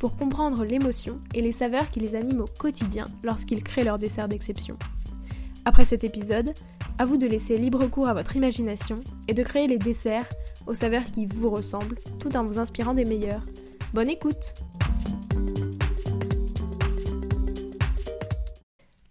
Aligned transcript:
pour 0.00 0.16
comprendre 0.16 0.64
l'émotion 0.64 1.20
et 1.34 1.42
les 1.42 1.52
saveurs 1.52 1.88
qui 1.90 2.00
les 2.00 2.16
animent 2.16 2.40
au 2.40 2.58
quotidien 2.58 3.04
lorsqu'ils 3.22 3.62
créent 3.62 3.84
leur 3.84 3.98
dessert 3.98 4.28
d'exception. 4.28 4.78
Après 5.66 5.84
cet 5.84 6.04
épisode, 6.04 6.54
à 6.98 7.04
vous 7.04 7.18
de 7.18 7.26
laisser 7.26 7.58
libre 7.58 7.86
cours 7.86 8.08
à 8.08 8.14
votre 8.14 8.34
imagination 8.34 9.00
et 9.28 9.34
de 9.34 9.42
créer 9.42 9.68
les 9.68 9.78
desserts 9.78 10.28
aux 10.66 10.72
saveurs 10.72 11.04
qui 11.04 11.26
vous 11.26 11.50
ressemblent 11.50 11.98
tout 12.18 12.34
en 12.34 12.44
vous 12.44 12.58
inspirant 12.58 12.94
des 12.94 13.04
meilleurs. 13.04 13.44
Bonne 13.92 14.08
écoute 14.08 14.54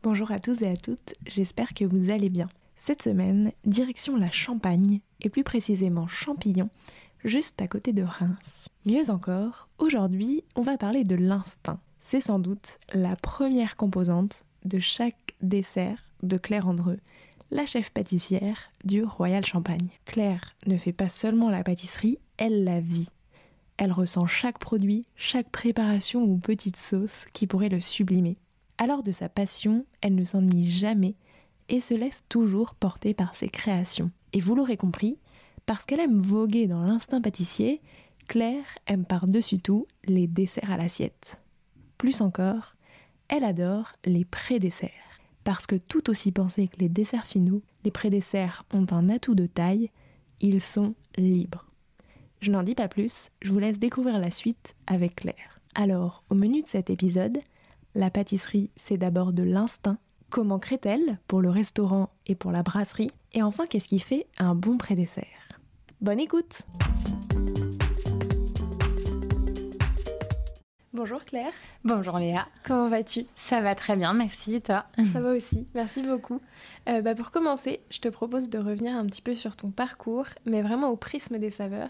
Bonjour 0.02 0.32
à 0.32 0.40
tous 0.40 0.64
et 0.64 0.70
à 0.70 0.76
toutes, 0.76 1.14
j'espère 1.28 1.76
que 1.76 1.86
vous 1.86 2.10
allez 2.10 2.30
bien. 2.30 2.50
Cette 2.76 3.04
semaine, 3.04 3.52
direction 3.66 4.18
la 4.18 4.32
Champagne, 4.32 5.02
et 5.22 5.30
plus 5.30 5.44
précisément 5.44 6.08
Champillon, 6.08 6.70
juste 7.24 7.62
à 7.62 7.68
côté 7.68 7.94
de 7.94 8.04
Reims. 8.04 8.70
Mieux 8.86 9.10
encore, 9.10 9.68
aujourd'hui, 9.78 10.44
on 10.56 10.62
va 10.62 10.78
parler 10.78 11.04
de 11.04 11.16
l'instinct. 11.16 11.80
C'est 12.02 12.20
sans 12.20 12.40
doute 12.40 12.80
la 12.94 13.16
première 13.16 13.76
composante 13.76 14.46
de 14.66 14.80
chaque 14.80 15.36
dessert 15.42 16.02
de 16.24 16.38
Claire 16.38 16.68
Andreux, 16.68 17.00
la 17.52 17.66
chef 17.66 17.90
pâtissière 17.92 18.72
du 18.84 19.04
Royal 19.04 19.46
Champagne. 19.46 19.90
Claire 20.06 20.56
ne 20.68 20.78
fait 20.78 20.94
pas 20.94 21.10
seulement 21.10 21.50
la 21.50 21.64
pâtisserie, 21.64 22.20
elle 22.38 22.64
la 22.64 22.80
vit. 22.80 23.10
Elle 23.78 23.92
ressent 23.92 24.28
chaque 24.28 24.60
produit, 24.60 25.06
chaque 25.16 25.50
préparation 25.50 26.24
ou 26.24 26.38
petite 26.38 26.78
sauce 26.78 27.26
qui 27.34 27.48
pourrait 27.48 27.70
le 27.70 27.80
sublimer. 27.80 28.38
Alors 28.78 29.04
de 29.04 29.12
sa 29.12 29.30
passion, 29.30 29.86
elle 30.02 30.16
ne 30.16 30.24
s'ennuie 30.24 30.70
jamais 30.70 31.16
et 31.70 31.82
se 31.82 31.94
laisse 31.94 32.24
toujours 32.30 32.76
porter 32.76 33.14
par 33.14 33.36
ses 33.36 33.50
créations. 33.50 34.12
Et 34.34 34.42
vous 34.42 34.56
l'aurez 34.56 34.78
compris, 34.78 35.18
parce 35.70 35.86
qu'elle 35.86 36.00
aime 36.00 36.18
voguer 36.18 36.66
dans 36.66 36.82
l'instinct 36.82 37.22
pâtissier, 37.22 37.80
Claire 38.28 38.66
aime 38.88 39.06
par-dessus 39.06 39.60
tout 39.60 39.86
les 40.04 40.26
desserts 40.26 40.72
à 40.72 40.78
l'assiette. 40.78 41.40
Plus 42.00 42.22
encore, 42.22 42.74
elle 43.28 43.44
adore 43.44 43.94
les 44.04 44.26
pré-desserts. 44.26 44.90
Parce 45.44 45.68
que 45.68 45.76
tout 45.76 46.10
aussi 46.10 46.32
pensés 46.32 46.70
que 46.70 46.80
les 46.80 46.90
desserts 46.90 47.28
finaux, 47.28 47.62
les 47.84 47.92
pré-desserts 47.92 48.66
ont 48.74 48.88
un 48.90 49.10
atout 49.10 49.36
de 49.36 49.46
taille, 49.46 49.92
ils 50.42 50.60
sont 50.60 50.96
libres. 51.18 51.68
Je 52.42 52.50
n'en 52.50 52.64
dis 52.64 52.74
pas 52.74 52.88
plus, 52.88 53.30
je 53.40 53.52
vous 53.52 53.60
laisse 53.60 53.78
découvrir 53.78 54.18
la 54.18 54.32
suite 54.32 54.74
avec 54.88 55.18
Claire. 55.18 55.62
Alors, 55.76 56.24
au 56.32 56.34
menu 56.34 56.64
de 56.64 56.68
cet 56.68 56.90
épisode, 56.90 57.38
la 57.94 58.10
pâtisserie, 58.10 58.72
c'est 58.76 58.98
d'abord 58.98 59.34
de 59.34 59.44
l'instinct. 59.44 60.00
Comment 60.32 60.58
crée-t-elle 60.58 61.20
pour 61.28 61.42
le 61.42 61.52
restaurant 61.52 62.10
et 62.26 62.34
pour 62.34 62.52
la 62.52 62.64
brasserie? 62.64 63.12
Et 63.34 63.44
enfin, 63.44 63.68
qu'est-ce 63.68 63.88
qui 63.88 64.00
fait 64.00 64.26
un 64.40 64.56
bon 64.56 64.78
pré-dessert? 64.78 65.39
Bonne 66.02 66.22
écoute 66.22 66.62
Bonjour 70.94 71.26
Claire. 71.26 71.52
Bonjour 71.84 72.18
Léa. 72.18 72.48
Comment 72.64 72.88
vas-tu? 72.88 73.26
Ça 73.36 73.60
va 73.60 73.76
très 73.76 73.98
bien, 73.98 74.14
merci. 74.14 74.56
Et 74.56 74.62
toi? 74.62 74.86
Ça 75.12 75.20
va 75.20 75.32
aussi, 75.32 75.68
merci 75.76 76.02
beaucoup. 76.02 76.40
Euh, 76.88 77.02
bah, 77.02 77.16
pour 77.16 77.32
commencer, 77.32 77.82
je 77.90 78.00
te 78.00 78.08
propose 78.08 78.50
de 78.50 78.58
revenir 78.60 78.96
un 78.96 79.06
petit 79.08 79.22
peu 79.22 79.34
sur 79.34 79.58
ton 79.58 79.72
parcours, 79.72 80.28
mais 80.46 80.62
vraiment 80.62 80.88
au 80.88 80.96
prisme 80.96 81.38
des 81.38 81.50
saveurs. 81.50 81.90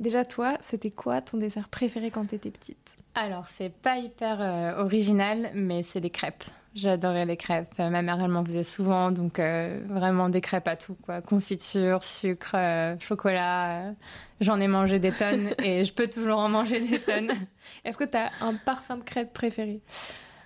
Déjà, 0.00 0.24
toi, 0.24 0.56
c'était 0.58 0.90
quoi 0.90 1.22
ton 1.22 1.38
dessert 1.38 1.68
préféré 1.68 2.10
quand 2.10 2.26
tu 2.26 2.34
étais 2.34 2.50
petite? 2.50 2.96
Alors, 3.14 3.48
c'est 3.48 3.72
pas 3.72 3.98
hyper 3.98 4.40
euh, 4.40 4.82
original, 4.82 5.52
mais 5.54 5.84
c'est 5.84 6.00
les 6.00 6.10
crêpes. 6.10 6.44
J'adorais 6.76 7.24
les 7.24 7.38
crêpes. 7.38 7.78
Ma 7.78 8.02
mère, 8.02 8.20
elle 8.20 8.30
m'en 8.30 8.44
faisait 8.44 8.62
souvent, 8.62 9.10
donc 9.10 9.38
euh, 9.38 9.80
vraiment 9.88 10.28
des 10.28 10.42
crêpes 10.42 10.68
à 10.68 10.76
tout, 10.76 10.94
quoi. 10.94 11.22
Confiture, 11.22 12.04
sucre, 12.04 12.52
euh, 12.54 12.96
chocolat. 13.00 13.94
J'en 14.42 14.60
ai 14.60 14.68
mangé 14.68 14.98
des 14.98 15.10
tonnes 15.10 15.54
et 15.64 15.86
je 15.86 15.94
peux 15.94 16.06
toujours 16.06 16.38
en 16.38 16.50
manger 16.50 16.80
des 16.80 16.98
tonnes. 16.98 17.32
Est-ce 17.84 17.96
que 17.96 18.04
tu 18.04 18.18
as 18.18 18.30
un 18.42 18.52
parfum 18.52 18.98
de 18.98 19.04
crêpe 19.04 19.32
préféré? 19.32 19.80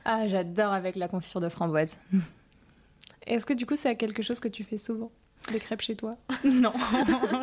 Ah, 0.05 0.29
j'adore 0.29 0.73
avec 0.73 0.95
la 0.95 1.09
confiture 1.09 1.41
de 1.41 1.49
framboise. 1.49 1.97
Est-ce 3.27 3.45
que 3.45 3.53
du 3.53 3.67
coup, 3.67 3.75
c'est 3.75 3.97
quelque 3.97 4.23
chose 4.23 4.39
que 4.39 4.49
tu 4.49 4.63
fais 4.63 4.79
souvent 4.79 5.11
Des 5.51 5.59
crêpes 5.59 5.83
chez 5.83 5.97
toi? 5.97 6.17
Non, 6.45 6.73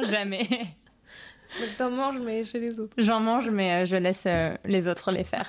jamais. 0.09 0.47
T'en 1.77 1.91
manges, 1.91 2.19
mais 2.19 2.45
chez 2.45 2.61
les 2.61 2.79
autres. 2.79 2.93
J'en 2.97 3.19
mange, 3.19 3.49
mais 3.49 3.85
je 3.85 3.97
laisse 3.97 4.25
les 4.63 4.87
autres 4.87 5.11
les 5.11 5.25
faire. 5.25 5.45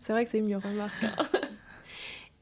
c'est 0.00 0.12
vrai 0.12 0.24
que 0.24 0.30
c'est 0.30 0.40
mieux, 0.40 0.56
remarque. 0.56 1.04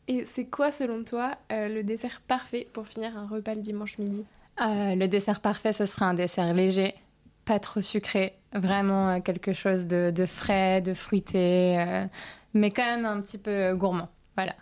Et 0.09 0.25
c'est 0.25 0.44
quoi, 0.44 0.71
selon 0.71 1.03
toi, 1.03 1.33
euh, 1.50 1.69
le 1.69 1.83
dessert 1.83 2.21
parfait 2.27 2.69
pour 2.72 2.87
finir 2.87 3.17
un 3.19 3.27
repas 3.27 3.55
le 3.55 3.62
dimanche 3.62 3.99
midi 3.99 4.25
euh, 4.61 4.94
Le 4.94 5.06
dessert 5.06 5.41
parfait, 5.41 5.72
ce 5.72 5.87
serait 5.87 6.05
un 6.05 6.15
dessert 6.15 6.55
léger, 6.55 6.94
pas 7.44 7.59
trop 7.59 7.81
sucré, 7.81 8.34
vraiment 8.53 9.11
euh, 9.11 9.21
quelque 9.21 9.53
chose 9.53 9.87
de, 9.87 10.12
de, 10.15 10.27
frais, 10.27 10.81
de 10.81 10.95
fruité, 10.95 12.06
mais 12.55 12.71
quand 12.71 12.84
même 12.84 13.05
un 13.05 13.21
petit 13.21 13.39
peu 13.39 13.75
gourmand. 13.75 14.09
Voilà. 14.37 14.55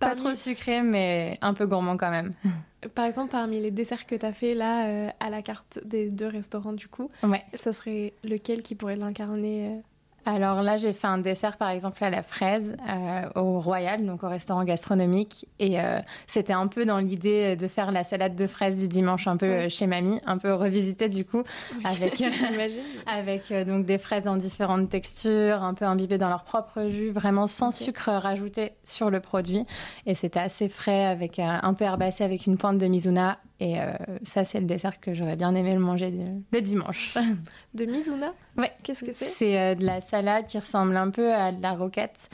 Pas 0.00 0.14
trop 0.14 0.34
sucré, 0.34 0.82
mais 0.82 1.38
un 1.42 1.54
peu 1.54 1.66
gourmand 1.66 1.96
quand 1.96 2.10
même. 2.10 2.32
Par 2.94 3.04
exemple, 3.04 3.30
parmi 3.32 3.60
les 3.60 3.70
desserts 3.70 4.06
que 4.06 4.14
tu 4.14 4.24
as 4.24 4.32
fait 4.32 4.54
là, 4.54 5.12
à 5.20 5.30
la 5.30 5.42
carte 5.42 5.80
des 5.84 6.10
deux 6.10 6.28
restaurants, 6.28 6.72
du 6.72 6.88
coup, 6.88 7.10
ouais. 7.24 7.44
ça 7.54 7.72
serait 7.72 8.14
lequel 8.24 8.62
qui 8.62 8.74
pourrait 8.74 8.96
l'incarner 8.96 9.82
alors 10.28 10.62
là, 10.62 10.76
j'ai 10.76 10.92
fait 10.92 11.06
un 11.06 11.18
dessert, 11.18 11.56
par 11.56 11.70
exemple, 11.70 12.04
à 12.04 12.10
la 12.10 12.22
fraise, 12.22 12.76
euh, 12.88 13.40
au 13.40 13.60
Royal, 13.60 14.04
donc 14.04 14.22
au 14.22 14.28
restaurant 14.28 14.62
gastronomique. 14.62 15.46
Et 15.58 15.80
euh, 15.80 16.00
c'était 16.26 16.52
un 16.52 16.66
peu 16.66 16.84
dans 16.84 16.98
l'idée 16.98 17.56
de 17.56 17.66
faire 17.66 17.92
la 17.92 18.04
salade 18.04 18.36
de 18.36 18.46
fraises 18.46 18.80
du 18.80 18.88
dimanche, 18.88 19.26
un 19.26 19.38
peu 19.38 19.46
euh, 19.46 19.68
chez 19.70 19.86
mamie, 19.86 20.20
un 20.26 20.36
peu 20.36 20.52
revisité 20.52 21.08
du 21.08 21.24
coup, 21.24 21.44
avec, 21.82 22.22
avec 23.06 23.52
donc 23.66 23.86
des 23.86 23.96
fraises 23.96 24.28
en 24.28 24.36
différentes 24.36 24.90
textures, 24.90 25.62
un 25.62 25.72
peu 25.72 25.86
imbibées 25.86 26.18
dans 26.18 26.28
leur 26.28 26.44
propre 26.44 26.88
jus, 26.88 27.10
vraiment 27.10 27.46
sans 27.46 27.70
sucre 27.70 28.10
rajouté 28.10 28.72
sur 28.84 29.10
le 29.10 29.20
produit. 29.20 29.64
Et 30.04 30.14
c'était 30.14 30.40
assez 30.40 30.68
frais, 30.68 31.06
avec 31.06 31.38
un 31.38 31.72
peu 31.72 31.84
herbacé 31.84 32.22
avec 32.22 32.46
une 32.46 32.58
pointe 32.58 32.78
de 32.78 32.86
mizuna 32.86 33.38
et 33.60 33.80
euh, 33.80 33.92
ça, 34.22 34.44
c'est 34.44 34.60
le 34.60 34.66
dessert 34.66 35.00
que 35.00 35.14
j'aurais 35.14 35.34
bien 35.34 35.54
aimé 35.54 35.74
le 35.74 35.80
manger 35.80 36.12
le 36.52 36.60
dimanche. 36.60 37.16
De 37.74 37.86
Mizuna 37.86 38.32
Ouais. 38.56 38.72
Qu'est-ce 38.84 39.04
que 39.04 39.12
c'est 39.12 39.26
C'est 39.26 39.58
euh, 39.58 39.74
de 39.74 39.84
la 39.84 40.00
salade 40.00 40.46
qui 40.46 40.58
ressemble 40.58 40.96
un 40.96 41.10
peu 41.10 41.34
à 41.34 41.50
de 41.50 41.60
la 41.60 41.72
roquette. 41.72 42.30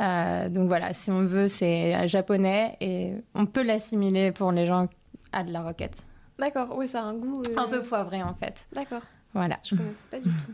Euh, 0.00 0.48
donc 0.48 0.68
voilà, 0.68 0.94
si 0.94 1.10
on 1.10 1.22
veut, 1.22 1.48
c'est 1.48 2.06
japonais 2.06 2.76
et 2.80 3.14
on 3.34 3.46
peut 3.46 3.62
l'assimiler 3.62 4.30
pour 4.30 4.52
les 4.52 4.66
gens 4.66 4.88
à 5.32 5.42
de 5.42 5.52
la 5.52 5.62
roquette. 5.62 6.04
D'accord, 6.38 6.68
oui, 6.76 6.86
ça 6.86 7.02
a 7.02 7.04
un 7.04 7.14
goût. 7.14 7.42
Un 7.56 7.68
peu 7.68 7.82
poivré 7.82 8.22
en 8.22 8.34
fait. 8.34 8.66
D'accord. 8.72 9.02
Voilà. 9.34 9.56
Je 9.64 9.74
ne 9.74 9.80
connaissais 9.80 10.06
pas 10.10 10.18
du 10.18 10.30
tout. 10.30 10.52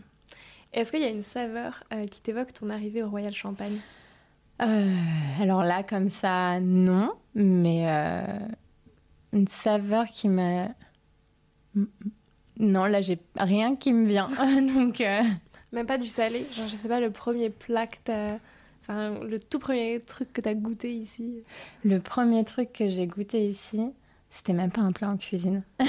Est-ce 0.73 0.93
qu'il 0.93 1.03
y 1.03 1.07
a 1.07 1.11
une 1.11 1.23
saveur 1.23 1.85
qui 2.11 2.21
t'évoque 2.23 2.53
ton 2.53 2.71
arrivée 2.71 3.03
au 3.03 3.09
Royal 3.09 3.33
Champagne? 3.35 3.79
Alors 4.59 5.63
là, 5.63 5.83
comme 5.83 6.11
ça, 6.11 6.59
non. 6.61 7.13
Mais 7.35 7.87
une 9.37 9.49
saveur 9.49 10.07
qui 10.07 10.29
m'a. 10.29 10.69
Non, 12.59 12.87
là, 12.87 13.03
j'ai 13.03 13.19
rien 13.37 13.77
qui 13.77 13.93
me 13.93 14.07
vient. 14.07 14.29
Donc. 14.75 15.01
Euh, 15.01 15.23
Même 15.73 15.87
pas 15.87 15.99
du 15.99 16.07
salé 16.07 16.47
Genre, 16.53 16.67
je 16.69 16.75
sais 16.75 16.89
pas, 16.89 17.01
le 17.01 17.11
premier 17.11 17.51
plat 17.51 17.87
que 17.87 17.97
t'as. 18.03 18.37
Enfin, 18.83 19.19
le 19.21 19.39
tout 19.39 19.59
premier 19.59 20.01
truc 20.01 20.33
que 20.33 20.41
t'as 20.41 20.55
goûté 20.55 20.95
ici 20.95 21.43
Le 21.85 21.99
premier 21.99 22.45
truc 22.45 22.73
que 22.73 22.89
j'ai 22.89 23.07
goûté 23.07 23.49
ici, 23.49 23.93
c'était 24.31 24.53
même 24.53 24.71
pas 24.71 24.83
un 24.83 24.93
plat 24.93 25.11
en 25.11 25.17
cuisine. 25.17 25.63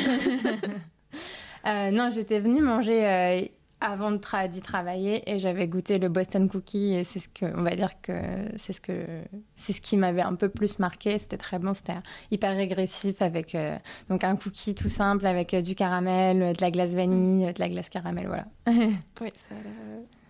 euh, 1.68 1.92
non, 1.92 2.10
j'étais 2.12 2.40
venue 2.40 2.62
manger 2.62 3.06
euh, 3.06 3.46
avant 3.80 4.12
d'y 4.12 4.62
travailler 4.62 5.30
et 5.30 5.40
j'avais 5.40 5.68
goûté 5.68 5.98
le 6.00 6.10
Boston 6.10 6.50
Cookie 6.50 6.96
et 6.96 7.04
c'est 7.04 7.20
ce 7.20 7.30
que 7.30 7.46
on 7.58 7.62
va 7.62 7.76
dire 7.76 8.02
que 8.02 8.14
c'est 8.56 8.74
ce 8.74 8.82
que 8.82 9.22
c'est 9.56 9.74
ce 9.74 9.82
qui 9.82 9.98
m'avait 9.98 10.22
un 10.22 10.36
peu 10.36 10.50
plus 10.50 10.80
marqué. 10.80 11.20
C'était 11.20 11.38
très 11.38 11.60
bon 11.60 11.74
c'était 11.74 11.94
hyper 12.32 12.56
régressif 12.56 13.22
avec 13.22 13.54
euh, 13.56 13.78
donc 14.10 14.24
un 14.24 14.36
cookie 14.36 14.74
tout 14.74 14.90
simple 14.90 15.26
avec 15.26 15.54
euh, 15.54 15.62
du 15.62 15.76
caramel 15.76 16.54
de 16.56 16.62
la 16.62 16.72
glace 16.72 16.92
vanille 16.92 17.54
de 17.54 17.60
la 17.60 17.70
glace 17.70 17.90
caramel 17.90 18.28
voilà. 18.28 18.46
Oui 19.22 19.30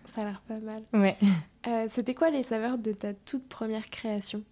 ça 0.08 0.22
a 0.22 0.24
l'air 0.24 0.42
pas 0.46 0.58
mal. 0.58 0.80
Ouais. 0.92 1.16
Euh, 1.66 1.86
c'était 1.88 2.14
quoi 2.14 2.30
les 2.30 2.42
saveurs 2.42 2.78
de 2.78 2.92
ta 2.92 3.12
toute 3.12 3.48
première 3.48 3.86
création? 3.90 4.42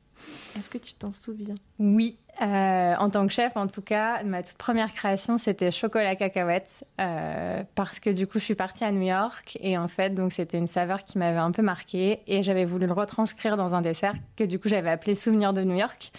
Est-ce 0.56 0.70
que 0.70 0.78
tu 0.78 0.94
t'en 0.94 1.10
souviens? 1.10 1.54
Oui, 1.78 2.16
euh, 2.42 2.94
en 2.98 3.08
tant 3.08 3.26
que 3.26 3.32
chef, 3.32 3.56
en 3.56 3.66
tout 3.66 3.80
cas, 3.80 4.22
ma 4.22 4.42
toute 4.42 4.58
première 4.58 4.92
création, 4.92 5.38
c'était 5.38 5.70
chocolat 5.70 6.16
cacahuète, 6.16 6.84
euh, 7.00 7.62
parce 7.74 7.98
que 7.98 8.10
du 8.10 8.26
coup, 8.26 8.38
je 8.38 8.44
suis 8.44 8.54
partie 8.54 8.84
à 8.84 8.92
New 8.92 9.02
York 9.02 9.56
et 9.62 9.78
en 9.78 9.88
fait, 9.88 10.10
donc 10.10 10.34
c'était 10.34 10.58
une 10.58 10.68
saveur 10.68 11.04
qui 11.04 11.16
m'avait 11.16 11.38
un 11.38 11.50
peu 11.50 11.62
marquée 11.62 12.20
et 12.26 12.42
j'avais 12.42 12.66
voulu 12.66 12.86
le 12.86 12.92
retranscrire 12.92 13.56
dans 13.56 13.74
un 13.74 13.80
dessert 13.80 14.14
que 14.36 14.44
du 14.44 14.58
coup 14.58 14.68
j'avais 14.68 14.90
appelé 14.90 15.14
Souvenir 15.14 15.54
de 15.54 15.62
New 15.64 15.76
York. 15.76 16.12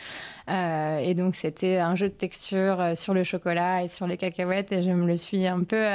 Euh, 0.49 0.97
et 0.99 1.13
donc 1.13 1.35
c'était 1.35 1.77
un 1.77 1.95
jeu 1.95 2.09
de 2.09 2.13
texture 2.13 2.93
sur 2.95 3.13
le 3.13 3.23
chocolat 3.23 3.83
et 3.83 3.87
sur 3.87 4.07
les 4.07 4.17
cacahuètes 4.17 4.71
et 4.71 4.81
je 4.81 4.89
me 4.89 5.05
le 5.05 5.17
suis 5.17 5.45
un 5.45 5.61
peu 5.61 5.85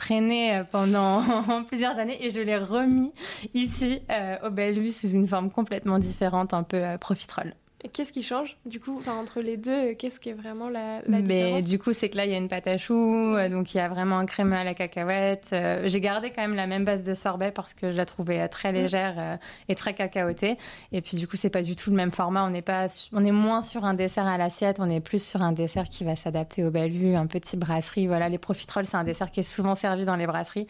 traîné 0.00 0.62
pendant 0.72 1.22
plusieurs 1.68 1.98
années 1.98 2.24
et 2.24 2.30
je 2.30 2.40
l'ai 2.40 2.56
remis 2.56 3.12
ici 3.54 4.00
au 4.42 4.50
Bellevue 4.50 4.92
sous 4.92 5.10
une 5.10 5.28
forme 5.28 5.50
complètement 5.50 5.98
différente, 5.98 6.54
un 6.54 6.62
peu 6.62 6.82
profiterole. 6.98 7.54
Qu'est-ce 7.92 8.12
qui 8.12 8.22
change 8.22 8.56
du 8.66 8.78
coup 8.78 9.00
entre 9.08 9.40
les 9.40 9.56
deux 9.56 9.94
Qu'est-ce 9.94 10.20
qui 10.20 10.28
est 10.28 10.34
vraiment 10.34 10.68
la, 10.68 11.00
la 11.06 11.20
Mais 11.20 11.62
du 11.62 11.78
coup, 11.78 11.92
c'est 11.92 12.10
que 12.10 12.16
là, 12.16 12.26
il 12.26 12.30
y 12.30 12.34
a 12.34 12.36
une 12.36 12.48
pâte 12.48 12.66
à 12.66 12.76
choux, 12.76 13.34
euh, 13.34 13.48
donc 13.48 13.74
il 13.74 13.78
y 13.78 13.80
a 13.80 13.88
vraiment 13.88 14.18
un 14.18 14.26
crémeux 14.26 14.56
à 14.56 14.64
la 14.64 14.74
cacahuète. 14.74 15.48
Euh, 15.52 15.82
j'ai 15.86 16.00
gardé 16.00 16.30
quand 16.30 16.42
même 16.42 16.54
la 16.54 16.66
même 16.66 16.84
base 16.84 17.02
de 17.02 17.14
sorbet 17.14 17.52
parce 17.52 17.72
que 17.72 17.90
je 17.90 17.96
la 17.96 18.04
trouvais 18.04 18.40
euh, 18.42 18.48
très 18.48 18.72
légère 18.72 19.38
et 19.68 19.74
très 19.74 19.94
cacaotée. 19.94 20.56
Et 20.92 21.00
puis 21.00 21.16
du 21.16 21.26
coup, 21.26 21.36
c'est 21.36 21.50
pas 21.50 21.62
du 21.62 21.76
tout 21.76 21.90
le 21.90 21.96
même 21.96 22.10
format. 22.10 22.44
On 22.44 22.52
est 22.52 22.62
pas, 22.62 22.86
on 23.12 23.24
est 23.24 23.32
moins 23.32 23.62
sur 23.62 23.84
un 23.84 23.94
dessert 23.94 24.26
à 24.26 24.36
l'assiette, 24.36 24.76
on 24.78 24.90
est 24.90 25.00
plus 25.00 25.22
sur 25.22 25.42
un 25.42 25.52
dessert 25.52 25.88
qui 25.88 26.04
va 26.04 26.16
s'adapter 26.16 26.64
aux 26.64 26.70
belles 26.70 26.92
vues, 26.92 27.14
un 27.14 27.26
petit 27.26 27.56
brasserie. 27.56 28.06
Voilà, 28.06 28.28
les 28.28 28.38
profiteroles, 28.38 28.86
c'est 28.86 28.96
un 28.96 29.04
dessert 29.04 29.30
qui 29.30 29.40
est 29.40 29.44
souvent 29.44 29.74
servi 29.74 30.04
dans 30.04 30.16
les 30.16 30.26
brasseries. 30.26 30.66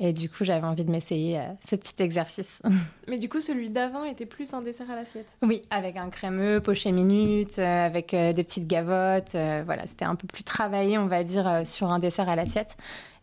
Et 0.00 0.12
du 0.12 0.28
coup, 0.28 0.44
j'avais 0.44 0.66
envie 0.66 0.84
de 0.84 0.90
m'essayer 0.90 1.40
ce 1.68 1.76
petit 1.76 2.02
exercice. 2.02 2.62
Mais 3.08 3.18
du 3.18 3.28
coup, 3.28 3.40
celui 3.40 3.70
d'avant 3.70 4.04
était 4.04 4.26
plus 4.26 4.52
un 4.54 4.62
dessert 4.62 4.90
à 4.90 4.96
l'assiette? 4.96 5.28
Oui, 5.42 5.62
avec 5.70 5.96
un 5.96 6.10
crémeux 6.10 6.47
poché 6.62 6.92
minute, 6.92 7.58
euh, 7.58 7.86
avec 7.86 8.14
euh, 8.14 8.32
des 8.32 8.44
petites 8.44 8.66
gavottes. 8.66 9.34
Euh, 9.34 9.62
voilà, 9.64 9.86
c'était 9.86 10.04
un 10.04 10.14
peu 10.14 10.26
plus 10.26 10.42
travaillé, 10.42 10.98
on 10.98 11.06
va 11.06 11.24
dire, 11.24 11.62
sur 11.64 11.90
un 11.90 11.98
dessert 11.98 12.28
à 12.28 12.36
l'assiette 12.36 12.76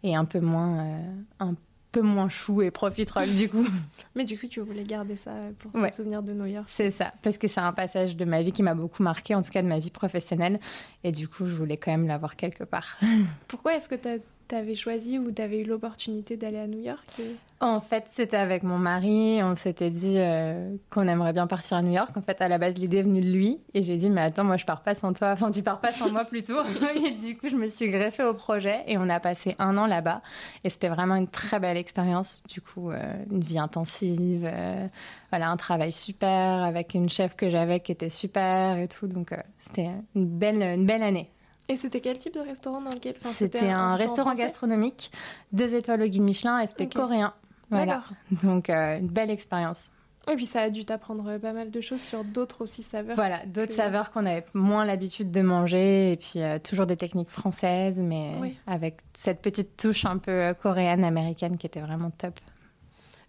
et 0.04 0.16
un 0.16 0.26
peu 0.26 0.40
moins, 0.40 1.00
un 1.40 1.56
peu 1.92 2.02
moins 2.02 2.30
chou 2.30 2.62
et 2.62 2.72
profiterole 2.72 3.30
du 3.30 3.50
coup. 3.50 3.66
Mais 4.16 4.24
du 4.24 4.38
coup, 4.38 4.48
tu 4.48 4.60
voulais 4.60 4.84
garder 4.84 5.16
ça 5.16 5.32
pour 5.60 5.72
se 5.76 5.90
souvenir 5.90 6.22
de 6.22 6.34
New 6.34 6.46
York. 6.46 6.68
C'est 6.68 6.92
ça, 6.92 7.14
parce 7.22 7.38
que 7.38 7.48
c'est 7.48 7.62
un 7.62 7.74
passage 7.74 8.16
de 8.16 8.26
ma 8.26 8.42
vie 8.42 8.52
qui 8.52 8.64
m'a 8.64 8.76
beaucoup 8.76 9.04
marqué, 9.04 9.34
en 9.36 9.42
tout 9.42 9.52
cas 9.52 9.62
de 9.62 9.68
ma 9.68 9.80
vie 9.80 9.92
professionnelle. 9.92 10.60
Et 11.04 11.12
du 11.12 11.28
coup, 11.28 11.48
je 11.48 11.56
voulais 11.56 11.78
quand 11.78 11.92
même 11.92 12.08
l'avoir 12.08 12.36
quelque 12.36 12.64
part. 12.64 12.98
Pourquoi 13.48 13.76
est-ce 13.76 13.90
que 13.90 13.96
tu 13.96 14.08
as 14.08 14.18
tu 14.48 14.56
avais 14.56 14.76
choisi 14.76 15.18
ou 15.20 15.32
tu 15.32 15.42
avais 15.42 15.62
eu 15.62 15.66
l'opportunité 15.66 16.38
d'aller 16.38 16.60
à 16.60 16.68
New 16.68 16.82
York 16.82 17.22
En 17.60 17.82
fait, 17.82 18.06
c'était 18.12 18.38
avec 18.38 18.64
mon 18.64 18.78
mari. 18.78 19.40
On 19.44 19.56
s'était 19.56 19.90
dit 19.90 20.16
euh, 20.18 20.76
qu'on 20.90 21.08
aimerait 21.08 21.34
bien 21.34 21.48
partir 21.48 21.78
à 21.78 21.82
New 21.82 21.92
York. 21.92 22.16
En 22.16 22.22
fait, 22.22 22.42
à 22.42 22.48
la 22.48 22.58
base, 22.58 22.76
l'idée 22.76 22.98
est 22.98 23.04
venue 23.04 23.22
de 23.22 23.30
lui. 23.30 23.60
Et 23.74 23.84
j'ai 23.84 23.98
dit, 23.98 24.10
mais 24.10 24.22
attends, 24.22 24.44
moi, 24.44 24.58
je 24.58 24.66
pars 24.66 24.82
pas 24.82 24.96
sans 24.96 25.14
toi. 25.14 25.32
Enfin, 25.32 25.52
tu 25.52 25.64
pars 25.64 25.80
pas 25.80 25.92
sans 25.92 26.10
moi 26.12 26.26
plutôt. 26.26 26.58
et 26.96 27.12
du 27.12 27.38
coup, 27.38 27.50
je 27.50 27.56
me 27.56 27.68
suis 27.68 27.90
greffée 27.90 28.24
au 28.24 28.34
projet 28.34 28.84
et 28.88 28.98
on 28.98 29.10
a 29.10 29.20
passé 29.20 29.56
un 29.60 29.78
an 29.78 29.88
là-bas. 29.88 30.22
Et 30.64 30.70
c'était 30.70 30.90
vraiment 30.90 31.16
une 31.16 31.28
très 31.28 31.60
belle 31.60 31.78
expérience. 31.78 32.44
Du 32.50 32.62
coup, 32.62 32.92
euh, 32.92 33.02
une 33.32 33.42
vie 33.42 33.60
intensive. 33.60 34.50
Euh, 34.52 34.88
voilà, 35.32 35.50
un 35.50 35.58
travail 35.58 35.92
super 35.92 36.64
avec 36.64 36.94
une 36.94 37.10
chef 37.10 37.36
que 37.36 37.50
j'avais 37.50 37.80
qui 37.80 37.92
était 37.92 38.10
super 38.10 38.78
et 38.78 38.88
tout. 38.88 39.08
Donc, 39.08 39.32
c'était 39.60 39.90
une 40.16 40.28
belle, 40.28 40.62
une 40.62 40.86
belle 40.86 41.04
année. 41.04 41.30
Et 41.68 41.76
c'était 41.76 42.02
quel 42.02 42.20
type 42.20 42.36
de 42.36 42.40
restaurant 42.40 42.82
dans 42.82 42.92
lequel 42.92 43.16
C'était 43.24 43.70
un, 43.70 43.96
restaurant 43.96 44.34
gastronomique, 44.34 45.12
deux 45.52 45.74
étoiles 45.74 46.04
au 46.04 46.08
guide 46.08 46.22
Michelin 46.22 46.60
et 46.60 46.68
c'était 46.68 46.88
coréen. 46.88 47.34
Voilà. 47.72 48.04
Donc 48.44 48.70
euh, 48.70 49.00
une 49.00 49.08
belle 49.08 49.32
expérience. 49.32 49.92
Et 50.32 50.36
puis 50.36 50.46
ça 50.46 50.62
a 50.62 50.70
dû 50.70 50.86
t'apprendre 50.86 51.38
pas 51.38 51.54
mal 51.54 51.70
de 51.70 51.82
choses 51.82 52.02
sur 52.02 52.24
d'autres 52.24 52.64
aussi 52.64 52.82
saveurs. 52.82 53.16
Voilà, 53.16 53.46
d'autres 53.46 53.74
saveurs 53.74 54.12
qu'on 54.12 54.26
avait 54.26 54.46
moins 54.54 54.84
l'habitude 54.84 55.32
de 55.32 55.42
manger 55.42 56.14
et 56.14 56.18
puis 56.18 56.42
euh, 56.42 56.58
toujours 56.58 56.88
des 56.88 56.98
techniques 56.98 57.30
françaises, 57.30 57.98
mais 57.98 58.32
avec 58.66 58.98
cette 59.14 59.42
petite 59.42 59.78
touche 59.78 60.06
un 60.06 60.18
peu 60.18 60.32
euh, 60.32 60.54
coréenne, 60.54 61.04
américaine 61.04 61.58
qui 61.58 61.68
était 61.68 61.82
vraiment 61.82 62.10
top. 62.10 62.40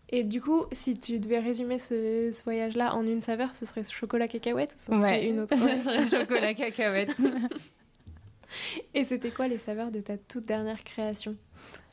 Et 0.09 0.23
du 0.23 0.41
coup, 0.41 0.65
si 0.73 0.99
tu 0.99 1.19
devais 1.19 1.41
résumer 1.41 1.79
ce, 1.79 2.31
voyage-là 2.45 2.95
en 2.95 3.03
une 3.03 3.21
saveur, 3.21 3.55
ce 3.55 3.67
serait 3.67 3.83
chocolat 3.83 4.29
cacahuète 4.29 4.73
ou 4.75 4.79
ce 4.79 4.99
serait 4.99 5.27
une 5.27 5.41
autre 5.41 5.55
Ce 5.57 5.83
serait 5.83 6.21
chocolat 6.21 6.55
cacahuète. 6.55 7.15
Et 8.95 9.05
c'était 9.05 9.31
quoi 9.31 9.49
les 9.49 9.59
saveurs 9.59 9.91
de 9.91 10.01
ta 10.01 10.17
toute 10.17 10.45
dernière 10.45 10.83
création? 10.85 11.37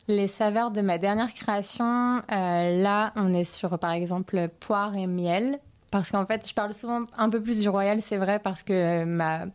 Les 0.07 0.27
saveurs 0.27 0.71
de 0.71 0.81
ma 0.81 0.97
dernière 0.97 1.33
création, 1.33 2.21
euh, 2.31 2.81
là, 2.81 3.13
on 3.15 3.33
est 3.33 3.45
sur 3.45 3.79
par 3.79 3.91
exemple 3.91 4.49
poire 4.59 4.95
et 4.95 5.07
miel. 5.07 5.59
Parce 5.91 6.09
qu'en 6.09 6.25
fait, 6.25 6.49
je 6.49 6.55
parle 6.55 6.73
souvent 6.73 7.05
un 7.17 7.29
peu 7.29 7.39
plus 7.39 7.61
du 7.61 7.69
royal, 7.69 8.01
c'est 8.01 8.17
vrai, 8.17 8.39
parce 8.39 8.63
que 8.63 9.03
ma, 9.03 9.45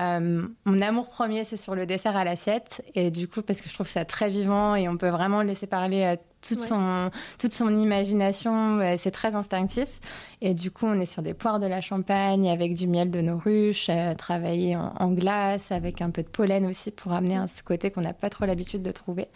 euh, 0.00 0.46
mon 0.64 0.82
amour 0.82 1.08
premier, 1.08 1.42
c'est 1.42 1.56
sur 1.56 1.74
le 1.74 1.84
dessert 1.84 2.16
à 2.16 2.22
l'assiette. 2.22 2.80
Et 2.94 3.10
du 3.10 3.26
coup, 3.26 3.42
parce 3.42 3.60
que 3.60 3.68
je 3.68 3.74
trouve 3.74 3.88
ça 3.88 4.04
très 4.04 4.30
vivant 4.30 4.76
et 4.76 4.88
on 4.88 4.96
peut 4.96 5.08
vraiment 5.08 5.42
laisser 5.42 5.66
parler 5.66 6.16
toute, 6.40 6.60
son, 6.60 7.10
toute 7.38 7.52
son 7.52 7.76
imagination, 7.78 8.80
c'est 8.98 9.10
très 9.10 9.34
instinctif. 9.34 10.00
Et 10.42 10.54
du 10.54 10.70
coup, 10.70 10.86
on 10.86 10.98
est 11.00 11.06
sur 11.06 11.22
des 11.22 11.34
poires 11.34 11.60
de 11.60 11.66
la 11.66 11.80
Champagne 11.80 12.48
avec 12.48 12.74
du 12.74 12.86
miel 12.86 13.10
de 13.10 13.20
nos 13.20 13.36
ruches, 13.36 13.88
euh, 13.90 14.14
travaillé 14.14 14.76
en, 14.76 15.10
glace, 15.10 15.70
avec 15.70 16.00
un 16.00 16.10
peu 16.10 16.22
de 16.22 16.28
pollen 16.28 16.64
aussi 16.66 16.90
pour 16.90 17.12
amener 17.12 17.36
à 17.36 17.46
ce 17.46 17.62
côté 17.62 17.90
qu'on 17.90 18.00
n'a 18.00 18.14
pas 18.14 18.30
trop 18.30 18.46
l'habitude 18.46 18.82
de 18.82 18.90
trouver. 18.90 19.28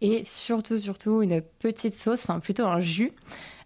Et 0.00 0.24
surtout, 0.24 0.78
surtout, 0.78 1.22
une 1.22 1.40
petite 1.40 1.94
sauce, 1.94 2.22
enfin 2.22 2.38
plutôt 2.38 2.66
un 2.66 2.80
jus. 2.80 3.12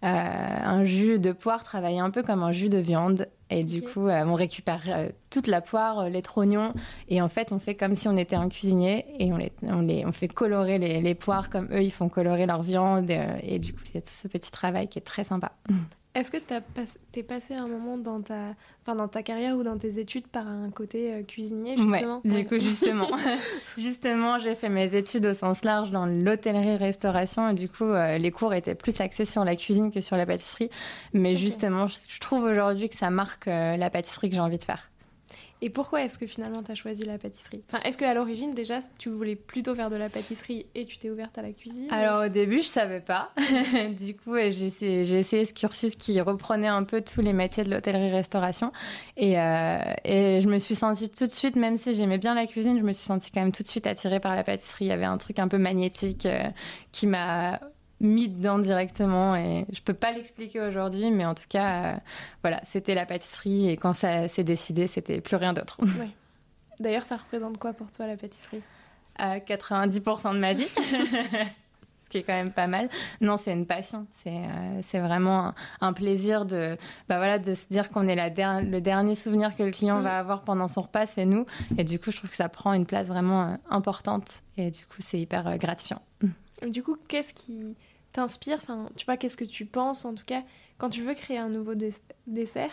Euh, 0.05 0.07
un 0.07 0.85
jus 0.85 1.19
de 1.19 1.33
poire 1.33 1.65
travaillé 1.65 1.99
un 1.99 2.11
peu 2.11 2.23
comme 2.23 2.43
un 2.43 2.53
jus 2.53 2.69
de 2.69 2.79
viande. 2.79 3.29
Et 3.51 3.63
du 3.65 3.83
coup, 3.83 4.09
euh, 4.09 4.25
on 4.27 4.35
récupère 4.35 4.83
toute 5.31 5.47
la 5.47 5.61
poire, 5.61 6.09
les 6.09 6.23
trognons, 6.23 6.73
et 7.09 7.23
en 7.23 7.29
fait, 7.29 7.53
on 7.53 7.59
fait 7.59 7.75
comme 7.75 7.95
si 7.95 8.09
on 8.09 8.17
était 8.17 8.37
un 8.37 8.49
cuisinier 8.49 9.05
et 9.19 9.33
on, 9.33 9.37
les, 9.37 9.53
on, 9.63 9.81
les, 9.81 10.05
on 10.05 10.13
fait 10.13 10.29
colorer 10.29 10.79
les, 10.79 11.01
les 11.01 11.15
poires 11.15 11.51
comme 11.51 11.69
eux, 11.73 11.83
ils 11.83 11.93
font 11.93 12.09
colorer 12.09 12.47
leur 12.47 12.63
viande 12.63 13.11
euh, 13.11 13.37
et 13.43 13.59
du 13.59 13.73
coup, 13.73 13.83
c'est 13.85 14.01
tout 14.01 14.13
ce 14.13 14.29
petit 14.29 14.51
travail 14.51 14.89
qui 14.89 14.99
est 14.99 15.03
très 15.03 15.25
sympa. 15.25 15.53
Est-ce 16.17 16.31
que 16.31 16.39
tu 16.39 17.21
es 17.21 17.23
passé 17.23 17.55
un 17.55 17.69
moment 17.69 17.99
dans 17.99 18.23
ta, 18.23 18.55
enfin, 18.81 18.95
dans 18.97 19.07
ta 19.07 19.23
carrière 19.23 19.55
ou 19.55 19.63
dans 19.63 19.77
tes 19.77 19.99
études 19.99 20.27
par 20.27 20.49
un 20.49 20.71
côté 20.71 21.13
euh, 21.13 21.23
cuisinier, 21.23 21.77
justement? 21.77 22.23
Du 22.25 22.47
coup, 22.47 22.59
justement. 22.59 23.09
justement, 23.77 24.39
j'ai 24.39 24.55
fait 24.55 24.71
mes 24.71 24.97
études 24.97 25.27
au 25.27 25.35
sens 25.35 25.63
large 25.63 25.91
dans 25.91 26.07
l'hôtellerie-restauration 26.07 27.51
et 27.51 27.55
du 27.55 27.69
coup, 27.69 27.85
euh, 27.85 28.17
les 28.17 28.31
cours 28.31 28.55
étaient 28.55 28.75
plus 28.75 28.99
axés 29.03 29.27
sur 29.27 29.45
la 29.45 29.57
cuisine 29.57 29.93
que 29.93 30.01
sur 30.01 30.17
la 30.17 30.25
pâtisserie. 30.25 30.71
Mais 31.13 31.37
justement, 31.37 31.87
je 31.87 32.19
trouve 32.21 32.45
aujourd'hui 32.45 32.89
que 32.89 32.97
ça 32.97 33.11
marque 33.11 33.45
la 33.47 33.91
pâtisserie 33.91 34.31
que 34.31 34.37
j'ai 34.37 34.41
envie 34.41 34.59
de 34.59 34.65
faire. 34.65 34.91
Et 35.63 35.71
pourquoi 35.71 36.03
est-ce 36.03 36.19
que 36.19 36.27
finalement 36.27 36.63
tu 36.63 36.71
as 36.71 36.75
choisi 36.75 37.05
la 37.05 37.19
pâtisserie? 37.19 37.63
Enfin, 37.69 37.83
Est-ce 37.83 37.97
qu'à 37.97 38.13
l'origine 38.13 38.55
déjà 38.55 38.81
tu 38.99 39.09
voulais 39.09 39.37
plutôt 39.37 39.75
faire 39.75 39.91
de 39.91 39.97
la 39.97 40.09
pâtisserie 40.09 40.67
et 40.75 40.85
tu 40.85 40.99
t'es 40.99 41.11
ouverte 41.11 41.39
à 41.39 41.43
la 41.43 41.53
cuisine? 41.53 41.89
Alors 41.91 42.25
au 42.25 42.29
début 42.29 42.59
je 42.59 42.69
savais 42.69 43.01
pas. 43.01 43.33
du 43.99 44.15
coup 44.15 44.37
j'ai 44.37 44.67
essayé, 44.67 45.19
essayé, 45.19 45.45
ce 45.45 45.55
cursus 45.55 45.97
qui 45.97 46.21
reprenait 46.21 46.67
un 46.67 46.85
peu 46.85 47.01
tous 47.01 47.23
les 47.23 47.33
métiers 47.33 47.65
de 47.65 47.71
l'hôtellerie-restauration. 47.71 48.73
Et, 49.17 49.41
euh, 49.41 49.79
et, 50.05 50.41
je 50.43 50.49
me 50.49 50.59
suis 50.59 50.75
sentie 50.75 51.09
tout 51.09 51.27
de 51.27 51.33
suite, 51.33 51.57
même 51.57 51.77
si 51.77 51.95
j'aimais 51.95 52.19
bien 52.19 52.35
la 52.35 52.47
cuisine, 52.47 52.79
je 52.79 52.85
me 52.85 52.93
suis 52.93 53.07
sentie 53.07 53.31
quand 53.31 53.41
même 53.41 53.53
tout 53.53 53.63
de 53.63 53.69
suite 53.69 53.87
attirée 53.87 54.21
par 54.21 54.37
la 54.37 54.45
pâtisserie. 54.45 54.87
Il 54.87 54.89
y 54.89 54.93
avait 54.93 55.05
un 55.05 55.19
truc 55.19 55.39
un 55.39 55.49
peu 55.49 55.59
magnétique 55.59 56.27
euh, 56.27 56.43
qui 56.93 57.07
m'a 57.07 57.61
mis 58.01 58.29
dedans 58.29 58.59
directement 58.59 59.37
et 59.37 59.67
je 59.73 59.81
peux 59.81 59.95
pas 59.95 60.13
l'expliquer 60.13 60.61
aujourd'hui 60.61 61.11
mais 61.11 61.25
en 61.25 61.35
tout 61.35 61.45
cas 61.49 61.95
euh, 61.95 61.97
voilà 62.43 62.61
c'était 62.71 62.95
la 62.95 63.07
pâtisserie 63.07 63.71
et 63.71 63.77
quand 63.77 63.95
ça 63.95 64.29
s'est 64.29 64.45
décidé 64.45 64.87
c'était 64.87 65.21
plus 65.21 65.37
rien 65.37 65.53
d'autre. 65.53 65.79
D'ailleurs 66.81 67.05
ça 67.05 67.17
représente 67.17 67.59
quoi 67.59 67.73
pour 67.73 67.91
toi 67.91 68.07
la 68.07 68.17
pâtisserie? 68.17 68.63
90% 69.19 70.35
de 70.35 70.39
ma 70.41 70.53
vie 70.53 70.69
ce 72.03 72.11
qui 72.11 72.19
est 72.19 72.23
quand 72.23 72.35
même 72.35 72.53
pas 72.53 72.67
mal. 72.67 72.91
Non 73.23 73.39
c'est 73.39 73.53
une 73.53 73.65
passion 73.65 74.07
c'est 74.23 74.37
euh, 74.37 74.81
c'est 74.83 74.99
vraiment 74.99 75.55
un, 75.81 75.93
plaisir 75.95 76.45
de 76.45 76.77
bah 77.09 77.17
voilà 77.17 77.39
de 77.39 77.55
se 77.55 77.67
dire 77.69 77.89
qu'on 77.89 78.09
est 78.09 78.15
la 78.15 78.29
le 78.61 78.81
dernier 78.81 79.15
souvenir 79.15 79.57
que 79.57 79.63
le 79.63 79.71
client 79.71 80.01
mm. 80.01 80.03
va 80.03 80.19
avoir 80.19 80.43
pendant 80.43 80.69
son 80.69 80.83
repas 80.83 81.07
c'est 81.07 81.25
nous. 81.25 81.47
Et 81.79 81.85
du 81.85 81.99
coup 81.99 82.11
je 82.11 82.19
trouve 82.19 82.29
que 82.29 82.37
ça 82.37 82.51
prend 82.51 82.75
une 82.75 82.85
place 82.85 83.07
vraiment 83.07 83.45
euh, 83.45 83.57
importante 83.71 84.43
et 84.59 84.71
du 84.71 84.85
coup 84.85 84.99
c'est 84.99 85.19
hyper 85.19 85.57
gratifiant. 85.57 86.03
Du 86.63 86.83
coup, 86.83 86.97
qu'est-ce 87.09 87.35
qui 87.35 87.77
t'inspire 88.17 88.61
tu 88.97 89.05
vois, 89.05 89.19
qu'est-ce 89.19 89.37
que 89.37 89.45
tu 89.45 89.67
penses 89.67 90.07
en 90.07 90.15
tout 90.15 90.25
cas 90.25 90.43
quand 90.79 90.89
tu 90.89 91.03
veux 91.03 91.15
créer 91.15 91.37
un 91.37 91.51
nouveau 91.51 91.75
dessert 92.27 92.73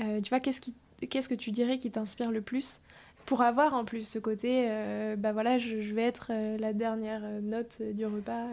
euh, 0.00 0.20
Tu 0.20 0.28
vois, 0.28 0.40
qu'est-ce 0.40 0.60
qui, 0.60 0.74
que 1.00 1.34
tu 1.34 1.50
dirais 1.50 1.78
qui 1.78 1.90
t'inspire 1.90 2.30
le 2.30 2.42
plus 2.42 2.80
pour 3.24 3.42
avoir 3.42 3.74
en 3.74 3.84
plus 3.84 4.06
ce 4.06 4.20
côté, 4.20 4.66
euh, 4.70 5.16
bah 5.16 5.32
voilà, 5.32 5.58
je, 5.58 5.92
vais 5.92 6.04
être 6.04 6.28
euh, 6.30 6.56
la 6.58 6.72
dernière 6.72 7.22
note 7.42 7.82
du 7.82 8.06
repas. 8.06 8.46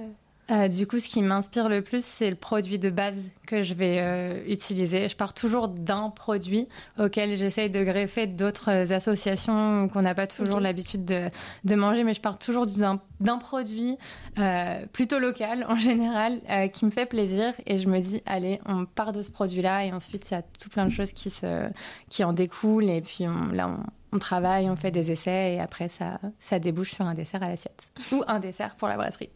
Euh, 0.52 0.68
du 0.68 0.88
coup, 0.88 1.00
ce 1.00 1.08
qui 1.08 1.22
m'inspire 1.22 1.70
le 1.70 1.82
plus, 1.82 2.04
c'est 2.04 2.30
le 2.30 2.36
produit 2.36 2.78
de 2.78 2.90
base 2.90 3.16
que 3.48 3.64
je 3.64 3.74
vais 3.74 3.98
euh, 4.00 4.44
utiliser. 4.46 5.08
Je 5.08 5.16
pars 5.16 5.34
toujours 5.34 5.70
d'un 5.70 6.10
produit 6.10 6.68
auquel 7.00 7.38
j'essaye 7.38 7.70
de 7.70 7.82
greffer 7.84 8.28
d'autres 8.28 8.92
associations 8.92 9.88
qu'on 9.88 10.02
n'a 10.02 10.14
pas 10.14 10.28
toujours 10.28 10.60
l'habitude 10.60 11.06
de, 11.06 11.76
manger, 11.76 12.04
mais 12.04 12.14
je 12.14 12.22
pars 12.22 12.38
toujours 12.38 12.68
d'un 12.68 13.38
produit 13.38 13.98
euh, 14.38 14.86
plutôt 14.92 15.18
local 15.18 15.66
en 15.70 15.76
général 15.76 16.42
qui 16.72 16.86
me 16.86 16.92
fait 16.92 17.06
plaisir 17.06 17.54
et 17.66 17.78
je 17.78 17.88
me 17.88 18.00
dis, 18.00 18.22
allez, 18.26 18.60
on 18.66 18.86
part 18.86 19.14
de 19.14 19.22
ce 19.22 19.32
produit-là 19.32 19.86
et 19.86 19.94
ensuite 19.94 20.30
il 20.30 20.34
y 20.34 20.38
a 20.38 20.42
tout 20.42 20.70
plein 20.70 20.86
de 20.86 20.92
choses 20.92 21.14
qui, 21.14 21.30
se, 21.30 21.70
qui 22.10 22.24
en 22.24 22.34
découlent 22.34 22.90
et 22.90 23.02
puis 23.02 23.26
là, 23.54 23.70
on, 23.70 23.84
on 24.14 24.20
travaille, 24.20 24.70
on 24.70 24.76
fait 24.76 24.92
des 24.92 25.12
essais 25.12 25.56
et 25.56 25.60
après 25.60 25.90
ça, 25.90 26.20
ça 26.40 26.60
débouche 26.60 26.94
sur 26.94 27.06
un 27.06 27.16
dessert 27.16 27.42
à 27.44 27.50
l'assiette 27.50 27.90
ou 28.12 28.24
un 28.28 28.40
dessert 28.40 28.76
pour 28.76 28.88
la 28.88 28.98
brasserie. 28.98 29.32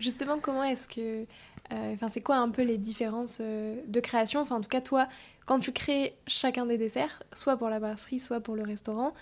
Justement, 0.00 0.38
comment 0.40 0.64
est-ce 0.64 0.88
que. 0.88 1.26
Euh, 1.72 1.92
enfin, 1.94 2.08
c'est 2.08 2.22
quoi 2.22 2.36
un 2.36 2.48
peu 2.48 2.62
les 2.62 2.78
différences 2.78 3.38
euh, 3.40 3.80
de 3.86 4.00
création? 4.00 4.40
Enfin, 4.40 4.56
en 4.56 4.60
tout 4.60 4.68
cas, 4.68 4.80
toi, 4.80 5.06
quand 5.46 5.60
tu 5.60 5.72
crées 5.72 6.16
chacun 6.26 6.66
des 6.66 6.78
desserts, 6.78 7.22
soit 7.32 7.56
pour 7.56 7.68
la 7.68 7.78
brasserie, 7.78 8.18
soit 8.18 8.40
pour 8.40 8.56
le 8.56 8.62
restaurant, 8.62 9.14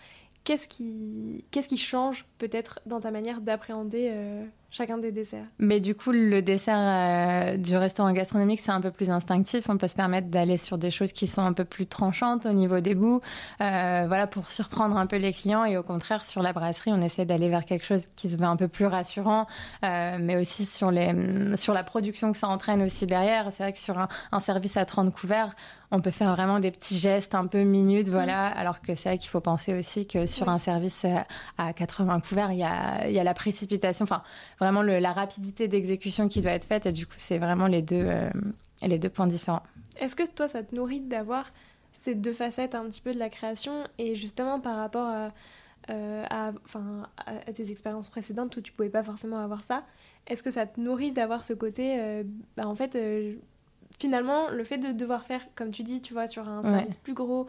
qu'est-ce 0.45 0.69
qui, 0.69 1.45
qu'est-ce 1.51 1.69
qui 1.69 1.77
change 1.77 2.25
peut-être 2.39 2.81
dans 2.87 3.01
ta 3.01 3.11
manière 3.11 3.41
d'appréhender 3.43 4.09
euh, 4.13 4.47
chacun 4.71 4.99
des 4.99 5.13
desserts. 5.13 5.47
Mais 5.59 5.81
du 5.81 5.95
coup, 5.95 6.13
le 6.13 6.43
dessert 6.43 6.79
euh, 6.79 7.57
du 7.57 7.77
restaurant 7.77 8.13
gastronomique, 8.13 8.61
c'est 8.61 8.71
un 8.71 8.81
peu 8.81 8.91
plus 8.91 9.11
instinctif. 9.11 9.65
On 9.69 9.79
peut 9.79 9.89
se 9.89 9.95
permettre 9.95 10.29
d'aller 10.29 10.57
sur 10.57 10.79
des 10.79 10.91
choses 10.91 11.13
qui 11.13 11.27
sont 11.27 11.43
un 11.43 11.53
peu 11.53 11.65
plus 11.65 11.87
tranchantes 11.87 12.45
au 12.47 12.53
niveau 12.53 12.81
des 12.81 12.95
goûts, 12.95 13.21
euh, 13.61 14.05
voilà, 14.07 14.27
pour 14.27 14.51
surprendre 14.51 14.97
un 14.97 15.07
peu 15.07 15.17
les 15.17 15.33
clients. 15.33 15.65
Et 15.65 15.77
au 15.77 15.83
contraire, 15.83 16.25
sur 16.25 16.43
la 16.43 16.53
brasserie, 16.53 16.93
on 16.93 17.01
essaie 17.01 17.25
d'aller 17.25 17.49
vers 17.49 17.65
quelque 17.65 17.87
chose 17.87 18.03
qui 18.17 18.29
se 18.29 18.37
veut 18.37 18.45
un 18.45 18.57
peu 18.57 18.69
plus 18.69 18.87
rassurant, 18.87 19.47
euh, 19.85 20.19
mais 20.21 20.37
aussi 20.37 20.67
sur, 20.67 20.91
les, 20.91 21.57
sur 21.57 21.73
la 21.73 21.83
production 21.83 22.33
que 22.33 22.39
ça 22.39 22.49
entraîne 22.49 22.83
aussi 22.83 23.07
derrière. 23.07 23.51
C'est 23.53 23.63
vrai 23.63 23.73
que 23.73 23.81
sur 23.81 23.99
un, 23.99 24.09
un 24.33 24.41
service 24.41 24.77
à 24.77 24.85
30 24.85 25.15
couverts, 25.15 25.55
on 25.91 26.01
peut 26.01 26.11
faire 26.11 26.35
vraiment 26.35 26.61
des 26.61 26.71
petits 26.71 26.99
gestes 26.99 27.35
un 27.35 27.47
peu 27.47 27.63
minutes, 27.63 28.09
voilà. 28.09 28.47
Alors 28.47 28.81
que 28.81 28.95
c'est 28.95 29.09
vrai 29.09 29.19
qu'il 29.19 29.31
faut 29.31 29.41
penser 29.41 29.75
aussi 29.75 30.07
que 30.07 30.27
sur 30.27 30.49
un 30.49 30.59
service 30.59 31.07
à 31.57 31.73
80 31.73 32.21
couverts, 32.21 32.53
il 32.53 32.59
y 32.59 32.65
a, 32.65 33.09
y 33.09 33.19
a 33.19 33.25
la 33.25 33.35
précipitation, 33.35 34.03
enfin 34.03 34.23
vraiment 34.61 34.83
la 34.83 35.13
rapidité 35.13 35.69
d'exécution 35.69 36.29
qui 36.29 36.41
doit 36.41 36.53
être 36.53 36.67
faite. 36.67 36.87
Et 36.87 36.93
du 36.93 37.07
coup, 37.07 37.15
c'est 37.17 37.39
vraiment 37.39 37.67
les 37.67 37.83
deux, 37.83 38.05
euh, 38.05 38.31
les 38.83 38.99
deux 38.99 39.09
points 39.09 39.27
différents. 39.27 39.63
Est-ce 39.99 40.15
que 40.15 40.29
toi, 40.31 40.47
ça 40.47 40.63
te 40.63 40.75
nourrit 40.75 41.01
d'avoir 41.01 41.51
ces 41.93 42.15
deux 42.15 42.33
facettes 42.33 42.75
un 42.75 42.85
petit 42.85 43.01
peu 43.01 43.13
de 43.13 43.19
la 43.19 43.29
création 43.29 43.85
et 43.99 44.15
justement 44.15 44.61
par 44.61 44.77
rapport 44.77 45.09
à, 45.09 45.33
euh, 45.91 46.25
à, 46.31 46.53
à, 47.27 47.53
tes 47.53 47.71
expériences 47.71 48.09
précédentes 48.09 48.57
où 48.57 48.61
tu 48.61 48.73
pouvais 48.73 48.91
pas 48.91 49.03
forcément 49.03 49.39
avoir 49.39 49.65
ça, 49.65 49.85
est-ce 50.27 50.43
que 50.43 50.51
ça 50.51 50.67
te 50.67 50.79
nourrit 50.81 51.13
d'avoir 51.13 51.45
ce 51.45 51.55
côté, 51.55 51.99
euh, 51.99 52.23
bah, 52.57 52.69
en 52.69 52.75
fait, 52.75 52.97
finalement, 53.99 54.49
le 54.49 54.65
fait 54.65 54.79
de 54.79 54.93
devoir 54.93 55.25
faire, 55.25 55.43
comme 55.55 55.71
tu 55.71 55.83
dis, 55.83 56.01
tu 56.01 56.13
vois, 56.13 56.27
sur 56.27 56.49
un 56.49 56.63
service 56.63 56.97
plus 56.97 57.15
gros 57.15 57.47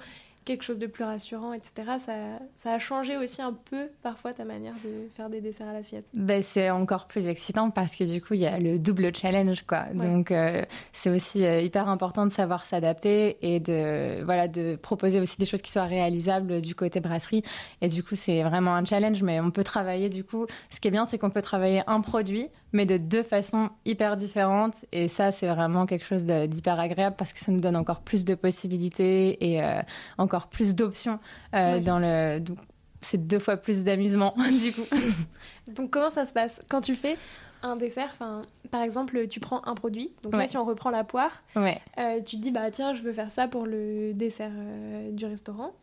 quelque 0.50 0.64
chose 0.64 0.80
de 0.80 0.88
plus 0.88 1.04
rassurant, 1.04 1.54
etc. 1.54 1.72
Ça, 2.00 2.14
ça, 2.56 2.74
a 2.74 2.80
changé 2.80 3.18
aussi 3.18 3.40
un 3.40 3.54
peu 3.54 3.90
parfois 4.02 4.34
ta 4.34 4.46
manière 4.46 4.74
de 4.84 5.08
faire 5.16 5.30
des 5.30 5.42
desserts 5.42 5.68
à 5.68 5.74
l'assiette. 5.74 6.06
Ben, 6.14 6.42
c'est 6.42 6.72
encore 6.72 7.06
plus 7.06 7.28
excitant 7.28 7.70
parce 7.70 7.96
que 7.96 8.04
du 8.04 8.20
coup, 8.20 8.34
il 8.34 8.40
y 8.40 8.48
a 8.48 8.58
le 8.58 8.80
double 8.80 9.16
challenge. 9.16 9.62
Quoi. 9.68 9.84
Donc, 9.94 10.32
euh, 10.32 10.64
c'est 10.92 11.12
aussi 11.12 11.46
euh, 11.46 11.62
hyper 11.62 11.88
important 11.88 12.26
de 12.26 12.32
savoir 12.32 12.66
s'adapter 12.66 13.38
et 13.42 13.60
de, 13.60 14.24
voilà, 14.24 14.48
de 14.48 14.76
proposer 14.76 15.20
aussi 15.20 15.38
des 15.38 15.46
choses 15.46 15.62
qui 15.62 15.72
soient 15.72 15.84
réalisables 15.84 16.62
du 16.62 16.74
côté 16.74 17.00
brasserie. 17.00 17.44
Et 17.82 17.88
du 17.88 18.02
coup, 18.02 18.16
c'est 18.16 18.42
vraiment 18.42 18.74
un 18.74 18.86
challenge, 18.86 19.22
mais 19.22 19.40
on 19.40 19.52
peut 19.52 19.64
travailler 19.64 20.10
du 20.10 20.24
coup. 20.24 20.48
Ce 20.72 20.80
qui 20.80 20.88
est 20.88 20.92
bien, 20.92 21.06
c'est 21.06 21.20
qu'on 21.20 21.30
peut 21.30 21.44
travailler 21.44 21.84
un 21.86 22.02
produit 22.02 22.48
mais 22.74 22.86
de 22.86 22.98
deux 22.98 23.24
façons 23.24 23.70
hyper 23.86 24.18
différentes. 24.18 24.76
Et 24.92 25.08
ça, 25.08 25.32
c'est 25.32 25.48
vraiment 25.48 25.86
quelque 25.86 26.06
chose 26.06 26.24
d'hyper 26.24 26.80
agréable 26.80 27.16
parce 27.18 27.34
que 27.34 27.40
ça 27.40 27.52
nous 27.52 27.60
donne 27.60 27.76
encore 27.76 28.02
plus 28.02 28.26
de 28.26 28.36
possibilités 28.36 29.52
et 29.52 29.64
euh, 29.64 29.82
encore 30.18 30.48
plus 30.48 30.76
d'options 30.76 31.20
euh, 31.54 31.80
dans 31.80 32.00
le. 32.00 32.44
c'est 33.02 33.28
deux 33.28 33.40
fois 33.40 33.58
plus 33.58 33.84
d'amusement, 33.84 34.36
du 34.64 34.74
coup. 34.74 34.86
Donc, 35.68 35.92
comment 35.92 36.10
ça 36.10 36.26
se 36.26 36.34
passe? 36.34 36.62
Quand 36.70 36.82
tu 36.82 36.96
fais 36.96 37.18
un 37.62 37.76
dessert, 37.76 38.16
par 38.72 38.82
exemple, 38.82 39.28
tu 39.28 39.40
prends 39.40 39.62
un 39.66 39.76
produit. 39.76 40.12
Donc 40.24 40.34
là, 40.34 40.48
si 40.48 40.56
on 40.56 40.64
reprend 40.64 40.92
la 40.92 41.04
poire, 41.04 41.44
ouais. 41.58 41.82
Euh, 41.98 42.22
tu 42.22 42.38
te 42.38 42.42
dis, 42.42 42.52
bah 42.52 42.72
tiens, 42.72 42.94
je 42.94 43.02
veux 43.02 43.12
faire 43.12 43.32
ça 43.32 43.50
pour 43.50 43.66
le 43.66 44.14
dessert 44.14 44.52
du 45.12 45.26
restaurant 45.26 45.74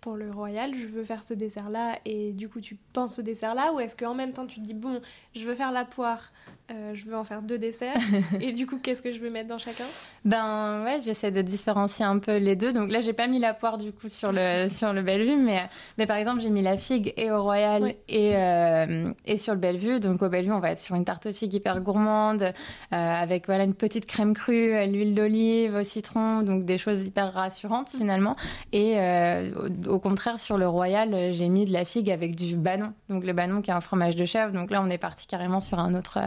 pour 0.00 0.16
le 0.16 0.30
royal, 0.30 0.74
je 0.74 0.86
veux 0.86 1.04
faire 1.04 1.24
ce 1.24 1.34
dessert-là, 1.34 1.98
et 2.04 2.32
du 2.32 2.48
coup 2.48 2.60
tu 2.60 2.76
penses 2.92 3.16
ce 3.16 3.22
dessert-là, 3.22 3.72
ou 3.72 3.80
est-ce 3.80 3.96
qu'en 3.96 4.14
même 4.14 4.32
temps 4.32 4.46
tu 4.46 4.60
te 4.60 4.64
dis, 4.64 4.74
bon, 4.74 5.00
je 5.34 5.44
veux 5.44 5.54
faire 5.54 5.72
la 5.72 5.84
poire, 5.84 6.32
euh, 6.70 6.94
je 6.94 7.06
veux 7.06 7.16
en 7.16 7.24
faire 7.24 7.40
deux 7.40 7.56
desserts, 7.56 7.96
et 8.42 8.52
du 8.52 8.66
coup 8.66 8.78
qu'est-ce 8.78 9.00
que 9.00 9.10
je 9.10 9.18
veux 9.20 9.30
mettre 9.30 9.48
dans 9.48 9.56
chacun? 9.56 9.86
Ben 10.26 10.84
ouais, 10.84 10.98
j'essaie 11.02 11.30
de 11.30 11.40
différencier 11.40 12.04
un 12.04 12.18
peu 12.18 12.36
les 12.36 12.56
deux. 12.56 12.74
Donc 12.74 12.90
là, 12.90 13.00
j'ai 13.00 13.14
pas 13.14 13.26
mis 13.26 13.38
la 13.38 13.54
poire 13.54 13.78
du 13.78 13.90
coup 13.90 14.08
sur 14.08 14.32
le, 14.32 14.68
sur 14.70 14.92
le 14.92 15.00
Bellevue, 15.00 15.36
mais, 15.36 15.66
mais 15.96 16.06
par 16.06 16.18
exemple, 16.18 16.40
j'ai 16.42 16.50
mis 16.50 16.60
la 16.60 16.76
figue 16.76 17.14
et 17.16 17.30
au 17.30 17.42
royal 17.42 17.94
et, 18.08 18.36
euh, 18.36 19.10
et 19.24 19.38
sur 19.38 19.54
le 19.54 19.60
Bellevue. 19.60 19.98
Donc 19.98 20.20
au 20.20 20.28
Bellevue, 20.28 20.52
on 20.52 20.60
va 20.60 20.72
être 20.72 20.78
sur 20.78 20.94
une 20.94 21.06
tarte 21.06 21.24
aux 21.24 21.32
figues 21.32 21.54
hyper 21.54 21.80
gourmande, 21.80 22.42
euh, 22.42 22.52
avec 22.92 23.46
voilà, 23.46 23.64
une 23.64 23.74
petite 23.74 24.04
crème 24.04 24.34
crue, 24.34 24.72
l'huile 24.88 25.14
d'olive, 25.14 25.74
au 25.74 25.84
citron, 25.84 26.42
donc 26.42 26.66
des 26.66 26.76
choses 26.76 27.02
hyper 27.02 27.32
rassurantes 27.32 27.88
finalement. 27.88 28.36
Et 28.72 28.98
au 29.88 29.98
contraire, 29.98 30.38
sur 30.38 30.58
le 30.58 30.68
Royal, 30.68 31.32
j'ai 31.32 31.48
mis 31.48 31.64
de 31.64 31.72
la 31.72 31.86
figue 31.86 32.10
avec 32.10 32.36
du 32.36 32.56
banon. 32.56 32.92
Donc 33.08 33.24
le 33.24 33.32
banon 33.32 33.62
qui 33.62 33.70
est 33.70 33.74
un 33.74 33.80
fromage 33.80 34.16
de 34.16 34.26
chèvre. 34.26 34.52
Donc 34.52 34.70
là, 34.70 34.82
on 34.82 34.90
est 34.90 34.98
parti 34.98 35.26
carrément 35.26 35.60
sur 35.60 35.78
un 35.78 35.94
autre, 35.94 36.18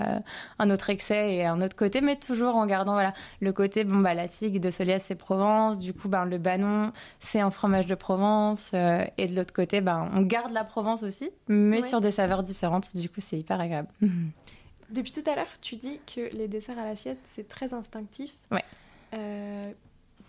un 0.59 0.69
autre 0.69 0.89
excès 0.89 1.35
et 1.35 1.45
un 1.45 1.61
autre 1.61 1.75
côté, 1.75 2.01
mais 2.01 2.15
toujours 2.15 2.55
en 2.55 2.65
gardant 2.65 2.93
voilà, 2.93 3.13
le 3.39 3.53
côté, 3.53 3.83
bon, 3.83 3.99
bah, 3.99 4.13
la 4.13 4.27
figue 4.27 4.59
de 4.59 4.71
Soliès, 4.71 5.03
c'est 5.05 5.15
Provence. 5.15 5.79
Du 5.79 5.93
coup, 5.93 6.07
ben, 6.07 6.25
le 6.25 6.37
banon, 6.37 6.91
c'est 7.19 7.39
un 7.39 7.51
fromage 7.51 7.87
de 7.87 7.95
Provence. 7.95 8.71
Euh, 8.73 9.05
et 9.17 9.27
de 9.27 9.35
l'autre 9.35 9.53
côté, 9.53 9.81
ben, 9.81 10.09
on 10.13 10.21
garde 10.21 10.51
la 10.51 10.63
Provence 10.63 11.03
aussi, 11.03 11.29
mais 11.47 11.81
sur 11.81 12.01
des 12.01 12.11
saveurs 12.11 12.43
différentes. 12.43 12.95
Du 12.95 13.09
coup, 13.09 13.21
c'est 13.21 13.37
hyper 13.37 13.59
agréable. 13.59 13.89
Depuis 14.89 15.13
tout 15.13 15.29
à 15.29 15.35
l'heure, 15.35 15.47
tu 15.61 15.77
dis 15.77 16.01
que 16.13 16.35
les 16.35 16.47
desserts 16.49 16.77
à 16.77 16.83
l'assiette, 16.83 17.19
c'est 17.23 17.47
très 17.47 17.73
instinctif. 17.73 18.33
Ouais. 18.51 18.63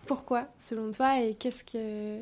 pourquoi, 0.06 0.46
selon 0.58 0.90
toi, 0.92 1.20
et 1.20 1.34
qu'est-ce 1.34 1.64
que 1.64 2.20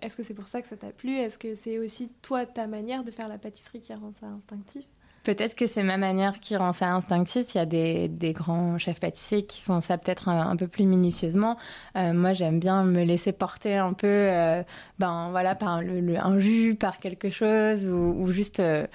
est-ce 0.00 0.16
que 0.16 0.22
c'est 0.22 0.34
pour 0.34 0.48
ça 0.48 0.60
que 0.60 0.68
ça 0.68 0.76
t'a 0.76 0.90
plu? 0.90 1.16
Est-ce 1.16 1.38
que 1.38 1.54
c'est 1.54 1.78
aussi 1.78 2.10
toi, 2.22 2.46
ta 2.46 2.66
manière 2.66 3.04
de 3.04 3.10
faire 3.10 3.28
la 3.28 3.38
pâtisserie 3.38 3.80
qui 3.80 3.94
rend 3.94 4.12
ça 4.12 4.26
instinctif? 4.26 4.84
Peut-être 5.24 5.54
que 5.54 5.66
c'est 5.66 5.82
ma 5.82 5.96
manière 5.96 6.38
qui 6.38 6.54
rend 6.54 6.74
ça 6.74 6.92
instinctif. 6.92 7.54
Il 7.54 7.58
y 7.58 7.60
a 7.60 7.66
des, 7.66 8.32
grands 8.34 8.76
chefs 8.76 9.00
pâtissiers 9.00 9.46
qui 9.46 9.62
font 9.62 9.80
ça 9.80 9.96
peut-être 9.96 10.28
un, 10.28 10.54
peu 10.56 10.68
plus 10.68 10.84
minutieusement. 10.84 11.56
Euh, 11.96 12.12
moi, 12.12 12.34
j'aime 12.34 12.60
bien 12.60 12.84
me 12.84 13.02
laisser 13.04 13.32
porter 13.32 13.76
un 13.76 13.94
peu, 13.94 14.06
euh, 14.06 14.62
ben 14.98 15.30
voilà, 15.30 15.54
par 15.54 15.78
un 15.78 16.38
jus, 16.38 16.74
par 16.74 16.98
quelque 16.98 17.30
chose, 17.30 17.86
ou, 17.86 18.30
juste, 18.30 18.60
euh, 18.60 18.86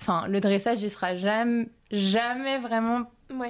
enfin, 0.00 0.26
le 0.26 0.40
dressage, 0.40 0.82
il 0.82 0.90
sera 0.90 1.16
jamais, 1.16 1.68
jamais 1.90 2.58
vraiment 2.58 3.02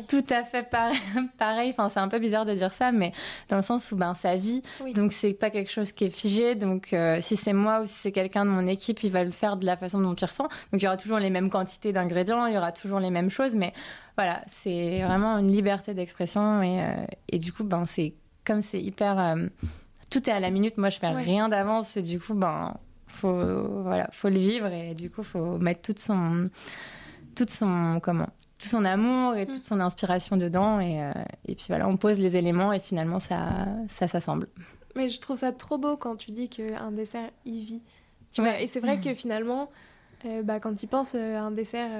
tout 0.08 0.24
à 0.30 0.44
fait 0.44 0.68
pareil. 1.38 1.70
Enfin, 1.70 1.88
c'est 1.88 2.00
un 2.00 2.08
peu 2.08 2.18
bizarre 2.18 2.44
de 2.44 2.54
dire 2.54 2.72
ça, 2.72 2.92
mais 2.92 3.12
dans 3.48 3.56
le 3.56 3.62
sens 3.62 3.90
où 3.92 3.96
ben, 3.96 4.14
ça 4.14 4.36
vit. 4.36 4.62
Donc, 4.94 5.12
c'est 5.12 5.32
pas 5.32 5.50
quelque 5.50 5.70
chose 5.70 5.92
qui 5.92 6.04
est 6.04 6.10
figé. 6.10 6.54
Donc, 6.54 6.92
euh, 6.92 7.18
si 7.20 7.36
c'est 7.36 7.52
moi 7.52 7.82
ou 7.82 7.86
si 7.86 7.94
c'est 7.94 8.12
quelqu'un 8.12 8.44
de 8.44 8.50
mon 8.50 8.66
équipe, 8.66 9.02
il 9.02 9.10
va 9.10 9.24
le 9.24 9.30
faire 9.30 9.56
de 9.56 9.66
la 9.66 9.76
façon 9.76 10.00
dont 10.00 10.14
il 10.14 10.24
ressent. 10.24 10.48
Donc, 10.72 10.80
il 10.80 10.82
y 10.82 10.86
aura 10.86 10.96
toujours 10.96 11.18
les 11.18 11.30
mêmes 11.30 11.50
quantités 11.50 11.92
d'ingrédients, 11.92 12.46
il 12.46 12.54
y 12.54 12.58
aura 12.58 12.72
toujours 12.72 13.00
les 13.00 13.10
mêmes 13.10 13.30
choses. 13.30 13.54
Mais 13.54 13.72
voilà, 14.16 14.42
c'est 14.62 15.02
vraiment 15.02 15.38
une 15.38 15.50
liberté 15.50 15.94
d'expression. 15.94 16.62
Et, 16.62 16.80
euh, 16.80 17.06
et, 17.28 17.38
du 17.38 17.52
coup, 17.52 17.64
ben, 17.64 17.84
c'est 17.86 18.14
comme 18.44 18.62
c'est 18.62 18.80
hyper. 18.80 19.18
Euh, 19.18 19.46
tout 20.10 20.28
est 20.28 20.32
à 20.32 20.40
la 20.40 20.50
minute. 20.50 20.78
Moi, 20.78 20.90
je 20.90 20.98
fais 20.98 21.08
rien 21.08 21.48
d'avance. 21.48 21.96
Et 21.96 22.02
du 22.02 22.20
coup, 22.20 22.34
ben, 22.34 22.74
faut, 23.06 23.82
voilà, 23.82 24.08
faut 24.12 24.28
le 24.28 24.38
vivre. 24.38 24.66
Et 24.72 24.94
du 24.94 25.10
coup, 25.10 25.22
faut 25.22 25.58
mettre 25.58 25.82
toute 25.82 25.98
son. 25.98 26.50
Toute 27.34 27.50
son. 27.50 27.98
Comment 28.02 28.28
tout 28.64 28.70
son 28.70 28.84
amour 28.84 29.36
et 29.36 29.46
toute 29.46 29.64
son 29.64 29.80
inspiration 29.80 30.36
dedans. 30.36 30.80
Et, 30.80 31.02
euh, 31.02 31.12
et, 31.46 31.54
puis 31.54 31.66
voilà, 31.68 31.88
on 31.88 31.96
pose 31.96 32.18
les 32.18 32.36
éléments 32.36 32.72
et 32.72 32.80
finalement 32.80 33.20
ça, 33.20 33.66
ça 33.88 34.08
s'assemble. 34.08 34.48
Mais 34.96 35.08
je 35.08 35.20
trouve 35.20 35.36
ça 35.36 35.52
trop 35.52 35.78
beau 35.78 35.96
quand 35.96 36.16
tu 36.16 36.30
dis 36.30 36.48
qu'un 36.48 36.90
dessert 36.92 37.28
y 37.44 37.60
vit. 37.60 37.82
Tu 38.32 38.40
vois 38.40 38.60
et 38.60 38.66
c'est 38.66 38.80
vrai 38.80 39.00
que 39.00 39.14
finalement, 39.14 39.70
euh, 40.24 40.42
bah, 40.42 40.58
quand 40.58 40.74
tu 40.74 40.86
penses 40.86 41.14
euh, 41.14 41.36
un 41.36 41.50
dessert 41.50 41.90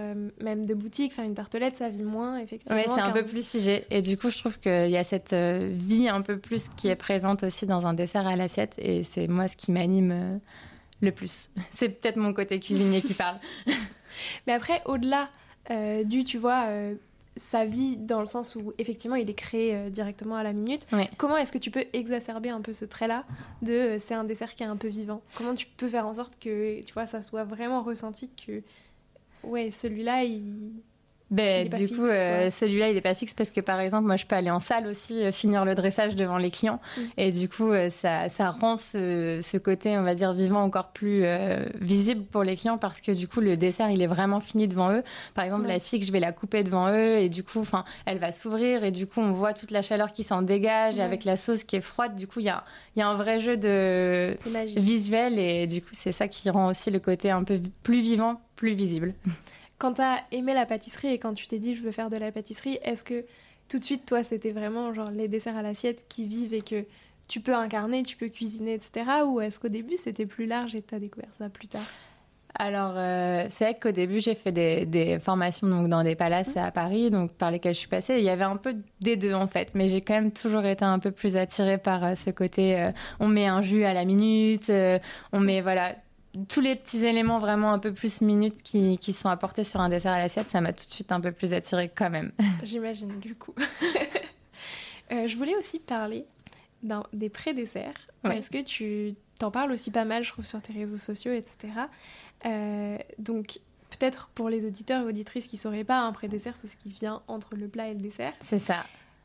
même 0.41 0.67
de 0.67 0.75
boutique, 0.75 1.13
faire 1.13 1.25
une 1.25 1.35
tartelette, 1.35 1.77
ça 1.77 1.89
vit 1.89 2.05
moins 2.05 2.39
effectivement. 2.39 2.79
Oui, 2.79 2.85
c'est 2.93 3.01
un 3.01 3.11
peu 3.11 3.25
plus 3.25 3.43
figé. 3.43 3.85
Et 3.91 4.03
du 4.03 4.17
coup, 4.17 4.31
je 4.31 4.39
trouve 4.39 4.59
qu'il 4.59 4.91
y 4.91 4.97
a 4.97 5.05
cette 5.05 5.35
vie 5.35 6.09
un 6.09 6.23
peu 6.23 6.39
plus 6.39 6.69
qui 6.77 6.89
est 6.89 6.97
présente 6.97 7.43
aussi 7.43 7.67
dans 7.67 7.87
un 7.87 7.95
dessert 7.95 8.27
à 8.27 8.37
l'assiette. 8.37 8.75
Et 8.79 9.05
c'est 9.05 9.29
moi 9.29 9.49
ce 9.49 9.57
qui 9.57 9.71
m'anime 9.71 10.41
le 11.01 11.13
plus. 11.13 11.51
C'est 11.71 11.89
peut-être 11.89 12.17
mon 12.17 12.33
côté 12.33 12.59
cuisinier 12.59 13.03
qui 13.03 13.15
parle. 13.15 13.37
Mais 14.47 14.53
après, 14.53 14.83
au-delà 14.85 15.23
euh, 15.23 15.27
du, 15.71 16.25
tu 16.25 16.39
vois, 16.39 16.67
euh, 16.67 16.95
sa 17.37 17.65
vie 17.65 17.97
dans 17.97 18.21
le 18.21 18.27
sens 18.27 18.55
où 18.55 18.73
effectivement 18.79 19.17
il 19.17 19.29
est 19.29 19.35
créé 19.35 19.75
euh, 19.75 19.91
directement 19.91 20.37
à 20.37 20.43
la 20.43 20.53
minute. 20.53 20.87
Comment 21.17 21.37
est-ce 21.37 21.53
que 21.53 21.59
tu 21.59 21.71
peux 21.71 21.85
exacerber 21.93 22.51
un 22.51 22.61
peu 22.61 22.73
ce 22.73 22.85
trait-là 22.85 23.25
de 23.63 23.97
c'est 23.99 24.15
un 24.15 24.25
dessert 24.25 24.55
qui 24.55 24.63
est 24.63 24.67
un 24.67 24.77
peu 24.77 24.89
vivant? 24.89 25.23
Comment 25.37 25.55
tu 25.55 25.67
peux 25.67 25.89
faire 25.89 26.07
en 26.07 26.15
sorte 26.15 26.39
que 26.39 26.81
tu 26.83 26.93
vois 26.93 27.07
ça 27.07 27.23
soit 27.23 27.45
vraiment 27.45 27.83
ressenti 27.83 28.31
que 28.47 28.63
ouais 29.43 29.71
celui-là 29.71 30.25
il 30.25 30.73
ben, 31.35 31.69
du 31.69 31.89
coup, 31.89 32.05
euh, 32.05 32.49
celui-là, 32.49 32.91
il 32.91 32.95
n'est 32.95 33.01
pas 33.01 33.15
fixe 33.15 33.35
parce 33.35 33.51
que, 33.51 33.61
par 33.61 33.81
exemple, 33.81 34.07
moi, 34.07 34.17
je 34.17 34.25
peux 34.25 34.37
aller 34.37 34.53
en 34.53 34.61
salle 34.61 34.87
aussi, 34.87 35.21
euh, 35.21 35.33
finir 35.33 35.65
le 35.65 35.75
dressage 35.75 36.15
devant 36.15 36.39
les 36.39 36.53
clients. 36.53 36.81
Mm. 36.97 37.01
Et 37.17 37.33
du 37.33 37.49
coup, 37.49 37.73
euh, 37.73 37.91
ça, 37.91 38.29
ça, 38.29 38.51
rend 38.51 38.79
ce, 38.79 39.41
ce, 39.43 39.57
côté, 39.57 39.99
on 39.99 40.05
va 40.05 40.15
dire, 40.15 40.33
vivant 40.33 40.63
encore 40.63 40.93
plus 40.93 41.25
visible 41.81 42.25
pour 42.25 42.45
les 42.45 42.57
clients 42.57 42.79
parce 42.79 43.01
que, 43.01 43.11
du 43.11 43.27
coup, 43.27 43.41
le 43.41 43.57
dessert, 43.57 43.91
il 43.91 44.01
est 44.01 44.07
vraiment 44.07 44.39
fini 44.39 44.69
devant 44.69 44.93
eux. 44.93 45.03
Par 45.35 45.45
exemple, 45.45 45.67
la 45.67 45.81
figue, 45.81 46.05
je 46.05 46.13
vais 46.13 46.21
la 46.21 46.31
couper 46.31 46.63
devant 46.63 46.93
eux 46.93 47.17
et 47.17 47.29
du 47.29 47.43
coup, 47.43 47.61
enfin, 47.61 47.85
elle 48.07 48.19
va 48.19 48.33
s'ouvrir 48.33 48.85
et 48.85 48.93
du 48.93 49.09
coup, 49.09 49.21
on 49.21 49.33
voit 49.33 49.55
toute 49.55 49.73
la 49.73 49.83
chaleur 49.83 50.13
qui 50.13 50.23
s'en 50.23 50.43
dégage 50.43 50.99
et 50.99 51.03
avec 51.03 51.25
la 51.25 51.37
sauce 51.37 51.65
qui 51.65 51.77
est 51.77 51.81
froide. 51.81 52.15
Du 52.15 52.29
coup, 52.29 52.39
il 52.39 52.47
y 52.47 52.51
a, 52.51 52.63
y 52.95 53.03
a 53.03 53.09
un 53.09 53.17
vrai 53.17 53.41
jeu 53.41 53.57
de 53.57 54.31
visuel 54.77 55.39
et 55.39 55.67
du 55.67 55.83
coup, 55.83 55.91
c'est 55.93 56.13
ça 56.13 56.29
qui 56.29 56.49
rend 56.51 56.69
aussi 56.69 56.93
le 56.93 57.01
côté 57.01 57.31
un 57.31 57.43
peu 57.43 57.61
plus 57.83 58.01
vivant, 58.01 58.41
plus 58.55 58.75
visible. 58.75 59.15
Quand 59.79 59.95
tu 59.95 60.03
as 60.03 60.21
aimé 60.33 60.55
la 60.55 60.67
pâtisserie 60.67 61.09
et 61.09 61.19
quand 61.19 61.35
tu 61.35 61.47
t'es 61.47 61.59
dit 61.59 61.75
je 61.75 61.83
veux 61.83 61.93
faire 61.93 62.11
de 62.11 62.17
la 62.17 62.33
pâtisserie, 62.33 62.79
est-ce 62.83 63.05
que 63.05 63.25
tout 63.69 63.79
de 63.79 63.85
suite, 63.85 64.07
toi, 64.07 64.23
c'était 64.23 64.51
vraiment 64.51 64.93
genre 64.93 65.11
les 65.11 65.29
desserts 65.29 65.57
à 65.57 65.63
l'assiette 65.63 66.05
qui 66.09 66.27
vivent 66.27 66.55
et 66.55 66.63
que 66.63 66.85
tu 67.29 67.41
peux 67.41 67.55
incarner, 67.55 68.03
tu 68.03 68.17
peux 68.17 68.29
cuisiner, 68.29 68.75
etc. 68.75 69.23
Ou 69.27 69.41
est-ce 69.41 69.59
qu'au 69.59 69.69
début, 69.69 69.97
c'était 69.97 70.27
plus 70.27 70.47
large 70.47 70.75
et 70.75 70.83
tu 70.83 70.95
as 70.95 70.99
découvert 70.99 71.31
ça 71.39 71.49
plus 71.49 71.69
tard? 71.69 71.83
Alors, 72.57 72.93
euh, 72.95 73.47
c'est 73.51 73.65
vrai 73.65 73.75
qu'au 73.75 73.91
début, 73.91 74.21
j'ai 74.21 74.37
fait 74.37 74.53
des, 74.53 75.19
formations 75.19 75.67
donc, 75.67 75.89
dans 75.89 76.05
des 76.05 76.15
palaces 76.15 76.55
mmh. 76.55 76.59
à 76.59 76.71
Paris, 76.71 77.11
donc, 77.11 77.33
par 77.33 77.51
lesquelles 77.51 77.75
je 77.75 77.81
suis 77.81 77.89
passée. 77.89 78.19
Il 78.19 78.23
y 78.23 78.29
avait 78.29 78.45
un 78.45 78.57
peu 78.57 78.77
des 79.01 79.17
deux, 79.17 79.33
en 79.33 79.49
fait. 79.49 79.75
Mais 79.75 79.89
j'ai 79.89 80.03
quand 80.03 80.15
même 80.15 80.31
toujours 80.31 80.65
été 80.65 80.85
un 80.85 81.01
peu 81.01 81.11
plus 81.11 81.37
attirée 81.37 81.79
par 81.79 82.05
euh, 82.05 82.15
ce 82.15 82.31
côté 82.31 82.79
euh, 82.79 82.93
on 83.19 83.27
met 83.27 83.47
un 83.47 83.61
jus 83.61 83.85
à 83.85 83.93
la 83.93 84.05
minute, 84.05 84.71
on 85.33 85.41
met, 85.41 85.63
voilà, 85.63 85.97
tous 86.49 86.61
les 86.61 86.77
petits 86.77 87.05
éléments 87.05 87.39
vraiment 87.39 87.73
un 87.73 87.79
peu 87.79 87.93
plus 87.93 88.21
minutes 88.21 88.63
qui, 88.63 88.99
qui 88.99 89.13
sont 89.13 89.29
apportés 89.29 89.65
sur 89.65 89.81
un 89.81 89.89
dessert 89.89 90.13
à 90.13 90.19
l'assiette, 90.19 90.51
ça 90.51 90.61
m'a 90.61 90.73
tout 90.73 90.85
de 90.85 90.91
suite 90.91 91.13
un 91.13 91.21
peu 91.21 91.33
plus 91.33 91.53
attiré 91.53 91.91
quand 91.95 92.11
même. 92.11 92.33
J'imagine, 92.63 93.19
du 93.21 93.35
coup. 93.35 93.55
Euh, 95.13 95.29
je 95.29 95.37
voulais 95.37 95.55
aussi 95.55 95.81
parler 95.81 96.25
des 97.13 97.29
pré-desserts. 97.29 98.07
Est-ce 98.25 98.51
que 98.51 98.63
tu 98.63 99.15
t'en 99.39 99.51
parles 99.51 99.71
aussi 99.71 99.91
pas 99.91 100.07
mal, 100.07 100.23
je 100.23 100.33
trouve, 100.33 100.47
sur 100.47 100.63
tes 100.63 100.73
réseaux 100.73 100.97
sociaux, 100.97 101.35
etc. 101.35 101.75
Euh, 102.47 102.99
donc, 103.19 103.61
peut-être 103.91 104.31
pour 104.35 104.49
les 104.49 104.65
auditeurs 104.65 105.03
et 105.03 105.05
auditrices 105.05 105.47
qui 105.47 105.57
ne 105.57 105.61
sauraient 105.61 105.85
pas, 105.85 106.01
un 106.01 106.13
pré-dessert, 106.13 106.55
c'est 106.59 106.69
ce 106.69 106.77
qui 106.77 106.89
vient 106.89 107.23
entre 107.29 107.55
le 107.55 107.69
plat 107.69 107.89
et 107.89 107.95
le 107.95 108.01
dessert. 108.01 108.33
C'est 108.41 108.59
ça. 108.59 108.85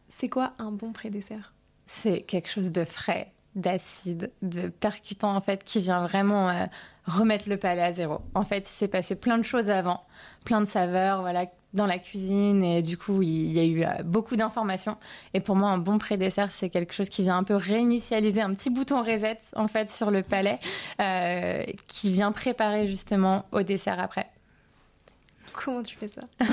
C'est 0.09 0.27
quoi 0.27 0.53
un 0.57 0.71
bon 0.71 0.91
pré-dessert? 0.91 1.53
C'est 1.87 2.21
quelque 2.21 2.49
chose 2.49 2.71
de 2.71 2.83
frais, 2.83 3.31
d'acide, 3.55 4.31
de 4.41 4.67
percutant 4.67 5.35
en 5.35 5.41
fait, 5.41 5.63
qui 5.63 5.79
vient 5.79 6.01
vraiment 6.01 6.49
euh, 6.49 6.65
remettre 7.05 7.49
le 7.49 7.57
palais 7.57 7.83
à 7.83 7.93
zéro. 7.93 8.21
En 8.35 8.43
fait, 8.43 8.59
il 8.59 8.71
s'est 8.71 8.87
passé 8.87 9.15
plein 9.15 9.37
de 9.37 9.43
choses 9.43 9.69
avant, 9.69 10.03
plein 10.45 10.61
de 10.61 10.67
saveurs, 10.67 11.21
voilà, 11.21 11.45
dans 11.73 11.85
la 11.85 11.99
cuisine 11.99 12.63
et 12.63 12.81
du 12.81 12.97
coup 12.97 13.21
il 13.21 13.51
y 13.51 13.59
a 13.59 13.63
eu 13.63 13.83
euh, 13.83 14.03
beaucoup 14.03 14.35
d'informations 14.35 14.97
et 15.33 15.39
pour 15.39 15.55
moi 15.55 15.69
un 15.69 15.77
bon 15.77 15.99
pré-dessert 15.99 16.51
c'est 16.51 16.69
quelque 16.69 16.93
chose 16.93 17.09
qui 17.09 17.21
vient 17.21 17.37
un 17.37 17.43
peu 17.43 17.55
réinitialiser 17.55 18.41
un 18.41 18.53
petit 18.53 18.71
bouton 18.71 19.03
reset 19.03 19.37
en 19.55 19.67
fait 19.67 19.89
sur 19.89 20.09
le 20.09 20.23
palais 20.23 20.59
euh, 20.99 21.63
qui 21.87 22.09
vient 22.09 22.31
préparer 22.31 22.87
justement 22.87 23.45
au 23.51 23.61
dessert 23.61 23.99
après. 23.99 24.29
Comment 25.53 25.83
tu 25.83 25.95
fais 25.95 26.07
ça 26.07 26.21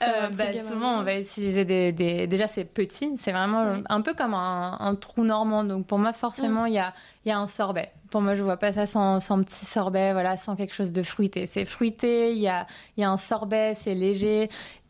Euh, 0.00 0.28
bah, 0.28 0.44
souvent, 0.70 1.00
on 1.00 1.02
va 1.02 1.18
utiliser 1.18 1.64
des. 1.64 2.26
Déjà, 2.26 2.46
c'est 2.46 2.64
petit, 2.64 3.16
c'est 3.16 3.32
vraiment 3.32 3.82
un 3.88 4.00
peu 4.00 4.14
comme 4.14 4.34
un, 4.34 4.94
trou 4.94 5.24
normand. 5.24 5.64
Donc, 5.64 5.86
pour 5.86 5.98
moi, 5.98 6.12
forcément, 6.12 6.66
il 6.66 6.74
y, 6.74 6.78
a, 6.78 6.94
y, 7.26 7.30
a, 7.30 7.38
un 7.38 7.48
sorbet. 7.48 7.90
Pour 8.10 8.20
moi, 8.20 8.36
je 8.36 8.42
vois 8.42 8.56
pas 8.56 8.72
ça 8.72 8.86
sans, 8.86 9.20
sans 9.20 9.42
petit 9.42 9.66
sorbet, 9.66 10.12
voilà, 10.12 10.36
sans 10.36 10.54
quelque 10.54 10.74
chose 10.74 10.92
de 10.92 11.02
fruité. 11.02 11.46
C'est 11.46 11.64
fruité, 11.64 12.32
il 12.32 12.38
y 12.38 12.48
a, 12.48 12.66
y 12.96 13.02
a 13.02 13.10
un 13.10 13.18
sorbet, 13.18 13.76
c'est 13.82 13.94
léger 13.94 14.48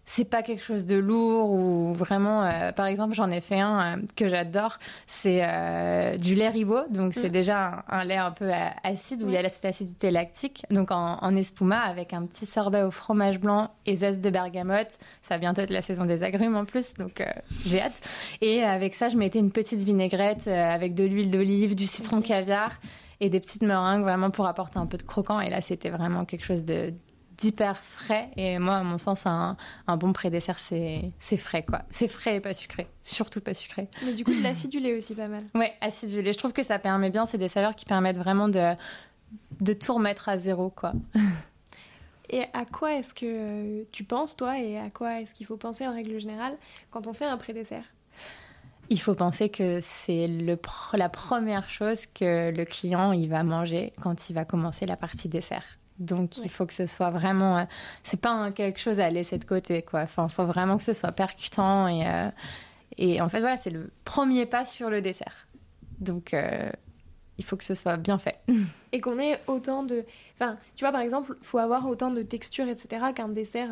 c'est 0.08 0.24
pas 0.24 0.42
quelque 0.42 0.64
chose 0.64 0.86
de 0.86 0.96
lourd 0.96 1.50
ou 1.50 1.92
vraiment 1.92 2.42
euh, 2.42 2.72
par 2.72 2.86
exemple 2.86 3.14
j'en 3.14 3.30
ai 3.30 3.42
fait 3.42 3.60
un 3.60 3.98
euh, 3.98 4.02
que 4.16 4.26
j'adore 4.26 4.78
c'est 5.06 5.40
euh, 5.42 6.16
du 6.16 6.34
lait 6.34 6.48
ribot. 6.48 6.88
Donc 6.88 7.12
c'est 7.12 7.28
mm. 7.28 7.32
déjà 7.32 7.84
un, 7.90 8.04
lait 8.04 8.16
un 8.16 8.30
peu 8.30 8.50
acide 8.82 9.22
où 9.22 9.28
il 9.28 9.34
y 9.34 9.36
a 9.36 9.46
cette 9.50 9.66
acidité 9.66 10.10
lactique. 10.10 10.64
Donc 10.70 10.90
en, 10.90 11.36
espuma 11.36 11.80
avec 11.80 12.14
un 12.14 12.24
petit 12.24 12.46
sorbet 12.46 12.82
au 12.82 12.90
fromage 12.90 13.38
blanc 13.38 13.70
et 13.84 13.96
zeste 13.96 14.22
de 14.22 14.30
bergamote. 14.30 14.88
Ça 15.20 15.34
va 15.34 15.38
bientôt 15.38 15.60
être 15.60 15.70
la 15.70 15.82
saison 15.82 16.06
des 16.06 16.22
agrumes 16.22 16.56
en 16.56 16.64
plus. 16.64 16.94
Donc 16.94 17.22
j'ai 17.66 17.82
hâte. 17.82 18.00
Et 18.40 18.64
avec 18.64 18.94
ça 18.94 19.10
je 19.10 19.18
mettais 19.18 19.38
une 19.38 19.52
petite 19.52 19.84
vinaigrette 19.84 20.48
avec 20.48 20.94
de 20.94 21.04
l'huile 21.04 21.30
d'olive 21.30 21.74
du 21.74 21.86
citron 21.86 22.22
caviar 22.22 22.72
et 23.20 23.28
des 23.28 23.40
petites 23.40 23.62
meringues 23.62 24.02
vraiment 24.02 24.30
pour 24.30 24.46
apporter 24.46 24.78
un 24.78 24.86
peu 24.86 24.96
de 24.96 25.02
croquant. 25.02 25.38
Et 25.38 25.50
là 25.50 25.60
c'était 25.60 25.90
vraiment 25.90 26.24
quelque 26.24 26.46
chose 26.46 26.64
de 26.64 26.94
d'hyper 27.38 27.76
frais. 27.76 28.28
Et 28.37 28.59
moi, 28.59 28.76
à 28.76 28.83
mon 28.83 28.99
sens, 28.99 29.26
un, 29.26 29.57
un 29.87 29.97
bon 29.97 30.12
pré-dessert, 30.12 30.59
c'est 30.59 31.37
frais, 31.37 31.64
quoi. 31.64 31.83
C'est 31.90 32.09
frais 32.09 32.37
et 32.37 32.40
pas 32.40 32.54
sucré. 32.54 32.87
Surtout 33.03 33.40
pas 33.40 33.55
sucré. 33.55 33.88
Mais 34.05 34.12
du 34.12 34.24
coup, 34.24 34.35
de 34.35 34.42
l'acidulé 34.42 34.96
aussi, 34.96 35.14
pas 35.14 35.29
mal. 35.29 35.44
Ouais, 35.55 35.72
acidulé. 35.81 36.33
Je 36.33 36.38
trouve 36.38 36.53
que 36.53 36.64
ça 36.64 36.79
permet 36.79 37.11
bien. 37.11 37.27
C'est 37.27 37.38
des 37.38 37.48
saveurs 37.48 37.77
qui 37.77 37.85
permettent 37.85 38.18
vraiment 38.18 38.48
de, 38.48 38.74
de 39.61 39.72
tout 39.72 39.94
remettre 39.94 40.29
à 40.29 40.38
zéro, 40.38 40.70
quoi. 40.70 40.92
Et 42.31 42.44
à 42.53 42.64
quoi 42.66 42.94
est-ce 42.94 43.14
que 43.14 43.85
tu 43.85 44.05
penses, 44.05 44.37
toi, 44.37 44.59
et 44.59 44.79
à 44.79 44.90
quoi 44.90 45.20
est-ce 45.20 45.33
qu'il 45.33 45.46
faut 45.46 45.57
penser 45.57 45.87
en 45.87 45.94
règle 45.94 46.20
générale 46.20 46.59
quand 46.90 47.07
on 47.07 47.14
fait 47.14 47.24
un 47.24 47.38
pré-dessert? 47.38 47.85
Il 48.90 49.01
faut 49.01 49.14
penser 49.14 49.48
que 49.48 49.81
c'est 49.83 50.29
la 50.29 51.09
première 51.09 51.68
chose 51.70 52.07
que 52.07 52.51
le 52.51 52.64
client 52.64 53.12
il 53.12 53.29
va 53.29 53.42
manger 53.44 53.92
quand 54.03 54.29
il 54.29 54.35
va 54.35 54.44
commencer 54.44 54.87
la 54.87 54.96
partie 54.96 55.29
dessert. 55.29 55.79
Donc 55.98 56.38
il 56.38 56.48
faut 56.48 56.66
que 56.66 56.74
ce 56.74 56.87
soit 56.87 57.11
vraiment, 57.11 57.58
euh, 57.58 57.64
c'est 58.04 58.20
pas 58.20 58.50
quelque 58.52 58.78
chose 58.78 59.00
à 59.00 59.11
laisser 59.11 59.38
de 59.38 59.44
côté 59.44 59.82
quoi. 59.82 60.02
Enfin, 60.02 60.26
il 60.28 60.32
faut 60.32 60.46
vraiment 60.46 60.76
que 60.76 60.84
ce 60.84 60.92
soit 60.92 61.12
percutant 61.12 61.88
et 61.88 62.06
euh, 62.06 62.30
et 62.98 63.20
en 63.20 63.28
fait 63.28 63.40
voilà, 63.40 63.56
c'est 63.56 63.70
le 63.70 63.90
premier 64.04 64.46
pas 64.46 64.64
sur 64.64 64.90
le 64.90 65.00
dessert. 65.00 65.48
Donc 65.98 66.34
euh, 66.34 66.70
il 67.37 67.44
faut 67.44 67.56
que 67.56 67.64
ce 67.64 67.74
soit 67.74 67.96
bien 67.96 68.18
fait. 68.18 68.38
Et 68.92 69.00
qu'on 69.00 69.18
ait 69.18 69.40
autant 69.46 69.82
de, 69.82 70.04
enfin, 70.34 70.56
tu 70.74 70.84
vois 70.84 70.92
par 70.92 71.02
exemple, 71.02 71.37
faut 71.42 71.58
avoir 71.58 71.87
autant 71.87 72.11
de 72.11 72.22
texture 72.22 72.66
etc 72.68 73.06
qu'un 73.14 73.28
dessert, 73.28 73.70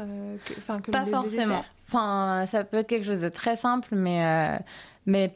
enfin 0.59 0.81
que, 0.81 0.91
pas 0.91 1.07
forcément. 1.07 1.65
Enfin, 1.89 2.45
ça 2.47 2.65
peut 2.65 2.79
être 2.79 2.87
quelque 2.87 3.07
chose 3.07 3.23
de 3.23 3.29
très 3.29 3.57
simple, 3.57 3.95
mais 3.95 4.61
mais 5.07 5.35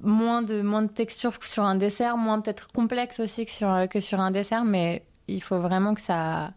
moins 0.00 0.42
de 0.42 0.62
moins 0.62 0.82
de 0.82 0.88
texture 0.88 1.38
que 1.38 1.46
sur 1.46 1.64
un 1.64 1.74
dessert, 1.74 2.16
moins 2.16 2.40
peut-être 2.40 2.68
complexe 2.72 3.20
aussi 3.20 3.44
que 3.44 3.52
sur 3.52 3.88
que 3.90 4.00
sur 4.00 4.20
un 4.20 4.30
dessert, 4.30 4.64
mais 4.64 5.04
il 5.28 5.42
faut 5.42 5.58
vraiment 5.58 5.94
que 5.94 6.00
ça 6.00 6.52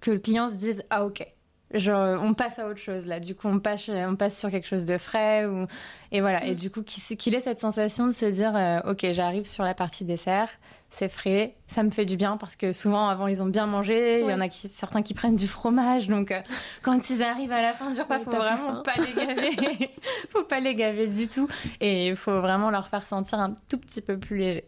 que 0.00 0.10
le 0.10 0.18
client 0.18 0.48
se 0.48 0.54
dise 0.54 0.84
ah 0.90 1.04
ok. 1.04 1.26
Genre 1.74 2.20
on 2.22 2.32
passe 2.32 2.60
à 2.60 2.68
autre 2.68 2.78
chose 2.78 3.06
là. 3.06 3.18
Du 3.18 3.34
coup 3.34 3.48
on 3.48 3.58
passe 3.58 3.88
on 3.88 4.14
passe 4.14 4.38
sur 4.38 4.50
quelque 4.50 4.68
chose 4.68 4.86
de 4.86 4.98
frais 4.98 5.46
ou 5.46 5.66
et 6.12 6.20
voilà. 6.20 6.44
Et 6.44 6.52
mm. 6.52 6.56
du 6.56 6.70
coup 6.70 6.82
qu'il 6.82 7.34
ait 7.34 7.40
cette 7.40 7.60
sensation 7.60 8.06
de 8.06 8.12
se 8.12 8.26
dire 8.26 8.54
euh, 8.54 8.92
ok 8.92 9.06
j'arrive 9.12 9.44
sur 9.44 9.64
la 9.64 9.74
partie 9.74 10.04
dessert 10.04 10.48
c'est 10.90 11.08
frais 11.08 11.56
ça 11.66 11.82
me 11.82 11.90
fait 11.90 12.04
du 12.04 12.16
bien 12.16 12.36
parce 12.36 12.54
que 12.54 12.72
souvent 12.72 13.08
avant 13.08 13.26
ils 13.26 13.42
ont 13.42 13.48
bien 13.48 13.66
mangé. 13.66 14.20
Il 14.20 14.26
y 14.26 14.32
en 14.32 14.40
a 14.40 14.48
qui, 14.48 14.68
certains 14.68 15.02
qui 15.02 15.12
prennent 15.12 15.34
du 15.34 15.48
fromage. 15.48 16.06
Donc 16.06 16.30
euh, 16.30 16.40
quand 16.82 17.10
ils 17.10 17.22
arrivent 17.22 17.52
à 17.52 17.62
la 17.62 17.72
fin 17.72 17.90
du 17.90 18.00
repas 18.00 18.20
faut 18.20 18.30
vraiment 18.30 18.82
pas 18.82 18.94
les 18.98 19.12
gaver. 19.12 19.90
Faut 20.30 20.44
pas 20.44 20.60
les 20.60 20.74
gaver 20.74 21.08
du 21.08 21.26
tout. 21.26 21.48
Et 21.80 22.08
il 22.08 22.16
faut 22.16 22.40
vraiment 22.40 22.70
leur 22.70 22.88
faire 22.88 23.06
sentir 23.06 23.40
un 23.40 23.54
tout 23.68 23.78
petit 23.78 24.00
peu 24.00 24.18
plus 24.18 24.36
léger. 24.36 24.64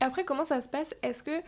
Après 0.00 0.24
comment 0.24 0.44
ça 0.44 0.60
se 0.60 0.68
passe? 0.68 0.94
Est-ce 1.02 1.22
que 1.22 1.42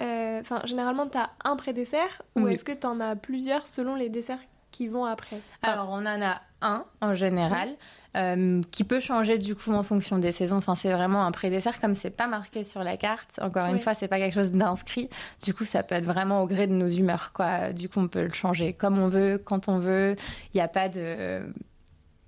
euh, 0.00 0.40
enfin, 0.40 0.62
généralement, 0.64 1.06
tu 1.06 1.18
as 1.18 1.30
un 1.44 1.56
pré-dessert 1.56 2.22
ou 2.36 2.48
est-ce 2.48 2.64
que 2.64 2.72
tu 2.72 2.86
en 2.86 3.00
as 3.00 3.16
plusieurs 3.16 3.66
selon 3.66 3.94
les 3.94 4.08
desserts 4.08 4.40
qui 4.70 4.88
vont 4.88 5.04
après? 5.04 5.40
Alors, 5.62 5.88
on 5.90 6.06
en 6.06 6.22
a 6.22 6.40
un 6.62 6.84
en 7.00 7.14
général. 7.14 7.68
Euh, 8.14 8.60
qui 8.70 8.84
peut 8.84 9.00
changer 9.00 9.38
du 9.38 9.54
coup 9.54 9.72
en 9.72 9.82
fonction 9.82 10.18
des 10.18 10.32
saisons. 10.32 10.56
Enfin, 10.56 10.74
c'est 10.74 10.92
vraiment 10.92 11.24
un 11.24 11.32
pré-dessert 11.32 11.80
comme 11.80 11.94
c'est 11.94 12.10
pas 12.10 12.26
marqué 12.26 12.62
sur 12.62 12.84
la 12.84 12.98
carte. 12.98 13.38
Encore 13.40 13.64
une 13.66 13.78
fois, 13.78 13.94
c'est 13.94 14.08
pas 14.08 14.18
quelque 14.18 14.34
chose 14.34 14.50
d'inscrit. 14.50 15.08
Du 15.42 15.54
coup, 15.54 15.64
ça 15.64 15.82
peut 15.82 15.94
être 15.94 16.04
vraiment 16.04 16.42
au 16.42 16.46
gré 16.46 16.66
de 16.66 16.74
nos 16.74 16.90
humeurs, 16.90 17.32
quoi. 17.32 17.72
Du 17.72 17.88
coup, 17.88 18.00
on 18.00 18.08
peut 18.08 18.22
le 18.22 18.32
changer 18.32 18.74
comme 18.74 18.98
on 18.98 19.08
veut, 19.08 19.40
quand 19.42 19.68
on 19.68 19.78
veut. 19.78 20.14
Il 20.52 20.58
n'y 20.58 20.60
a 20.60 20.68
pas 20.68 20.90
de 20.90 21.40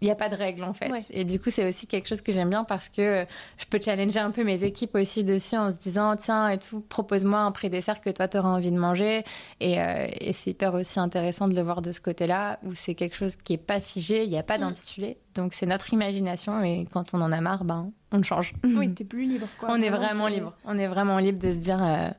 il 0.04 0.08
n'y 0.08 0.12
a 0.12 0.16
pas 0.16 0.28
de 0.28 0.36
règle 0.36 0.64
en 0.64 0.74
fait. 0.74 0.90
Et 1.10 1.24
du 1.24 1.40
coup, 1.40 1.48
c'est 1.48 1.66
aussi 1.66 1.86
quelque 1.86 2.08
chose 2.08 2.20
que 2.20 2.30
j'aime 2.30 2.50
bien 2.50 2.64
parce 2.64 2.90
que 2.90 3.26
je 3.56 3.64
peux 3.64 3.80
challenger 3.80 4.20
un 4.20 4.30
peu 4.30 4.44
mes 4.44 4.62
équipes 4.62 4.94
aussi 4.96 5.24
dessus 5.24 5.56
en 5.56 5.70
se 5.70 5.78
disant 5.78 6.14
tiens 6.16 6.50
et 6.50 6.58
tout, 6.58 6.80
propose-moi 6.80 7.40
un 7.40 7.52
pré-dessert 7.52 8.02
que 8.02 8.10
toi 8.10 8.28
tu 8.28 8.36
auras 8.36 8.50
envie 8.50 8.70
de 8.70 8.78
manger. 8.78 9.24
Et, 9.60 9.80
euh, 9.80 10.06
et 10.20 10.34
c'est 10.34 10.50
hyper 10.50 10.74
aussi 10.74 11.00
intéressant 11.00 11.48
de 11.48 11.54
le 11.54 11.62
voir 11.62 11.80
de 11.80 11.90
ce 11.90 12.00
côté-là 12.00 12.58
où 12.64 12.74
c'est 12.74 12.94
quelque 12.94 13.16
chose 13.16 13.36
qui 13.36 13.54
est 13.54 13.58
pas 13.58 13.80
figé, 13.80 14.24
il 14.24 14.30
n'y 14.30 14.38
a 14.38 14.42
pas 14.42 14.58
mm. 14.58 14.60
d'intitulé. 14.60 15.16
Donc 15.34 15.54
c'est 15.54 15.66
notre 15.66 15.92
imagination 15.94 16.62
et 16.62 16.86
quand 16.92 17.14
on 17.14 17.22
en 17.22 17.32
a 17.32 17.40
marre, 17.40 17.64
ben 17.64 17.90
on 18.12 18.18
le 18.18 18.22
change. 18.24 18.52
Oui, 18.62 18.92
tu 18.94 19.04
es 19.04 19.06
plus 19.06 19.24
libre. 19.24 19.48
Quoi. 19.58 19.70
on 19.72 19.80
est 19.80 19.90
vraiment 19.90 20.28
libre. 20.28 20.52
On 20.66 20.78
est 20.78 20.86
vraiment 20.86 21.18
libre 21.18 21.38
de 21.38 21.52
se 21.52 21.58
dire. 21.58 21.82
Euh, 21.82 22.10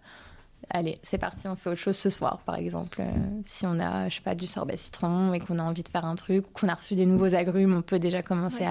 allez, 0.69 0.99
c'est 1.03 1.17
parti, 1.17 1.47
on 1.47 1.55
fait 1.55 1.69
autre 1.69 1.79
chose 1.79 1.95
ce 1.95 2.09
soir, 2.09 2.39
par 2.45 2.55
exemple. 2.55 3.01
Euh, 3.01 3.11
si 3.45 3.65
on 3.65 3.79
a, 3.79 4.09
je 4.09 4.15
sais 4.15 4.21
pas, 4.21 4.35
du 4.35 4.47
sorbet 4.47 4.77
citron 4.77 5.33
et 5.33 5.39
qu'on 5.39 5.59
a 5.59 5.63
envie 5.63 5.83
de 5.83 5.89
faire 5.89 6.05
un 6.05 6.15
truc, 6.15 6.51
qu'on 6.53 6.67
a 6.67 6.73
reçu 6.73 6.95
des 6.95 7.05
nouveaux 7.05 7.35
agrumes, 7.35 7.73
on 7.73 7.81
peut 7.81 7.99
déjà 7.99 8.21
commencer 8.21 8.65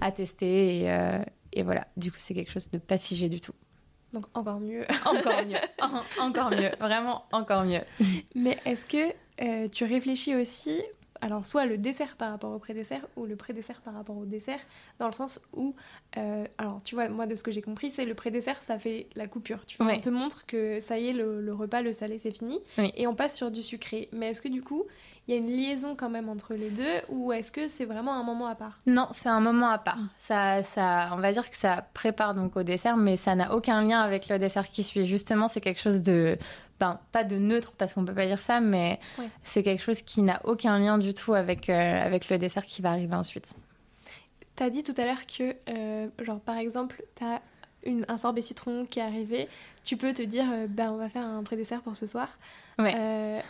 à, 0.00 0.12
tester. 0.12 0.90
Euh, 0.90 1.22
et, 1.52 1.62
voilà, 1.62 1.86
du 1.96 2.10
coup, 2.10 2.18
c'est 2.20 2.34
quelque 2.34 2.52
chose 2.52 2.70
de 2.70 2.78
pas 2.78 2.98
figé 2.98 3.28
du 3.28 3.40
tout. 3.40 3.54
Donc 4.12 4.26
encore 4.34 4.60
mieux. 4.60 4.86
encore 5.04 5.44
mieux. 5.46 5.58
encore 6.20 6.50
mieux. 6.50 6.70
Vraiment 6.80 7.24
encore 7.32 7.64
mieux. 7.64 7.82
Mais 8.34 8.58
est-ce 8.64 8.86
que 8.86 9.12
euh, 9.42 9.68
tu 9.68 9.84
réfléchis 9.84 10.34
aussi, 10.34 10.80
alors 11.20 11.46
soit 11.46 11.66
le 11.66 11.78
dessert 11.78 12.16
par 12.16 12.30
rapport 12.30 12.52
au 12.52 12.58
pré-dessert 12.58 13.06
ou 13.16 13.26
le 13.26 13.36
pré-dessert 13.36 13.80
par 13.80 13.94
rapport 13.94 14.16
au 14.16 14.24
dessert, 14.24 14.60
dans 14.98 15.06
le 15.06 15.12
sens 15.12 15.40
où, 15.52 15.74
euh, 16.16 16.44
alors 16.58 16.82
tu 16.82 16.94
vois, 16.94 17.08
moi 17.08 17.26
de 17.26 17.34
ce 17.34 17.42
que 17.42 17.52
j'ai 17.52 17.62
compris, 17.62 17.90
c'est 17.90 18.04
le 18.04 18.14
pré-dessert, 18.14 18.62
ça 18.62 18.78
fait 18.78 19.08
la 19.14 19.26
coupure. 19.26 19.64
Tu 19.66 19.76
vois, 19.78 19.92
On 19.92 20.00
te 20.00 20.10
montre 20.10 20.46
que 20.46 20.80
ça 20.80 20.98
y 20.98 21.08
est, 21.08 21.12
le, 21.12 21.52
repas, 21.52 21.82
le 21.82 21.92
salé, 21.92 22.18
c'est 22.18 22.36
fini, 22.36 22.60
et 22.78 23.06
on 23.06 23.14
passe 23.14 23.36
sur 23.36 23.50
du 23.50 23.62
sucré. 23.62 24.08
Mais 24.12 24.28
est-ce 24.28 24.40
que 24.40 24.48
du 24.48 24.62
coup, 24.62 24.84
il 25.28 25.34
y 25.34 25.34
a 25.34 25.40
une 25.40 25.50
liaison 25.50 25.94
quand 25.94 26.08
même 26.08 26.30
entre 26.30 26.54
les 26.54 26.70
deux 26.70 27.02
ou 27.10 27.32
est-ce 27.32 27.52
que 27.52 27.68
c'est 27.68 27.84
vraiment 27.84 28.14
un 28.14 28.22
moment 28.22 28.46
à 28.46 28.54
part? 28.54 28.80
Non, 28.86 29.08
c'est 29.12 29.28
un 29.28 29.40
moment 29.40 29.68
à 29.68 29.76
part. 29.76 29.98
Mm. 29.98 30.08
Ça, 30.18 30.62
ça, 30.62 31.10
on 31.12 31.16
va 31.16 31.32
dire 31.32 31.50
que 31.50 31.56
ça 31.56 31.86
prépare 31.92 32.34
donc 32.34 32.56
au 32.56 32.62
dessert, 32.62 32.96
mais 32.96 33.18
ça 33.18 33.34
n'a 33.34 33.54
aucun 33.54 33.82
lien 33.82 34.00
avec 34.00 34.28
le 34.28 34.38
dessert 34.38 34.70
qui 34.70 34.82
suit. 34.82 35.06
Justement, 35.06 35.46
c'est 35.46 35.60
quelque 35.60 35.80
chose 35.80 36.00
de, 36.00 36.38
ben, 36.80 37.00
pas 37.12 37.24
de 37.24 37.36
neutre 37.36 37.72
parce 37.76 37.94
qu'on 37.94 38.04
peut 38.04 38.14
pas 38.14 38.26
dire 38.26 38.40
ça, 38.40 38.60
mais 38.60 39.00
c'est 39.42 39.62
quelque 39.62 39.82
chose 39.82 40.02
qui 40.02 40.22
n'a 40.22 40.40
aucun 40.44 40.78
lien 40.78 40.98
du 40.98 41.14
tout 41.14 41.34
avec, 41.34 41.68
euh, 41.68 42.02
avec 42.02 42.28
le 42.28 42.38
dessert 42.38 42.64
qui 42.66 42.82
va 42.82 42.90
arriver 42.90 43.14
ensuite. 43.14 43.52
Tu 44.56 44.62
as 44.62 44.70
dit 44.70 44.82
tout 44.82 44.94
à 44.96 45.04
l'heure 45.04 45.26
que, 45.26 45.54
euh, 45.68 46.08
genre 46.20 46.40
par 46.40 46.56
exemple, 46.56 47.02
tu 47.16 47.24
as 47.24 47.40
une, 47.84 48.04
un 48.08 48.16
sorbet 48.16 48.42
citron 48.42 48.86
qui 48.86 48.98
est 48.98 49.02
arrivé, 49.02 49.48
tu 49.84 49.96
peux 49.96 50.12
te 50.12 50.22
dire, 50.22 50.46
euh, 50.52 50.66
ben, 50.68 50.90
on 50.90 50.96
va 50.96 51.08
faire 51.08 51.24
un 51.24 51.42
pré-dessert 51.42 51.82
pour 51.82 51.96
ce 51.96 52.06
soir. 52.06 52.28
Ouais 52.78 53.42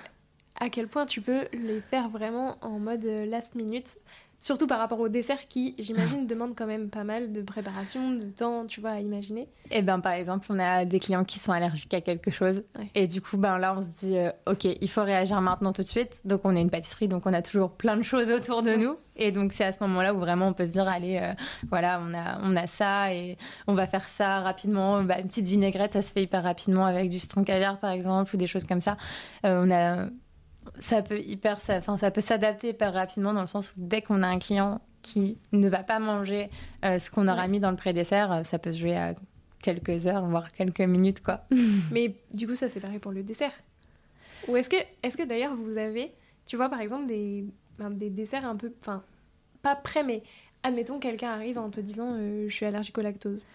à 0.60 0.70
quel 0.70 0.88
point 0.88 1.06
tu 1.06 1.20
peux 1.20 1.46
les 1.52 1.80
faire 1.80 2.08
vraiment 2.08 2.56
en 2.62 2.78
mode 2.78 3.04
last 3.04 3.54
minute. 3.54 3.96
Surtout 4.38 4.68
par 4.68 4.78
rapport 4.78 5.00
au 5.00 5.08
dessert 5.08 5.48
qui, 5.48 5.74
j'imagine, 5.78 6.26
demande 6.26 6.54
quand 6.56 6.66
même 6.66 6.90
pas 6.90 7.04
mal 7.04 7.32
de 7.32 7.42
préparation, 7.42 8.12
de 8.12 8.24
temps, 8.24 8.66
tu 8.66 8.80
vois, 8.80 8.90
à 8.90 9.00
imaginer. 9.00 9.48
Eh 9.70 9.82
ben 9.82 9.98
par 10.00 10.12
exemple, 10.12 10.46
on 10.50 10.58
a 10.58 10.84
des 10.84 11.00
clients 11.00 11.24
qui 11.24 11.38
sont 11.38 11.52
allergiques 11.52 11.92
à 11.94 12.00
quelque 12.00 12.30
chose. 12.30 12.62
Et 12.94 13.06
du 13.06 13.20
coup, 13.20 13.36
ben 13.36 13.58
là, 13.58 13.74
on 13.76 13.82
se 13.82 13.88
dit, 13.88 14.16
euh, 14.16 14.30
OK, 14.46 14.64
il 14.64 14.88
faut 14.88 15.02
réagir 15.02 15.40
maintenant 15.40 15.72
tout 15.72 15.82
de 15.82 15.88
suite. 15.88 16.20
Donc, 16.24 16.42
on 16.44 16.54
est 16.54 16.60
une 16.60 16.70
pâtisserie, 16.70 17.08
donc 17.08 17.26
on 17.26 17.32
a 17.32 17.42
toujours 17.42 17.70
plein 17.72 17.96
de 17.96 18.02
choses 18.02 18.30
autour 18.30 18.62
de 18.62 18.74
nous. 18.76 18.96
Et 19.16 19.32
donc, 19.32 19.52
c'est 19.52 19.64
à 19.64 19.72
ce 19.72 19.78
moment-là 19.80 20.14
où 20.14 20.18
vraiment 20.18 20.46
on 20.46 20.52
peut 20.52 20.66
se 20.66 20.70
dire, 20.70 20.86
allez, 20.86 21.18
euh, 21.20 21.34
voilà, 21.68 22.00
on 22.00 22.14
a, 22.14 22.38
on 22.42 22.54
a 22.54 22.68
ça 22.68 23.12
et 23.12 23.36
on 23.66 23.74
va 23.74 23.88
faire 23.88 24.08
ça 24.08 24.40
rapidement. 24.40 25.02
Bah, 25.02 25.18
une 25.18 25.26
petite 25.26 25.48
vinaigrette, 25.48 25.94
ça 25.94 26.02
se 26.02 26.12
fait 26.12 26.22
hyper 26.22 26.44
rapidement 26.44 26.86
avec 26.86 27.10
du 27.10 27.18
citron 27.18 27.42
caviar, 27.42 27.80
par 27.80 27.90
exemple, 27.90 28.34
ou 28.34 28.38
des 28.38 28.46
choses 28.46 28.64
comme 28.64 28.80
ça. 28.80 28.96
on 29.42 29.70
a 29.72 30.06
ça 30.78 31.02
peut 31.02 31.18
hyper, 31.18 31.60
ça, 31.60 31.80
ça 31.80 32.10
peut 32.10 32.20
s'adapter 32.20 32.70
hyper 32.70 32.92
rapidement 32.92 33.32
dans 33.32 33.40
le 33.40 33.46
sens 33.46 33.70
où 33.70 33.74
dès 33.76 34.02
qu'on 34.02 34.22
a 34.22 34.28
un 34.28 34.38
client 34.38 34.80
qui 35.02 35.38
ne 35.52 35.68
va 35.68 35.82
pas 35.82 35.98
manger 35.98 36.50
euh, 36.84 36.98
ce 36.98 37.10
qu'on 37.10 37.28
aura 37.28 37.48
mis 37.48 37.60
dans 37.60 37.70
le 37.70 37.76
pré-dessert, 37.76 38.32
euh, 38.32 38.42
ça 38.44 38.58
peut 38.58 38.72
se 38.72 38.78
jouer 38.78 38.96
à 38.96 39.14
quelques 39.62 40.06
heures, 40.06 40.26
voire 40.26 40.52
quelques 40.52 40.80
minutes, 40.80 41.22
quoi. 41.22 41.44
Mais 41.90 42.14
du 42.32 42.46
coup, 42.46 42.54
ça 42.54 42.68
c'est 42.68 42.80
pareil 42.80 42.98
pour 42.98 43.12
le 43.12 43.22
dessert. 43.22 43.52
Ou 44.48 44.56
est-ce 44.56 44.68
que, 44.68 44.76
est-ce 45.02 45.16
que 45.16 45.22
d'ailleurs 45.22 45.54
vous 45.54 45.76
avez, 45.76 46.12
tu 46.46 46.56
vois, 46.56 46.68
par 46.68 46.80
exemple, 46.80 47.06
des, 47.06 47.44
ben, 47.78 47.90
des 47.90 48.10
desserts 48.10 48.46
un 48.46 48.56
peu, 48.56 48.72
enfin, 48.80 49.02
pas 49.62 49.76
prêts, 49.76 50.04
mais 50.04 50.22
admettons 50.62 50.98
quelqu'un 50.98 51.30
arrive 51.30 51.58
en 51.58 51.70
te 51.70 51.80
disant 51.80 52.14
euh, 52.14 52.48
je 52.48 52.54
suis 52.54 52.66
allergique 52.66 52.96
au 52.98 53.02
lactose. 53.02 53.46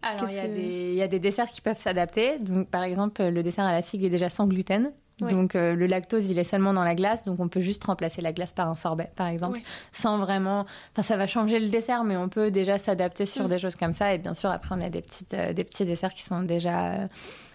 Alors, 0.00 0.28
il 0.30 0.58
y, 0.58 0.94
y, 0.94 1.02
a 1.02 1.08
des 1.08 1.18
desserts 1.18 1.50
qui 1.50 1.60
peuvent 1.60 1.80
s'adapter. 1.80 2.38
Donc, 2.38 2.68
par 2.68 2.84
exemple, 2.84 3.20
le 3.20 3.42
dessert 3.42 3.64
à 3.64 3.72
la 3.72 3.82
figue 3.82 4.04
est 4.04 4.10
déjà 4.10 4.30
sans 4.30 4.46
gluten. 4.46 4.92
Donc 5.20 5.54
euh, 5.54 5.74
le 5.74 5.86
lactose, 5.86 6.28
il 6.30 6.38
est 6.38 6.44
seulement 6.44 6.72
dans 6.72 6.84
la 6.84 6.94
glace, 6.94 7.24
donc 7.24 7.40
on 7.40 7.48
peut 7.48 7.60
juste 7.60 7.84
remplacer 7.84 8.22
la 8.22 8.32
glace 8.32 8.52
par 8.52 8.68
un 8.68 8.76
sorbet, 8.76 9.10
par 9.16 9.26
exemple, 9.26 9.60
sans 9.92 10.18
vraiment. 10.18 10.64
Enfin, 10.92 11.02
ça 11.02 11.16
va 11.16 11.26
changer 11.26 11.58
le 11.58 11.68
dessert, 11.68 12.04
mais 12.04 12.16
on 12.16 12.28
peut 12.28 12.50
déjà 12.50 12.78
s'adapter 12.78 13.26
sur 13.26 13.46
mm. 13.46 13.48
des 13.48 13.58
choses 13.58 13.74
comme 13.74 13.92
ça. 13.92 14.14
Et 14.14 14.18
bien 14.18 14.34
sûr, 14.34 14.50
après, 14.50 14.74
on 14.76 14.80
a 14.80 14.90
des 14.90 15.02
petites, 15.02 15.34
euh, 15.34 15.52
des 15.52 15.64
petits 15.64 15.84
desserts 15.84 16.14
qui 16.14 16.22
sont 16.22 16.42
déjà. 16.42 17.08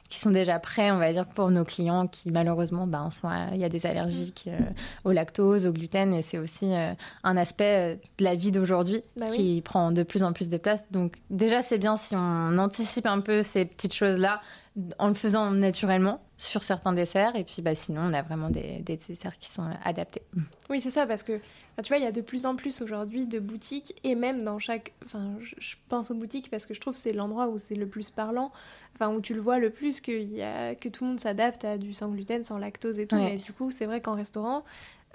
qui 0.10 0.20
sont 0.20 0.30
déjà 0.30 0.60
prêts, 0.60 0.92
on 0.92 1.00
va 1.00 1.12
dire, 1.12 1.26
pour 1.26 1.50
nos 1.50 1.64
clients 1.64 2.06
qui 2.06 2.30
malheureusement, 2.30 2.86
ben, 2.86 3.10
sont, 3.10 3.30
il 3.52 3.58
y 3.58 3.64
a 3.64 3.70
des 3.70 3.86
allergies 3.86 4.34
mm. 4.46 4.50
euh, 4.50 4.60
au 5.06 5.12
lactose, 5.12 5.66
au 5.66 5.72
gluten, 5.72 6.14
et 6.14 6.22
c'est 6.22 6.38
aussi 6.38 6.74
un 7.24 7.38
aspect 7.38 8.00
de 8.18 8.24
la 8.24 8.36
vie 8.36 8.52
d'aujourd'hui 8.52 9.02
bah 9.16 9.28
qui 9.28 9.62
prend 9.62 9.92
de 9.92 10.04
plus 10.04 10.24
en 10.24 10.34
plus 10.34 10.50
de 10.50 10.58
place. 10.58 10.84
Donc 10.92 11.16
déjà, 11.30 11.62
c'est 11.62 11.78
bien 11.78 11.96
si 11.96 12.16
on 12.16 12.58
anticipe 12.58 13.06
un 13.06 13.22
peu 13.22 13.42
ces 13.42 13.66
petites 13.66 13.96
choses-là 13.96 14.42
en 14.98 15.08
le 15.08 15.14
faisant 15.14 15.52
naturellement 15.52 16.22
sur 16.38 16.64
certains 16.64 16.94
desserts. 16.94 17.36
Et 17.36 17.44
puis 17.44 17.62
bah, 17.62 17.76
sinon, 17.76 18.02
on 18.10 18.14
a 18.14 18.22
vraiment 18.22 18.50
des, 18.50 18.80
desserts 18.80 19.38
qui 19.40 19.50
sont 19.50 19.70
adaptés. 19.84 20.24
Oui, 20.70 20.82
c'est 20.82 20.90
ça, 20.90 21.06
parce 21.06 21.24
que 21.24 21.40
tu 21.82 21.88
vois, 21.88 21.98
il 21.98 22.04
y 22.04 22.08
a 22.08 22.12
de 22.12 22.22
plus 22.22 22.46
en 22.46 22.56
plus 22.56 22.82
aujourd'hui 22.82 23.26
de 23.26 23.40
boutiques, 23.40 24.00
et 24.04 24.16
même 24.16 24.44
dans 24.44 24.60
chaque. 24.60 24.94
Enfin, 25.06 25.34
je 25.40 25.76
pense 25.90 26.12
aux 26.12 26.16
boutiques 26.16 26.50
parce 26.52 26.66
que 26.66 26.74
je 26.74 26.80
trouve 26.80 26.94
que 26.94 27.00
c'est 27.00 27.14
l'endroit 27.14 27.48
où 27.48 27.58
c'est 27.58 27.76
le 27.76 27.88
plus 27.88 28.10
parlant, 28.10 28.52
enfin, 28.96 29.10
où 29.10 29.22
tu 29.22 29.34
le 29.34 29.42
vois 29.42 29.58
le 29.58 29.72
plus, 29.72 30.00
que, 30.00 30.12
y 30.12 30.42
a, 30.44 30.76
que 30.76 30.90
tout 30.90 31.04
le 31.04 31.12
monde 31.12 31.20
s'adapte 31.20 31.66
à 31.66 31.78
du 31.78 31.94
sans 31.94 32.10
gluten, 32.10 32.44
sans 32.44 32.58
lactose 32.58 33.00
et 33.00 33.08
tout. 33.08 33.18
Et 33.18 33.38
du 33.38 33.54
coup, 33.54 33.72
c'est 33.72 33.86
vrai 33.86 34.02
qu'en 34.02 34.16
restaurant, 34.16 34.64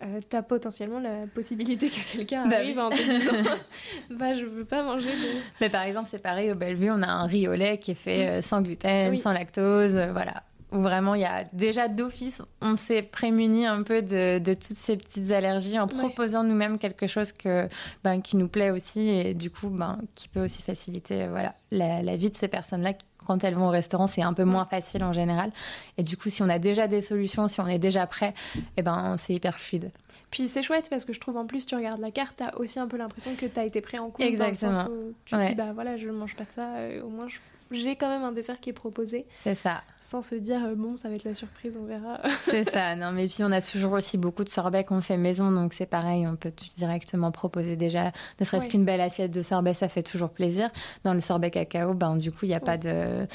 euh, 0.02 0.20
t'as 0.28 0.42
potentiellement 0.42 1.00
la 1.00 1.26
possibilité 1.26 1.88
que 1.88 2.12
quelqu'un 2.12 2.46
bah 2.46 2.56
arrive 2.56 2.78
en 2.78 2.90
te 2.90 2.96
disant 2.96 3.32
bah 4.10 4.34
je 4.34 4.44
veux 4.44 4.64
pas 4.64 4.84
manger 4.84 5.10
de... 5.10 5.40
mais 5.60 5.70
par 5.70 5.82
exemple 5.82 6.08
c'est 6.08 6.22
pareil 6.22 6.52
au 6.52 6.54
Bellevue 6.54 6.92
on 6.92 7.02
a 7.02 7.08
un 7.08 7.26
riz 7.26 7.48
au 7.48 7.54
lait 7.54 7.78
qui 7.78 7.90
est 7.90 7.96
fait 7.96 8.28
euh, 8.28 8.42
sans 8.42 8.62
gluten 8.62 9.16
sans 9.16 9.32
lactose 9.32 9.96
euh, 9.96 10.12
voilà. 10.12 10.44
Où 10.70 10.82
vraiment 10.82 11.16
il 11.16 11.22
y 11.22 11.24
a 11.24 11.44
déjà 11.52 11.88
d'office 11.88 12.42
on 12.60 12.76
s'est 12.76 13.02
prémuni 13.02 13.66
un 13.66 13.82
peu 13.82 14.02
de, 14.02 14.38
de, 14.38 14.54
toutes 14.54 14.76
ces 14.76 14.96
petites 14.96 15.32
allergies 15.32 15.80
en 15.80 15.88
proposant 15.88 16.44
nous-mêmes 16.44 16.78
quelque 16.78 17.08
chose 17.08 17.32
que 17.32 17.68
ben, 18.04 18.20
qui 18.20 18.36
nous 18.36 18.48
plaît 18.48 18.70
aussi 18.70 19.08
et 19.08 19.34
du 19.34 19.50
coup 19.50 19.68
ben, 19.68 19.98
qui 20.14 20.28
peut 20.28 20.44
aussi 20.44 20.62
faciliter 20.62 21.26
voilà 21.26 21.54
la, 21.72 22.02
la 22.02 22.16
vie 22.16 22.30
de 22.30 22.36
ces 22.36 22.48
personnes 22.48 22.82
là 22.82 22.92
quand 23.28 23.44
elles 23.44 23.54
vont 23.54 23.68
au 23.68 23.70
restaurant, 23.70 24.06
c'est 24.06 24.22
un 24.22 24.32
peu 24.32 24.44
moins 24.44 24.64
facile 24.64 25.04
en 25.04 25.12
général. 25.12 25.52
Et 25.98 26.02
du 26.02 26.16
coup, 26.16 26.30
si 26.30 26.42
on 26.42 26.48
a 26.48 26.58
déjà 26.58 26.88
des 26.88 27.02
solutions, 27.02 27.46
si 27.46 27.60
on 27.60 27.68
est 27.68 27.78
déjà 27.78 28.06
prêt, 28.06 28.34
eh 28.76 28.82
ben, 28.82 29.16
c'est 29.18 29.34
hyper 29.34 29.60
fluide. 29.60 29.92
Puis 30.30 30.46
c'est 30.46 30.62
chouette 30.62 30.88
parce 30.90 31.04
que 31.04 31.12
je 31.12 31.20
trouve 31.20 31.36
en 31.36 31.46
plus, 31.46 31.66
tu 31.66 31.76
regardes 31.76 32.00
la 32.00 32.10
carte, 32.10 32.36
tu 32.38 32.42
as 32.42 32.58
aussi 32.58 32.78
un 32.78 32.88
peu 32.88 32.96
l'impression 32.96 33.34
que 33.34 33.46
tu 33.46 33.60
as 33.60 33.64
été 33.64 33.80
prêt 33.80 33.98
en 33.98 34.10
compte. 34.10 34.22
Exactement. 34.22 34.72
Dans 34.72 34.78
le 34.78 34.84
sens 34.84 34.90
où 34.90 35.14
tu 35.24 35.34
te 35.36 35.46
dis, 35.46 35.54
bah 35.54 35.72
voilà, 35.74 35.96
je 35.96 36.06
ne 36.06 36.12
mange 36.12 36.34
pas 36.34 36.44
ça, 36.54 36.74
euh, 36.76 37.02
au 37.02 37.08
moins 37.08 37.28
je 37.28 37.36
j'ai 37.70 37.96
quand 37.96 38.08
même 38.08 38.22
un 38.22 38.32
dessert 38.32 38.60
qui 38.60 38.70
est 38.70 38.74
proposé. 38.74 39.26
C'est 39.32 39.54
ça. 39.54 39.82
Sans 40.00 40.22
se 40.22 40.34
dire, 40.34 40.64
euh, 40.64 40.74
bon, 40.74 40.96
ça 40.96 41.08
va 41.08 41.16
être 41.16 41.24
la 41.24 41.34
surprise, 41.34 41.78
on 41.80 41.84
verra. 41.84 42.20
c'est 42.42 42.68
ça. 42.68 42.96
Non, 42.96 43.12
mais 43.12 43.26
puis 43.26 43.42
on 43.42 43.52
a 43.52 43.60
toujours 43.60 43.92
aussi 43.92 44.16
beaucoup 44.18 44.44
de 44.44 44.48
sorbets 44.48 44.84
qu'on 44.84 45.00
fait 45.00 45.16
maison, 45.16 45.50
donc 45.50 45.74
c'est 45.74 45.86
pareil, 45.86 46.26
on 46.26 46.36
peut 46.36 46.52
directement 46.76 47.30
proposer 47.30 47.76
déjà, 47.76 48.12
ne 48.40 48.44
serait-ce 48.44 48.68
qu'une 48.68 48.84
belle 48.84 49.00
assiette 49.00 49.30
de 49.30 49.42
sorbet, 49.42 49.74
ça 49.74 49.88
fait 49.88 50.02
toujours 50.02 50.30
plaisir. 50.30 50.70
Dans 51.04 51.14
le 51.14 51.20
sorbet 51.20 51.50
cacao, 51.50 51.94
ben, 51.94 52.16
du 52.16 52.30
coup, 52.32 52.40
il 52.44 52.48
n'y 52.48 52.54
a 52.54 52.60
pas 52.60 52.78
de. 52.78 53.26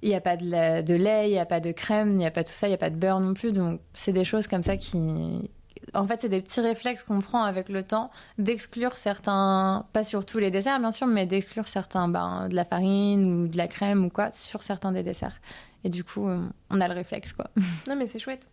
Il 0.00 0.10
n'y 0.10 0.14
a 0.14 0.20
pas 0.20 0.36
de, 0.36 0.94
lait, 0.94 1.28
il 1.28 1.32
n'y 1.32 1.40
a 1.40 1.46
pas 1.46 1.58
de 1.58 1.72
crème, 1.72 2.12
il 2.12 2.18
n'y 2.18 2.26
a 2.26 2.30
pas 2.30 2.44
tout 2.44 2.52
ça, 2.52 2.68
il 2.68 2.70
n'y 2.70 2.74
a 2.74 2.78
pas 2.78 2.90
de 2.90 2.94
beurre 2.94 3.18
non 3.18 3.34
plus. 3.34 3.50
Donc, 3.50 3.80
c'est 3.92 4.12
des 4.12 4.22
choses 4.22 4.46
comme 4.46 4.62
ça 4.62 4.76
qui, 4.76 5.50
en 5.94 6.06
fait, 6.06 6.20
c'est 6.20 6.28
des 6.28 6.42
petits 6.42 6.60
réflexes 6.60 7.02
qu'on 7.02 7.20
prend 7.20 7.42
avec 7.42 7.68
le 7.68 7.82
temps 7.82 8.10
d'exclure 8.38 8.96
certains, 8.96 9.86
pas 9.92 10.04
sur 10.04 10.24
tous 10.24 10.38
les 10.38 10.50
desserts 10.50 10.78
bien 10.78 10.90
sûr, 10.90 11.06
mais 11.06 11.26
d'exclure 11.26 11.68
certains, 11.68 12.08
ben, 12.08 12.48
de 12.48 12.54
la 12.54 12.64
farine 12.64 13.42
ou 13.42 13.48
de 13.48 13.56
la 13.56 13.68
crème 13.68 14.04
ou 14.04 14.10
quoi, 14.10 14.32
sur 14.32 14.62
certains 14.62 14.92
des 14.92 15.02
desserts. 15.02 15.40
Et 15.84 15.88
du 15.88 16.04
coup, 16.04 16.28
euh, 16.28 16.42
on 16.70 16.80
a 16.80 16.88
le 16.88 16.94
réflexe 16.94 17.32
quoi. 17.32 17.50
Non 17.86 17.96
mais 17.96 18.06
c'est 18.06 18.18
chouette. 18.18 18.50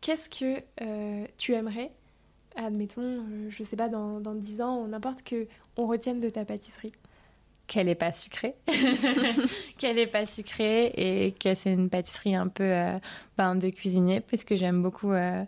Qu'est-ce 0.00 0.28
que 0.28 0.62
euh, 0.80 1.26
tu 1.38 1.54
aimerais, 1.54 1.90
admettons, 2.56 3.02
euh, 3.02 3.48
je 3.50 3.62
sais 3.62 3.76
pas, 3.76 3.88
dans, 3.88 4.20
dans 4.20 4.34
10 4.34 4.62
ans 4.62 4.86
n'importe, 4.86 5.22
que 5.22 5.46
on 5.76 5.86
retienne 5.86 6.20
de 6.20 6.28
ta 6.28 6.44
pâtisserie? 6.44 6.92
Qu'elle 7.66 7.86
n'est 7.86 7.94
pas 7.94 8.12
sucrée, 8.12 8.54
qu'elle 9.78 9.96
n'est 9.96 10.06
pas 10.06 10.24
sucrée 10.24 10.86
et 10.96 11.32
que 11.32 11.54
c'est 11.54 11.72
une 11.72 11.90
pâtisserie 11.90 12.34
un 12.34 12.48
peu 12.48 12.72
ben, 13.36 13.56
de 13.56 13.68
cuisinier, 13.68 14.20
puisque 14.20 14.56
j'aime 14.56 14.82
beaucoup 14.82 15.12
euh, 15.12 15.44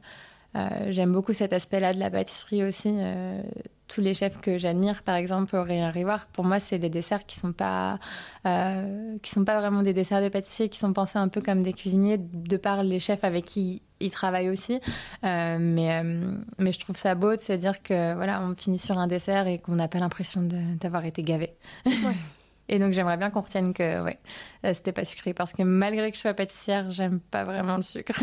j'aime 0.55 1.13
beaucoup 1.13 1.33
cet 1.33 1.53
aspect-là 1.53 1.95
de 1.95 1.99
la 1.99 2.11
pâtisserie 2.11 2.65
aussi. 2.65 2.93
Euh, 2.93 3.41
tous 3.89 4.01
les 4.01 4.15
chefs 4.15 4.41
que 4.41 4.59
j'admire, 4.59 5.03
par 5.03 5.17
exemple, 5.17 5.57
au 5.57 5.63
Rien 5.63 5.91
Rivoire, 5.91 6.27
pour 6.27 6.45
moi, 6.45 6.61
c'est 6.61 6.79
des 6.79 6.89
desserts 6.89 7.27
qui 7.27 7.37
sont 7.37 7.53
pas, 7.53 7.99
euh, 8.47 9.17
qui 9.23 9.31
sont 9.31 9.45
pas 9.45 9.61
vraiment 9.61 9.83
des 9.83 9.93
desserts 9.93 10.23
de 10.23 10.29
pâtissier, 10.29 10.69
qui 10.69 10.79
sont 10.79 10.93
pensés 10.93 11.19
un 11.19 11.29
peu 11.29 11.41
comme 11.41 11.63
des 11.63 11.73
cuisiniers, 11.73 12.19
de 12.19 12.57
par 12.57 12.83
les 12.83 13.01
chefs 13.01 13.25
avec 13.25 13.45
qui 13.45 13.83
ils 13.99 14.11
travaillent 14.11 14.49
aussi. 14.49 14.81
mais, 15.23 16.03
mais 16.59 16.73
je 16.73 16.79
trouve 16.79 16.97
ça 16.97 17.15
beau 17.15 17.35
de 17.35 17.41
se 17.41 17.53
dire 17.53 17.83
que 17.83 18.15
voilà, 18.15 18.41
on 18.41 18.55
finit 18.57 18.79
sur 18.79 18.99
un 18.99 19.07
dessert 19.07 19.47
et 19.47 19.59
qu'on 19.59 19.75
n'a 19.75 19.89
pas 19.89 19.99
l'impression 19.99 20.43
d'avoir 20.81 21.05
été 21.05 21.23
gavé. 21.23 21.55
Et 22.73 22.79
donc 22.79 22.93
j'aimerais 22.93 23.17
bien 23.17 23.31
qu'on 23.31 23.41
retienne 23.41 23.75
que 23.75 24.01
ouais, 24.01 24.21
c'était 24.63 24.93
pas 24.93 25.05
sucré 25.05 25.35
parce 25.35 25.53
que 25.53 25.65
malgré 25.65 26.09
que 26.13 26.17
je 26.17 26.21
sois 26.21 26.35
pâtissière, 26.35 26.93
j'aime 26.93 27.19
pas 27.19 27.43
vraiment 27.43 27.77
le 27.77 27.83
sucre. 27.83 28.15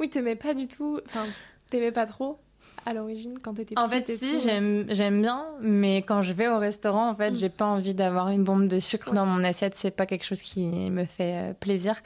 Oui, 0.00 0.08
t'aimais 0.08 0.34
pas 0.34 0.54
du 0.54 0.66
tout. 0.66 0.98
Enfin, 1.06 1.26
T'aimais 1.70 1.92
pas 1.92 2.06
trop 2.06 2.38
à 2.86 2.94
l'origine 2.94 3.38
quand 3.40 3.54
t'étais 3.54 3.74
petite 3.74 3.78
En 3.78 3.88
fait, 3.88 4.16
si, 4.16 4.40
j'aime 4.40 5.22
bien, 5.22 5.46
mais 5.60 5.98
quand 5.98 6.22
je 6.22 6.32
vais 6.32 6.48
au 6.48 6.58
restaurant, 6.58 7.10
en 7.10 7.14
fait, 7.14 7.32
mm. 7.32 7.36
j'ai 7.36 7.48
pas 7.48 7.66
envie 7.66 7.94
d'avoir 7.94 8.28
une 8.28 8.44
bombe 8.44 8.68
de 8.68 8.78
sucre 8.78 9.12
dans 9.12 9.26
mon 9.26 9.44
assiette. 9.44 9.74
C'est 9.74 9.90
pas 9.90 10.06
quelque 10.06 10.24
chose 10.24 10.42
qui 10.42 10.90
me 10.90 11.04
fait 11.04 11.50
euh, 11.50 11.52
plaisir. 11.52 11.96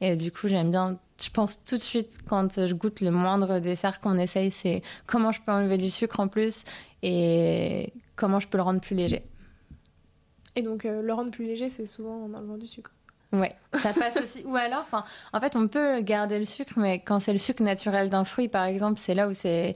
Et 0.00 0.16
du 0.16 0.32
coup, 0.32 0.48
j'aime 0.48 0.70
bien. 0.70 0.98
Je 1.22 1.30
pense 1.30 1.64
tout 1.64 1.76
de 1.76 1.82
suite 1.82 2.18
quand 2.28 2.66
je 2.66 2.74
goûte 2.74 3.00
le 3.00 3.10
moindre 3.10 3.58
dessert 3.60 4.00
qu'on 4.00 4.18
essaye, 4.18 4.50
c'est 4.50 4.82
comment 5.06 5.30
je 5.30 5.40
peux 5.40 5.52
enlever 5.52 5.78
du 5.78 5.90
sucre 5.90 6.18
en 6.18 6.28
plus 6.28 6.64
et 7.02 7.92
comment 8.16 8.40
je 8.40 8.48
peux 8.48 8.58
le 8.58 8.64
rendre 8.64 8.80
plus 8.80 8.96
léger. 8.96 9.22
Et 10.56 10.62
donc, 10.62 10.84
euh, 10.84 11.00
le 11.00 11.12
rendre 11.12 11.30
plus 11.30 11.44
léger, 11.44 11.68
c'est 11.68 11.86
souvent 11.86 12.24
en 12.24 12.34
enlevant 12.34 12.58
du 12.58 12.66
sucre. 12.66 12.92
Ouais, 13.32 13.54
ça 13.72 13.92
passe 13.92 14.16
aussi. 14.22 14.44
Ou 14.44 14.56
alors, 14.56 14.80
enfin, 14.80 15.04
en 15.32 15.40
fait, 15.40 15.56
on 15.56 15.66
peut 15.66 16.00
garder 16.02 16.38
le 16.38 16.44
sucre, 16.44 16.74
mais 16.76 16.98
quand 17.00 17.18
c'est 17.18 17.32
le 17.32 17.38
sucre 17.38 17.62
naturel 17.62 18.08
d'un 18.08 18.24
fruit, 18.24 18.48
par 18.48 18.64
exemple, 18.64 19.00
c'est 19.00 19.14
là 19.14 19.28
où 19.28 19.34
c'est 19.34 19.74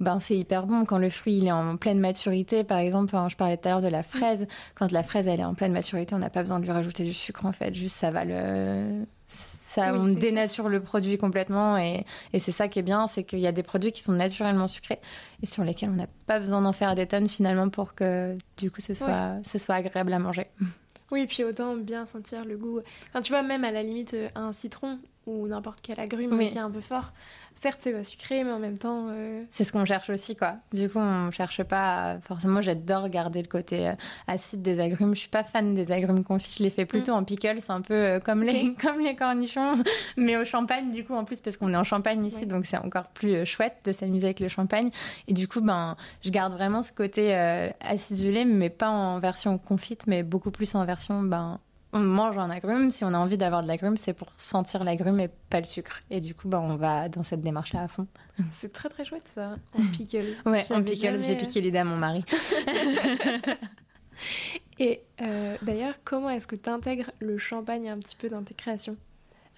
ben, 0.00 0.20
c'est 0.20 0.36
hyper 0.36 0.66
bon 0.66 0.84
quand 0.84 0.98
le 0.98 1.10
fruit 1.10 1.38
il 1.38 1.46
est 1.46 1.52
en 1.52 1.76
pleine 1.76 1.98
maturité. 1.98 2.62
Par 2.62 2.78
exemple, 2.78 3.14
je 3.28 3.36
parlais 3.36 3.56
tout 3.56 3.66
à 3.66 3.72
l'heure 3.72 3.80
de 3.80 3.88
la 3.88 4.02
fraise. 4.02 4.46
Quand 4.74 4.92
la 4.92 5.02
fraise 5.02 5.26
elle 5.26 5.40
est 5.40 5.44
en 5.44 5.54
pleine 5.54 5.72
maturité, 5.72 6.14
on 6.14 6.18
n'a 6.18 6.30
pas 6.30 6.40
besoin 6.40 6.60
de 6.60 6.64
lui 6.64 6.72
rajouter 6.72 7.04
du 7.04 7.12
sucre 7.12 7.46
en 7.46 7.52
fait. 7.52 7.74
Juste 7.74 7.96
ça 7.96 8.10
va 8.10 8.24
le 8.24 9.04
ça, 9.26 9.92
on 9.94 10.08
dénature 10.08 10.70
le 10.70 10.80
produit 10.80 11.18
complètement 11.18 11.76
et, 11.76 12.06
et 12.32 12.38
c'est 12.38 12.52
ça 12.52 12.68
qui 12.68 12.78
est 12.78 12.82
bien, 12.82 13.06
c'est 13.06 13.24
qu'il 13.24 13.40
y 13.40 13.46
a 13.46 13.52
des 13.52 13.62
produits 13.62 13.92
qui 13.92 14.00
sont 14.00 14.12
naturellement 14.12 14.66
sucrés 14.66 14.98
et 15.42 15.46
sur 15.46 15.62
lesquels 15.62 15.90
on 15.90 15.96
n'a 15.96 16.06
pas 16.26 16.38
besoin 16.38 16.62
d'en 16.62 16.72
faire 16.72 16.94
des 16.94 17.06
tonnes 17.06 17.28
finalement 17.28 17.68
pour 17.68 17.94
que 17.94 18.34
du 18.56 18.70
coup 18.70 18.80
ce 18.80 18.94
soit, 18.94 19.34
ce 19.46 19.58
soit 19.58 19.74
agréable 19.74 20.12
à 20.14 20.18
manger. 20.18 20.46
Oui, 21.10 21.26
puis 21.26 21.44
autant 21.44 21.76
bien 21.76 22.04
sentir 22.06 22.44
le 22.44 22.56
goût. 22.56 22.80
Enfin, 23.08 23.22
tu 23.22 23.32
vois, 23.32 23.42
même 23.42 23.64
à 23.64 23.70
la 23.70 23.82
limite, 23.82 24.16
un 24.34 24.52
citron 24.52 24.98
ou 25.28 25.46
n'importe 25.46 25.80
quel 25.82 26.00
agrume 26.00 26.38
qui 26.38 26.56
est 26.56 26.58
un 26.58 26.70
peu 26.70 26.80
fort, 26.80 27.12
certes 27.54 27.80
c'est 27.82 27.92
pas 27.92 28.04
sucré, 28.04 28.44
mais 28.44 28.52
en 28.52 28.58
même 28.58 28.78
temps. 28.78 29.08
Euh, 29.10 29.42
c'est 29.50 29.64
ce 29.64 29.72
qu'on 29.72 29.84
cherche 29.84 30.10
aussi, 30.10 30.36
quoi. 30.36 30.56
Du 30.72 30.88
coup, 30.88 30.98
on 30.98 31.30
cherche 31.30 31.62
pas. 31.62 32.18
Forcément, 32.22 32.60
j'adore 32.60 33.08
garder 33.08 33.42
le 33.42 33.48
côté 33.48 33.88
euh, 33.88 33.92
acide 34.26 34.62
des 34.62 34.80
agrumes. 34.80 35.14
Je 35.14 35.20
suis 35.20 35.28
pas 35.28 35.44
fan 35.44 35.74
des 35.74 35.92
agrumes 35.92 36.24
confits. 36.24 36.56
Je 36.58 36.62
les 36.62 36.70
fais 36.70 36.86
plutôt 36.86 37.12
mm. 37.12 37.16
en 37.16 37.24
pickles, 37.24 37.60
c'est 37.60 37.72
un 37.72 37.80
peu 37.80 37.94
euh, 37.94 38.20
comme, 38.20 38.42
les, 38.42 38.74
comme 38.80 39.00
les 39.00 39.16
cornichons, 39.16 39.82
mais 40.16 40.36
au 40.36 40.44
champagne, 40.44 40.90
du 40.90 41.04
coup, 41.04 41.14
en 41.14 41.24
plus, 41.24 41.40
parce 41.40 41.56
qu'on 41.56 41.72
est 41.72 41.76
en 41.76 41.84
champagne 41.84 42.24
ici, 42.24 42.46
donc 42.46 42.66
c'est 42.66 42.78
encore 42.78 43.08
plus 43.08 43.44
chouette 43.44 43.76
de 43.84 43.92
s'amuser 43.92 44.26
avec 44.26 44.40
le 44.40 44.48
champagne. 44.48 44.90
Et 45.26 45.34
du 45.34 45.48
coup, 45.48 45.60
ben, 45.60 45.96
je 46.22 46.30
garde 46.30 46.52
vraiment 46.52 46.82
ce 46.82 46.92
côté 46.92 47.34
acidulé, 47.80 48.44
mais 48.44 48.70
pas 48.70 48.88
en 48.88 49.18
version 49.18 49.58
confite, 49.58 50.06
mais 50.06 50.22
beaucoup 50.22 50.50
plus 50.50 50.74
en 50.74 50.84
version 50.84 51.22
ben, 51.22 51.60
on 51.92 52.00
mange 52.00 52.36
un 52.36 52.50
agrume, 52.50 52.90
si 52.90 53.04
on 53.04 53.14
a 53.14 53.18
envie 53.18 53.38
d'avoir 53.38 53.62
de 53.62 53.68
l'agrume, 53.68 53.96
c'est 53.96 54.12
pour 54.12 54.28
sentir 54.36 54.84
l'agrume 54.84 55.20
et 55.20 55.28
pas 55.28 55.60
le 55.60 55.64
sucre. 55.64 56.02
Et 56.10 56.20
du 56.20 56.34
coup, 56.34 56.48
bah, 56.48 56.60
on 56.60 56.76
va 56.76 57.08
dans 57.08 57.22
cette 57.22 57.40
démarche-là 57.40 57.82
à 57.82 57.88
fond. 57.88 58.06
C'est 58.50 58.72
très 58.72 58.88
très 58.88 59.04
chouette 59.04 59.26
ça, 59.26 59.56
en 59.74 59.86
pickles. 59.92 60.34
ouais, 60.46 60.72
en 60.72 60.82
pickles, 60.82 61.20
j'ai 61.20 61.36
piqué 61.36 61.60
les 61.60 61.76
à 61.76 61.84
mon 61.84 61.96
mari. 61.96 62.24
et 64.78 65.02
euh, 65.20 65.56
d'ailleurs, 65.62 65.94
comment 66.04 66.30
est-ce 66.30 66.46
que 66.46 66.56
tu 66.56 66.70
intègres 66.70 67.10
le 67.20 67.38
champagne 67.38 67.88
un 67.88 67.98
petit 67.98 68.16
peu 68.16 68.28
dans 68.28 68.42
tes 68.42 68.54
créations? 68.54 68.96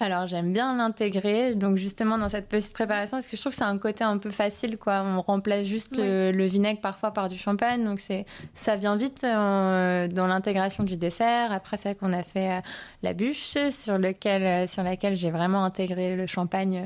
Alors 0.01 0.27
j'aime 0.27 0.53
bien 0.53 0.77
l'intégrer, 0.77 1.55
donc 1.55 1.77
justement 1.77 2.19
dans 2.19 2.29
cette 2.29 2.49
petite 2.49 2.73
préparation, 2.73 3.17
parce 3.17 3.27
que 3.27 3.37
je 3.37 3.41
trouve 3.41 3.53
que 3.53 3.59
c'est 3.59 3.65
un 3.65 3.79
côté 3.79 4.05
un 4.05 4.19
peu 4.19 4.31
facile, 4.31 4.79
quoi. 4.79 5.03
On 5.05 5.21
remplace 5.23 5.67
juste 5.67 5.97
le, 5.97 6.45
vinaigre 6.47 6.81
parfois 6.81 7.13
par 7.13 7.29
du 7.29 7.37
champagne, 7.37 7.85
donc 7.85 8.01
c'est 8.01 8.27
ça 8.55 8.77
vient 8.77 8.97
vite 8.97 9.25
euh, 9.25 10.09
dans 10.09 10.27
l'intégration 10.27 10.85
du 10.85 10.97
dessert. 10.97 11.53
Après 11.53 11.77
ça 11.77 11.95
qu'on 11.95 12.13
a 12.13 12.23
fait 12.23 12.51
euh, 12.51 12.61
la 13.03 13.13
bûche 13.13 13.57
sur 13.71 13.99
lequel 13.99 14.43
euh, 14.43 14.67
sur 14.67 14.83
laquelle 14.83 15.17
j'ai 15.17 15.31
vraiment 15.31 15.65
intégré 15.65 16.17
le 16.17 16.27
champagne 16.27 16.83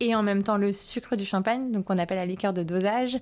et 0.00 0.14
en 0.14 0.22
même 0.22 0.42
temps 0.42 0.56
le 0.56 0.72
sucre 0.72 1.14
du 1.14 1.24
champagne, 1.24 1.70
donc 1.70 1.90
on 1.90 1.98
appelle 1.98 2.16
la 2.16 2.26
liqueur 2.26 2.54
de 2.54 2.62
dosage, 2.62 3.18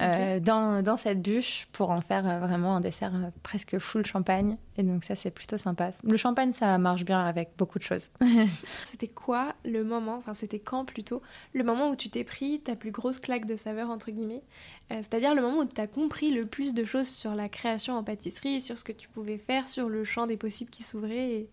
euh, 0.00 0.40
dans, 0.40 0.82
dans, 0.82 0.96
cette 0.96 1.22
bûche 1.22 1.68
pour 1.70 1.90
en 1.90 2.00
faire 2.00 2.28
euh, 2.28 2.38
vraiment 2.38 2.74
un 2.74 2.80
dessert 2.80 3.14
euh, 3.14 3.28
presque 3.44 3.78
full 3.78 4.04
champagne. 4.04 4.56
Et 4.76 4.82
donc 4.82 5.04
ça, 5.04 5.14
c'est 5.14 5.30
plutôt 5.30 5.56
sympa. 5.56 5.90
Le 6.02 6.16
champagne, 6.16 6.50
ça 6.50 6.78
marche 6.78 7.04
bien 7.04 7.24
avec 7.24 7.50
beaucoup 7.56 7.78
de 7.78 7.84
choses. 7.84 8.10
c'était 8.86 9.06
quoi 9.06 9.54
le 9.64 9.84
moment, 9.84 10.16
enfin 10.16 10.34
c'était 10.34 10.58
quand 10.58 10.84
plutôt, 10.84 11.22
le 11.52 11.62
moment 11.62 11.90
où 11.90 11.96
tu 11.96 12.08
t'es 12.08 12.24
pris 12.24 12.60
ta 12.60 12.74
plus 12.74 12.90
grosse 12.90 13.20
claque 13.20 13.46
de 13.46 13.54
saveur, 13.54 13.90
entre 13.90 14.10
guillemets 14.10 14.42
C'est-à-dire 14.88 15.34
le 15.34 15.42
moment 15.42 15.58
où 15.58 15.64
tu 15.64 15.80
as 15.80 15.86
compris 15.86 16.32
le 16.32 16.46
plus 16.46 16.74
de 16.74 16.84
choses 16.84 17.08
sur 17.08 17.34
la 17.34 17.48
création 17.48 17.94
en 17.94 18.02
pâtisserie, 18.02 18.60
sur 18.60 18.78
ce 18.78 18.82
que 18.82 18.92
tu 18.92 19.08
pouvais 19.08 19.38
faire, 19.38 19.68
sur 19.68 19.88
le 19.88 20.02
champ 20.04 20.26
des 20.26 20.36
possibles 20.36 20.70
qui 20.70 20.82
s'ouvrait 20.82 21.30
et... 21.32 21.50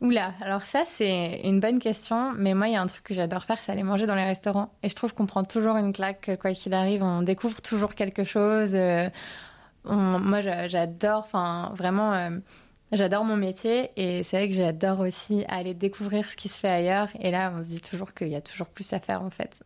Oula, 0.00 0.32
alors 0.40 0.62
ça 0.62 0.84
c'est 0.86 1.40
une 1.42 1.58
bonne 1.58 1.80
question, 1.80 2.32
mais 2.36 2.54
moi 2.54 2.68
il 2.68 2.74
y 2.74 2.76
a 2.76 2.80
un 2.80 2.86
truc 2.86 3.02
que 3.02 3.14
j'adore 3.14 3.44
faire, 3.44 3.58
c'est 3.58 3.72
aller 3.72 3.82
manger 3.82 4.06
dans 4.06 4.14
les 4.14 4.24
restaurants. 4.24 4.70
Et 4.84 4.88
je 4.88 4.94
trouve 4.94 5.12
qu'on 5.12 5.26
prend 5.26 5.42
toujours 5.42 5.76
une 5.76 5.92
claque, 5.92 6.30
quoi 6.40 6.52
qu'il 6.52 6.72
arrive, 6.72 7.02
on 7.02 7.22
découvre 7.22 7.60
toujours 7.60 7.96
quelque 7.96 8.22
chose. 8.22 8.76
Euh, 8.76 9.08
moi 9.84 10.40
j'adore, 10.40 11.24
enfin 11.24 11.72
vraiment, 11.74 12.12
euh, 12.12 12.30
j'adore 12.92 13.24
mon 13.24 13.36
métier 13.36 13.90
et 13.96 14.22
c'est 14.22 14.36
vrai 14.36 14.48
que 14.48 14.54
j'adore 14.54 15.00
aussi 15.00 15.44
aller 15.48 15.74
découvrir 15.74 16.24
ce 16.28 16.36
qui 16.36 16.48
se 16.48 16.60
fait 16.60 16.68
ailleurs. 16.68 17.08
Et 17.18 17.32
là 17.32 17.52
on 17.56 17.62
se 17.64 17.68
dit 17.68 17.80
toujours 17.80 18.14
qu'il 18.14 18.28
y 18.28 18.36
a 18.36 18.40
toujours 18.40 18.68
plus 18.68 18.92
à 18.92 19.00
faire 19.00 19.22
en 19.24 19.30
fait. 19.30 19.60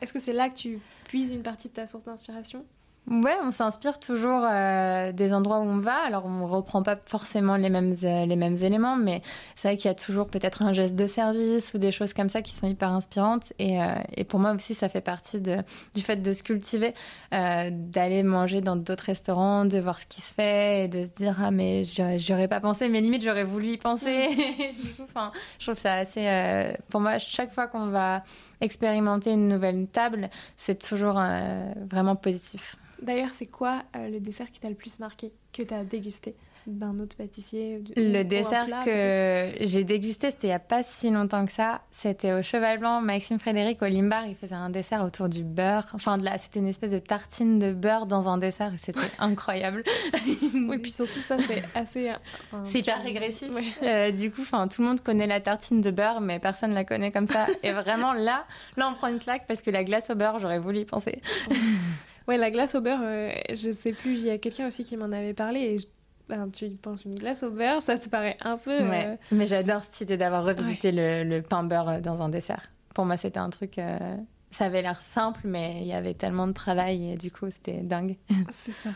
Est-ce 0.00 0.12
que 0.12 0.20
c'est 0.20 0.32
là 0.32 0.48
que 0.48 0.54
tu 0.54 0.78
puises 1.08 1.32
une 1.32 1.42
partie 1.42 1.68
de 1.68 1.74
ta 1.74 1.88
source 1.88 2.04
d'inspiration? 2.04 2.64
Ouais, 3.10 3.36
on 3.42 3.50
s'inspire 3.50 3.98
toujours 3.98 4.42
euh, 4.44 5.10
des 5.10 5.34
endroits 5.34 5.58
où 5.58 5.64
on 5.64 5.78
va. 5.78 5.96
Alors, 6.06 6.24
on 6.24 6.46
reprend 6.46 6.84
pas 6.84 6.96
forcément 7.04 7.56
les 7.56 7.68
mêmes, 7.68 7.96
euh, 8.04 8.26
les 8.26 8.36
mêmes 8.36 8.56
éléments, 8.62 8.96
mais 8.96 9.22
c'est 9.56 9.68
vrai 9.68 9.76
qu'il 9.76 9.88
y 9.88 9.90
a 9.90 9.94
toujours 9.96 10.28
peut-être 10.28 10.62
un 10.62 10.72
geste 10.72 10.94
de 10.94 11.08
service 11.08 11.74
ou 11.74 11.78
des 11.78 11.90
choses 11.90 12.14
comme 12.14 12.28
ça 12.28 12.42
qui 12.42 12.52
sont 12.52 12.68
hyper 12.68 12.90
inspirantes. 12.90 13.52
Et, 13.58 13.82
euh, 13.82 13.86
et 14.16 14.22
pour 14.22 14.38
moi 14.38 14.52
aussi, 14.52 14.74
ça 14.74 14.88
fait 14.88 15.00
partie 15.00 15.40
de, 15.40 15.56
du 15.96 16.00
fait 16.00 16.16
de 16.16 16.32
se 16.32 16.44
cultiver, 16.44 16.94
d'aller 17.32 18.22
manger 18.22 18.60
dans 18.60 18.76
d'autres 18.76 19.04
restaurants, 19.04 19.64
de 19.64 19.78
voir 19.80 19.98
ce 19.98 20.06
qui 20.06 20.20
se 20.20 20.32
fait 20.32 20.84
et 20.84 20.88
de 20.88 21.04
se 21.04 21.10
dire 21.10 21.36
Ah, 21.42 21.50
mais 21.50 21.82
j'aurais 22.18 22.48
pas 22.48 22.60
pensé, 22.60 22.88
mais 22.88 23.00
limite, 23.00 23.24
j'aurais 23.24 23.44
voulu 23.44 23.72
y 23.72 23.78
penser. 23.78 24.28
du 24.82 24.94
coup, 24.94 25.08
je 25.58 25.66
trouve 25.66 25.78
ça 25.78 25.94
assez. 25.94 26.76
pour 26.88 27.00
moi, 27.00 27.18
chaque 27.18 27.52
fois 27.52 27.66
qu'on 27.66 27.88
va 27.88 28.22
expérimenter 28.60 29.32
une 29.32 29.48
nouvelle 29.48 29.88
table, 29.88 30.30
c'est 30.56 30.78
toujours 30.78 31.20
vraiment 31.90 32.14
positif. 32.14 32.76
D'ailleurs, 33.02 33.32
c'est 33.34 33.46
quoi 33.46 33.82
euh, 33.96 34.08
le 34.08 34.20
dessert 34.20 34.50
qui 34.50 34.60
t'a 34.60 34.68
le 34.68 34.74
plus 34.74 35.00
marqué, 35.00 35.32
que 35.52 35.62
tu 35.62 35.74
as 35.74 35.84
dégusté 35.84 36.34
d'un 36.66 36.98
autre 37.00 37.16
pâtissier 37.16 37.82
Le 37.96 38.22
dessert 38.22 38.66
que 38.84 39.52
j'ai 39.60 39.84
dégusté, 39.84 40.30
c'était 40.30 40.46
il 40.46 40.50
n'y 40.50 40.54
a 40.54 40.60
pas 40.60 40.82
si 40.82 41.10
longtemps 41.10 41.44
que 41.44 41.52
ça. 41.52 41.82
C'était 41.90 42.32
au 42.32 42.42
Cheval 42.42 42.78
Blanc, 42.78 43.00
Maxime 43.00 43.40
Frédéric 43.40 43.82
au 43.82 43.86
Limbar. 43.86 44.26
Il 44.26 44.36
faisait 44.36 44.54
un 44.54 44.70
dessert 44.70 45.04
autour 45.04 45.28
du 45.28 45.42
beurre. 45.42 45.86
Enfin, 45.94 46.18
de 46.18 46.28
c'était 46.38 46.60
une 46.60 46.68
espèce 46.68 46.90
de 46.90 46.98
tartine 46.98 47.58
de 47.58 47.72
beurre 47.72 48.06
dans 48.06 48.28
un 48.28 48.38
dessert 48.38 48.72
et 48.74 48.78
c'était 48.78 49.00
incroyable. 49.18 49.82
oui, 50.54 50.78
puis 50.78 50.92
surtout, 50.92 51.18
ça, 51.18 51.36
c'est 51.38 51.64
assez. 51.74 52.12
c'est 52.64 52.80
hyper 52.80 53.02
régressif. 53.02 53.50
Euh, 53.82 54.10
du 54.12 54.30
coup, 54.30 54.42
tout 54.42 54.82
le 54.82 54.88
monde 54.88 55.00
connaît 55.00 55.26
la 55.26 55.40
tartine 55.40 55.80
de 55.80 55.90
beurre, 55.90 56.20
mais 56.20 56.38
personne 56.38 56.70
ne 56.70 56.76
la 56.76 56.84
connaît 56.84 57.10
comme 57.10 57.26
ça. 57.26 57.46
Et 57.62 57.72
vraiment, 57.72 58.12
là, 58.12 58.44
là, 58.76 58.88
on 58.88 58.94
prend 58.94 59.08
une 59.08 59.18
claque 59.18 59.46
parce 59.48 59.62
que 59.62 59.70
la 59.70 59.82
glace 59.82 60.10
au 60.10 60.14
beurre, 60.14 60.38
j'aurais 60.38 60.60
voulu 60.60 60.80
y 60.80 60.84
penser. 60.84 61.20
Ouais, 62.28 62.36
la 62.36 62.50
glace 62.50 62.74
au 62.74 62.80
beurre, 62.80 63.00
euh, 63.02 63.32
je 63.54 63.72
sais 63.72 63.92
plus, 63.92 64.14
il 64.14 64.24
y 64.24 64.30
a 64.30 64.38
quelqu'un 64.38 64.66
aussi 64.66 64.84
qui 64.84 64.96
m'en 64.96 65.10
avait 65.12 65.34
parlé 65.34 65.60
et 65.60 65.76
ben, 66.28 66.48
tu 66.50 66.68
penses 66.70 67.04
une 67.04 67.14
glace 67.14 67.42
au 67.42 67.50
beurre, 67.50 67.82
ça 67.82 67.98
te 67.98 68.08
paraît 68.08 68.36
un 68.42 68.56
peu. 68.56 68.70
Ouais. 68.70 69.06
Euh, 69.06 69.16
Mais 69.32 69.46
j'adore 69.46 69.82
cette 69.84 70.02
idée 70.02 70.16
d'avoir 70.16 70.44
revisité 70.44 70.92
le, 70.92 71.40
pain 71.40 71.64
beurre 71.64 71.88
euh, 71.88 72.00
dans 72.00 72.22
un 72.22 72.28
dessert. 72.28 72.70
Pour 72.94 73.04
moi, 73.04 73.16
c'était 73.16 73.38
un 73.38 73.50
truc. 73.50 73.80
ça 74.50 74.64
avait 74.64 74.82
l'air 74.82 75.00
simple, 75.00 75.40
mais 75.44 75.78
il 75.80 75.86
y 75.86 75.94
avait 75.94 76.14
tellement 76.14 76.46
de 76.46 76.52
travail 76.52 77.12
et 77.12 77.16
du 77.16 77.30
coup, 77.30 77.50
c'était 77.50 77.80
dingue. 77.80 78.16
C'est 78.50 78.72
ça. 78.72 78.90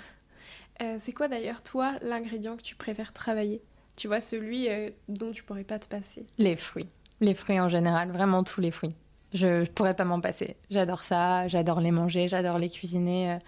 c'est 0.98 1.12
quoi 1.12 1.28
d'ailleurs, 1.28 1.62
toi, 1.62 1.94
l'ingrédient 2.02 2.56
que 2.56 2.62
tu 2.62 2.74
préfères 2.74 3.14
travailler? 3.14 3.62
Tu 3.96 4.06
vois, 4.06 4.20
celui 4.20 4.68
dont 5.08 5.32
tu 5.32 5.42
pourrais 5.42 5.64
pas 5.64 5.78
te 5.78 5.86
passer 5.86 6.26
Les 6.36 6.56
fruits. 6.56 6.88
Les 7.22 7.32
fruits 7.32 7.58
en 7.58 7.70
général, 7.70 8.10
vraiment 8.10 8.44
tous 8.44 8.60
les 8.60 8.70
fruits. 8.70 8.94
Je, 9.36 9.60
ne 9.60 9.64
pourrais 9.66 9.94
pas 9.94 10.04
m'en 10.04 10.20
passer. 10.20 10.56
J'adore 10.70 11.04
ça, 11.04 11.46
j'adore 11.48 11.80
les 11.80 11.90
manger, 11.90 12.28
j'adore 12.28 12.58
les 12.58 12.68
cuisiner. 12.68 13.32
Euh. 13.32 13.38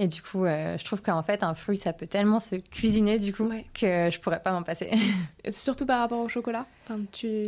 Et 0.00 0.06
du 0.06 0.22
coup, 0.22 0.44
euh, 0.44 0.78
je 0.78 0.84
trouve 0.84 1.02
qu'en 1.02 1.22
fait, 1.24 1.42
un 1.42 1.54
fruit, 1.54 1.76
ça 1.76 1.92
peut 1.92 2.06
tellement 2.06 2.38
se 2.38 2.54
cuisiner, 2.54 3.18
du 3.18 3.32
coup, 3.32 3.50
que 3.74 4.10
je 4.10 4.20
pourrais 4.20 4.40
pas 4.40 4.52
m'en 4.52 4.62
passer. 4.62 4.90
Surtout 5.48 5.86
par 5.86 5.98
rapport 5.98 6.20
au 6.20 6.28
chocolat 6.28 6.66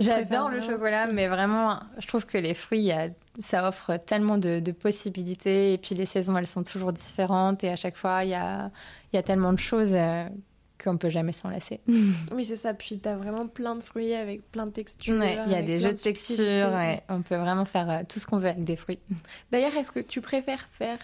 J'adore 0.00 0.48
le 0.48 0.60
chocolat, 0.60 1.06
mais 1.06 1.28
vraiment, 1.28 1.78
je 1.98 2.08
trouve 2.08 2.26
que 2.26 2.38
les 2.38 2.54
fruits, 2.54 2.90
ça 3.38 3.68
offre 3.68 3.96
tellement 3.98 4.36
de, 4.36 4.72
possibilités. 4.72 5.74
Et 5.74 5.78
puis, 5.78 5.94
les 5.94 6.06
saisons, 6.06 6.36
elles 6.36 6.48
sont 6.48 6.64
toujours 6.64 6.92
différentes. 6.92 7.62
Et 7.62 7.70
à 7.70 7.76
chaque 7.76 7.96
fois, 7.96 8.24
il 8.24 8.30
y 8.30 8.34
a, 8.34 8.70
y 9.12 9.16
a 9.16 9.22
tellement 9.22 9.52
de 9.52 9.58
choses 9.58 9.92
euh, 9.92 10.24
qu'on 10.82 10.96
peut 10.96 11.10
jamais 11.10 11.32
s'en 11.32 11.48
lasser. 11.48 11.80
oui, 12.34 12.44
c'est 12.44 12.56
ça. 12.56 12.74
Puis 12.74 12.98
tu 13.00 13.08
as 13.08 13.16
vraiment 13.16 13.46
plein 13.46 13.74
de 13.74 13.82
fruits 13.82 14.14
avec 14.14 14.42
plein 14.50 14.64
de 14.64 14.70
textures. 14.70 15.22
il 15.46 15.52
y 15.52 15.54
a 15.54 15.62
des 15.62 15.80
jeux 15.80 15.92
de, 15.92 15.98
textures. 15.98 16.70
On 17.08 17.22
peut 17.22 17.36
vraiment 17.36 17.64
faire 17.64 17.90
euh, 17.90 18.00
tout 18.08 18.18
ce 18.18 18.26
qu'on 18.26 18.38
veut 18.38 18.48
avec 18.48 18.64
des 18.64 18.76
fruits. 18.76 18.98
D'ailleurs, 19.52 19.76
est-ce 19.76 19.92
que 19.92 20.00
tu 20.00 20.20
préfères 20.20 20.68
faire 20.72 20.98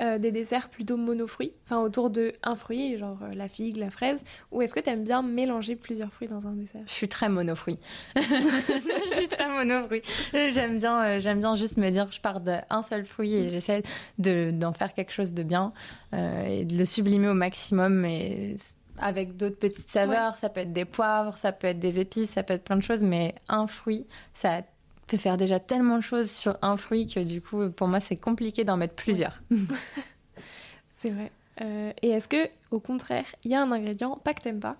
euh, 0.00 0.18
des 0.18 0.30
desserts 0.30 0.68
plutôt 0.68 0.96
monofruits, 0.96 1.52
enfin 1.64 1.80
autour 1.80 2.08
de 2.08 2.32
un 2.44 2.54
fruit, 2.54 2.96
genre 2.98 3.18
euh, 3.20 3.32
la 3.34 3.48
figue, 3.48 3.78
la 3.78 3.90
fraise, 3.90 4.22
ou 4.52 4.62
est-ce 4.62 4.72
que 4.72 4.78
tu 4.78 4.88
aimes 4.90 5.02
bien 5.02 5.22
mélanger 5.22 5.74
plusieurs 5.74 6.12
fruits 6.12 6.28
dans 6.28 6.46
un 6.46 6.52
dessert? 6.52 6.82
Je 6.86 6.92
suis 6.92 7.08
très 7.08 7.28
monofruit. 7.28 7.80
je 8.14 9.14
suis 9.16 9.26
très 9.26 9.48
monofruit. 9.48 10.02
J'aime 10.32 10.78
bien, 10.78 11.18
j'aime 11.18 11.40
bien 11.40 11.56
juste 11.56 11.78
me 11.78 11.90
dire 11.90 12.06
je 12.12 12.20
pars 12.20 12.40
d'un 12.40 12.82
seul 12.84 13.04
fruit 13.06 13.34
et 13.34 13.48
j'essaie 13.48 13.82
d'en 14.18 14.72
faire 14.72 14.94
quelque 14.94 15.12
chose 15.12 15.34
de 15.34 15.42
bien 15.42 15.72
et 16.12 16.64
de 16.64 16.78
le 16.78 16.84
sublimer 16.84 17.26
au 17.26 17.34
maximum. 17.34 18.04
Et 18.04 18.56
avec 19.00 19.36
d'autres 19.36 19.58
petites 19.58 19.88
saveurs. 19.88 20.36
Ça 20.36 20.48
peut 20.48 20.60
être 20.60 20.72
des 20.72 20.84
poivres, 20.84 21.36
ça 21.36 21.52
peut 21.52 21.66
être 21.66 21.78
des 21.78 21.98
épices, 21.98 22.30
ça 22.30 22.42
peut 22.42 22.54
être 22.54 22.64
plein 22.64 22.76
de 22.76 22.82
choses, 22.82 23.02
mais 23.02 23.34
un 23.48 23.66
fruit, 23.66 24.06
ça 24.34 24.62
peut 25.06 25.16
faire 25.16 25.36
déjà 25.36 25.58
tellement 25.58 25.96
de 25.96 26.02
choses 26.02 26.30
sur 26.30 26.56
un 26.62 26.76
fruit 26.76 27.06
que 27.06 27.20
du 27.20 27.40
coup, 27.40 27.70
pour 27.70 27.88
moi, 27.88 28.00
c'est 28.00 28.16
compliqué 28.16 28.64
d'en 28.64 28.76
mettre 28.76 28.94
plusieurs. 28.94 29.42
c'est 30.96 31.10
vrai. 31.10 31.32
Euh, 31.60 31.92
et 32.02 32.10
est-ce 32.10 32.28
que, 32.28 32.48
au 32.70 32.78
contraire, 32.78 33.26
il 33.44 33.50
y 33.50 33.54
a 33.54 33.62
un 33.62 33.72
ingrédient, 33.72 34.16
pas 34.22 34.34
que 34.34 34.42
t'aimes 34.42 34.60
pas, 34.60 34.76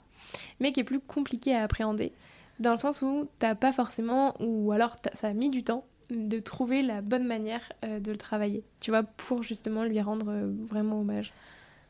mais 0.60 0.72
qui 0.72 0.80
est 0.80 0.84
plus 0.84 1.00
compliqué 1.00 1.54
à 1.54 1.64
appréhender? 1.64 2.12
Dans 2.60 2.72
le 2.72 2.76
sens 2.76 3.02
où 3.02 3.28
t'as 3.38 3.54
pas 3.54 3.72
forcément, 3.72 4.34
ou 4.40 4.72
alors 4.72 4.96
ça 5.14 5.28
a 5.28 5.32
mis 5.32 5.50
du 5.50 5.64
temps 5.64 5.84
de 6.10 6.40
trouver 6.40 6.82
la 6.82 7.02
bonne 7.02 7.26
manière 7.26 7.72
euh, 7.84 8.00
de 8.00 8.10
le 8.12 8.18
travailler, 8.18 8.64
tu 8.80 8.90
vois, 8.90 9.02
pour 9.02 9.42
justement 9.42 9.84
lui 9.84 10.00
rendre 10.00 10.30
euh, 10.30 10.52
vraiment 10.68 11.00
hommage? 11.00 11.32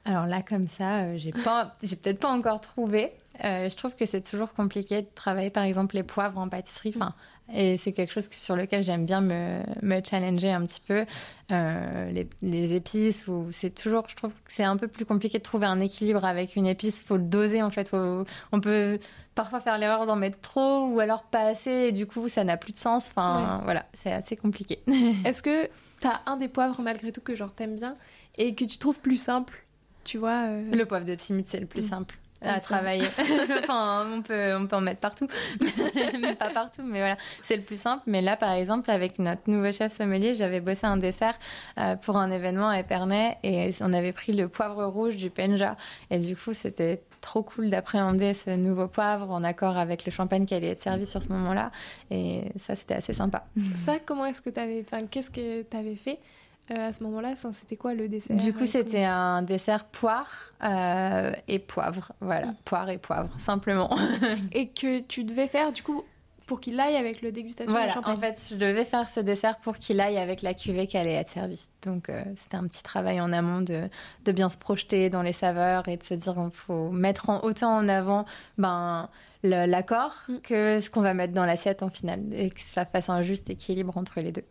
Alors 0.05 0.27
là, 0.27 0.43
comme 0.43 0.69
ça, 0.69 1.01
euh, 1.01 1.15
j'ai 1.17 1.33
pas, 1.33 1.75
j'ai 1.83 1.97
peut-être 1.97 2.21
pas 2.21 2.31
encore 2.31 2.61
trouvé. 2.61 3.13
je 3.43 3.75
trouve 3.77 3.95
que 3.95 4.07
c'est 4.07 4.23
toujours 4.23 4.53
compliqué 4.55 5.03
de 5.03 5.09
travailler, 5.15 5.51
par 5.51 5.65
exemple, 5.65 5.97
les 5.97 6.03
poivres 6.03 6.39
en 6.39 6.49
pâtisserie. 6.49 6.93
Enfin, 6.97 7.15
et 7.55 7.79
c'est 7.79 7.93
quelque 7.93 8.13
chose 8.13 8.29
sur 8.31 8.57
lequel 8.57 8.83
j'aime 8.83 9.07
bien 9.07 9.23
me, 9.23 9.61
me, 9.81 10.01
challenger 10.05 10.51
un 10.51 10.67
petit 10.67 10.81
peu. 10.81 11.05
Les, 11.51 12.29
les, 12.43 12.73
épices, 12.75 13.27
ou 13.27 13.49
c'est 13.53 13.71
toujours, 13.71 14.07
je 14.09 14.17
trouve 14.17 14.33
que 14.33 14.53
c'est 14.53 14.65
un 14.65 14.77
peu 14.77 14.89
plus 14.89 15.05
compliqué 15.05 15.39
de 15.39 15.43
trouver 15.43 15.67
un 15.67 15.81
équilibre 15.81 16.25
avec 16.25 16.57
une 16.57 16.67
épice. 16.67 17.01
Il 17.01 17.07
faut 17.07 17.17
le 17.17 17.23
doser 17.23 17.63
en 17.63 17.71
fait. 17.71 17.91
on 17.93 18.61
peut 18.61 18.99
parfois 19.39 19.61
faire 19.61 19.79
l'erreur 19.79 20.05
d'en 20.05 20.17
mettre 20.17 20.41
trop 20.41 20.89
ou 20.89 20.99
alors 20.99 21.23
pas 21.23 21.43
assez 21.43 21.71
et 21.71 21.93
du 21.93 22.07
coup 22.07 22.29
ça 22.29 22.43
n'a 22.43 22.57
plus 22.57 22.73
de 22.73 22.77
sens. 22.77 23.11
Enfin 23.11 23.61
voilà, 23.63 23.87
c'est 23.95 24.13
assez 24.13 24.37
compliqué. 24.37 24.83
Est-ce 25.25 25.43
que 25.43 25.67
tu 26.01 26.07
as 26.09 26.23
un 26.27 26.37
des 26.37 26.49
poivres 26.49 26.81
malgré 26.81 27.13
tout 27.13 27.21
que 27.21 27.37
genre 27.37 27.53
t'aimes 27.53 27.77
bien 27.77 27.95
et 28.37 28.55
que 28.57 28.65
tu 28.65 28.79
trouves 28.79 28.99
plus 28.99 29.17
simple, 29.17 29.65
tu 30.09 30.17
vois 30.17 30.47
euh 30.47 30.71
Le 30.73 30.87
poivre 30.87 31.05
de 31.05 31.15
Timut 31.15 31.45
c'est 31.45 31.61
le 31.61 31.67
plus 31.67 31.85
mm. 31.85 31.91
simple 31.91 32.19
à 32.41 32.61
travailler. 32.61 33.07
enfin, 33.59 34.07
on 34.13 34.23
peut, 34.23 34.55
on 34.55 34.67
peut 34.67 34.77
en 34.77 34.81
mettre 34.81 35.01
partout, 35.01 35.27
mais 36.21 36.37
pas 36.37 36.51
partout. 36.51 36.83
Mais 36.85 37.01
voilà, 37.01 37.17
c'est 37.43 37.57
le 37.57 37.63
plus 37.63 37.81
simple. 37.81 38.05
Mais 38.07 38.23
là, 38.23 38.37
par 38.37 38.53
exemple, 38.53 38.91
avec 38.91 39.19
notre 39.19 39.43
nouveau 39.51 39.73
chef 39.73 39.93
sommelier, 39.93 40.35
j'avais 40.35 40.61
bossé 40.61 40.87
un 40.87 40.97
dessert 40.97 41.37
euh, 41.79 41.97
pour 41.97 42.17
un 42.17 42.31
événement 42.31 42.69
à 42.69 42.79
Épernay 42.79 43.37
et 43.43 43.73
on 43.81 43.93
avait 43.93 44.13
pris 44.13 44.33
le 44.33 44.49
poivre 44.49 44.85
rouge 44.85 45.17
du 45.17 45.31
Penja. 45.31 45.77
Et 46.11 46.19
du 46.19 46.37
coup, 46.37 46.55
c'était 46.55 47.03
trop 47.21 47.43
cool 47.43 47.71
d'appréhender 47.71 48.33
ce 48.35 48.51
nouveau 48.51 48.87
poivre 48.87 49.31
en 49.33 49.43
accord 49.43 49.77
avec 49.77 50.05
le 50.05 50.13
champagne 50.13 50.47
qui 50.47 50.55
allait 50.55 50.71
être 50.71 50.81
servi 50.81 51.07
sur 51.07 51.23
ce 51.23 51.31
moment-là. 51.31 51.73
Et 52.13 52.53
ça, 52.57 52.77
c'était 52.77 52.95
assez 52.95 53.15
sympa. 53.15 53.47
Ça, 53.75 53.99
comment 53.99 54.27
est-ce 54.27 54.41
que 54.41 54.51
tu 54.51 54.61
avais, 54.61 54.85
enfin, 54.87 55.07
qu'est-ce 55.07 55.33
que 55.33 55.63
tu 55.63 55.77
avais 55.77 55.97
fait 55.97 56.21
euh, 56.71 56.89
à 56.89 56.93
ce 56.93 57.03
moment-là 57.05 57.35
C'était 57.37 57.77
quoi 57.77 57.95
le 57.95 58.09
dessert 58.09 58.37
Du 58.37 58.53
coup, 58.53 58.67
c'était 58.67 59.05
un 59.05 59.43
dessert 59.43 59.85
poire 59.85 60.53
euh, 60.63 61.33
et 61.47 61.59
poivre. 61.59 62.13
Voilà, 62.21 62.49
mm. 62.49 62.57
poire 62.65 62.91
et 62.91 62.99
poivre, 62.99 63.31
simplement. 63.39 63.97
et 64.53 64.69
que 64.69 65.01
tu 65.01 65.25
devais 65.25 65.49
faire, 65.49 65.73
du 65.73 65.83
coup, 65.83 66.05
pour 66.49 66.61
qu'il 66.61 66.81
aille 66.81 66.97
avec 66.97 67.21
le 67.21 67.31
dégustation 67.31 67.73
voilà, 67.73 67.93
champagne. 67.93 68.17
En 68.17 68.19
fait, 68.19 68.43
je 68.51 68.57
devais 68.57 68.87
faire 68.87 69.09
ce 69.11 69.21
dessert 69.21 69.59
pour 69.59 69.77
qu'il 69.79 70.01
aille 70.01 70.17
avec 70.17 70.41
la 70.41 70.55
cuvée 70.55 70.87
qui 70.87 70.97
allait 70.97 71.13
être 71.13 71.29
servie. 71.29 71.69
Donc, 71.83 72.09
euh, 72.09 72.25
c'était 72.37 72.57
un 72.57 72.67
petit 72.67 72.83
travail 72.83 73.21
en 73.21 73.33
amont 73.35 73.61
de, 73.61 73.83
de, 74.25 74.33
bien 74.33 74.49
se 74.49 74.57
projeter 74.57 75.11
dans 75.11 75.23
les 75.23 75.35
saveurs 75.35 75.87
et 75.89 75.99
de 75.99 76.03
se 76.03 76.15
dire 76.15 76.35
qu'il 76.35 76.51
faut 76.51 76.91
mettre 76.91 77.29
en, 77.29 77.45
autant 77.45 77.77
en 77.77 77.87
avant 77.87 78.25
ben, 78.57 79.11
l'accord 79.43 80.15
mm. 80.29 80.39
que 80.39 80.81
ce 80.81 80.89
qu'on 80.89 81.03
va 81.03 81.13
mettre 81.13 81.35
dans 81.35 81.45
l'assiette 81.45 81.83
en 81.83 81.91
finale 81.91 82.23
et 82.33 82.49
que 82.49 82.61
ça 82.63 82.87
fasse 82.87 83.11
un 83.11 83.21
juste 83.21 83.51
équilibre 83.51 83.99
entre 83.99 84.21
les 84.21 84.33
deux. 84.33 84.45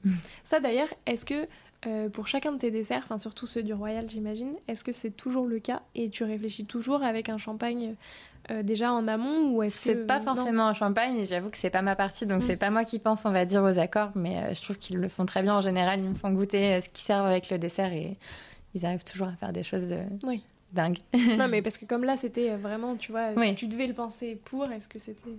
Ça, 0.44 0.60
d'ailleurs, 0.60 0.94
est-ce 1.08 1.26
que 1.26 1.48
euh, 1.86 2.10
pour 2.10 2.28
chacun 2.28 2.52
de 2.54 2.58
tes 2.58 2.72
desserts, 2.72 3.04
enfin 3.04 3.20
surtout 3.20 3.46
ceux 3.46 3.62
du 3.62 3.74
Royal, 3.74 4.10
j'imagine, 4.10 4.54
est-ce 4.68 4.84
que 4.84 4.92
c'est 4.92 5.12
toujours 5.12 5.46
le 5.46 5.60
cas 5.60 5.84
et 5.94 6.10
tu 6.10 6.24
réfléchis 6.24 6.66
toujours 6.66 7.04
avec 7.04 7.30
un 7.30 7.38
champagne 7.38 7.96
euh, 8.50 8.64
déjà 8.64 8.92
en 8.94 9.08
amont 9.08 9.52
ou 9.52 9.62
est-ce 9.62 9.78
c'est 9.78 10.08
pas 10.08 10.22
forcément 10.22 10.68
en 10.68 10.74
champagne 10.74 11.26
j'avoue 11.26 11.50
que 11.50 11.58
c'est 11.58 11.70
pas 11.70 11.82
ma 11.82 11.98
partie 11.98 12.26
donc 12.26 12.44
mm. 12.44 12.48
c'est 12.48 12.56
pas 12.56 12.70
moi 12.70 12.86
qui 12.86 12.98
pense 12.98 13.26
on 13.26 13.32
va 13.32 13.44
dire 13.44 13.62
aux 13.62 13.78
accords 13.78 14.12
mais 14.16 14.38
euh, 14.38 14.54
je 14.54 14.62
trouve 14.62 14.78
qu'ils 14.78 14.96
le 14.98 15.10
font 15.10 15.26
très 15.26 15.42
bien 15.42 15.54
en 15.54 15.60
général 15.60 16.00
ils 16.00 16.10
me 16.10 16.16
font 16.16 16.32
goûter 16.32 16.80
ce 16.80 16.88
qu'ils 16.88 17.06
servent 17.06 17.26
avec 17.26 17.50
le 17.50 17.58
dessert 17.58 17.92
et 17.92 18.16
ils 18.74 18.86
arrivent 18.86 19.04
toujours 19.04 19.28
à 19.28 19.34
faire 19.34 19.52
des 19.52 19.64
choses 19.64 19.90
de... 19.90 20.00
oui. 20.24 20.44
dingues 20.72 21.00
non 21.38 21.50
mais 21.50 21.62
parce 21.64 21.78
que 21.78 21.84
comme 21.84 22.06
là 22.06 22.16
c'était 22.16 22.56
vraiment 22.56 22.96
tu 22.96 23.12
vois 23.12 23.34
tu 23.54 23.68
devais 23.68 23.88
le 23.88 23.94
penser 23.94 24.40
pour 24.46 24.72
est-ce 24.72 24.88
que 24.88 25.00
c'était 25.00 25.38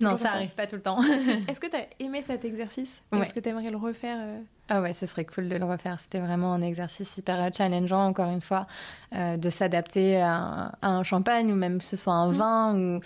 non, 0.00 0.16
ça 0.16 0.32
arrive 0.32 0.54
pas 0.54 0.66
tout 0.66 0.76
le 0.76 0.82
temps. 0.82 1.02
Est-ce 1.02 1.60
que 1.60 1.66
tu 1.70 1.76
as 1.76 1.86
aimé 1.98 2.22
cet 2.22 2.46
exercice? 2.46 3.02
Est-ce 3.12 3.34
que 3.34 3.40
tu 3.40 3.50
aimerais 3.50 3.70
le 3.70 3.76
refaire 3.76 4.18
Ah 4.72 4.80
ouais, 4.80 4.92
ce 4.92 5.04
serait 5.04 5.24
cool 5.24 5.48
de 5.48 5.56
le 5.56 5.64
refaire. 5.64 5.98
C'était 5.98 6.20
vraiment 6.20 6.52
un 6.52 6.62
exercice 6.62 7.16
hyper 7.16 7.52
challengeant, 7.52 8.06
encore 8.06 8.30
une 8.30 8.40
fois, 8.40 8.68
euh, 9.16 9.36
de 9.36 9.50
s'adapter 9.50 10.22
à, 10.22 10.70
un 10.80 11.02
champagne 11.02 11.52
ou 11.52 11.56
même 11.56 11.78
que 11.78 11.84
ce 11.84 11.96
soit 11.96 12.14
un 12.14 12.30
mmh. 12.30 12.34
vin. 12.34 12.78
Ou... 12.78 13.00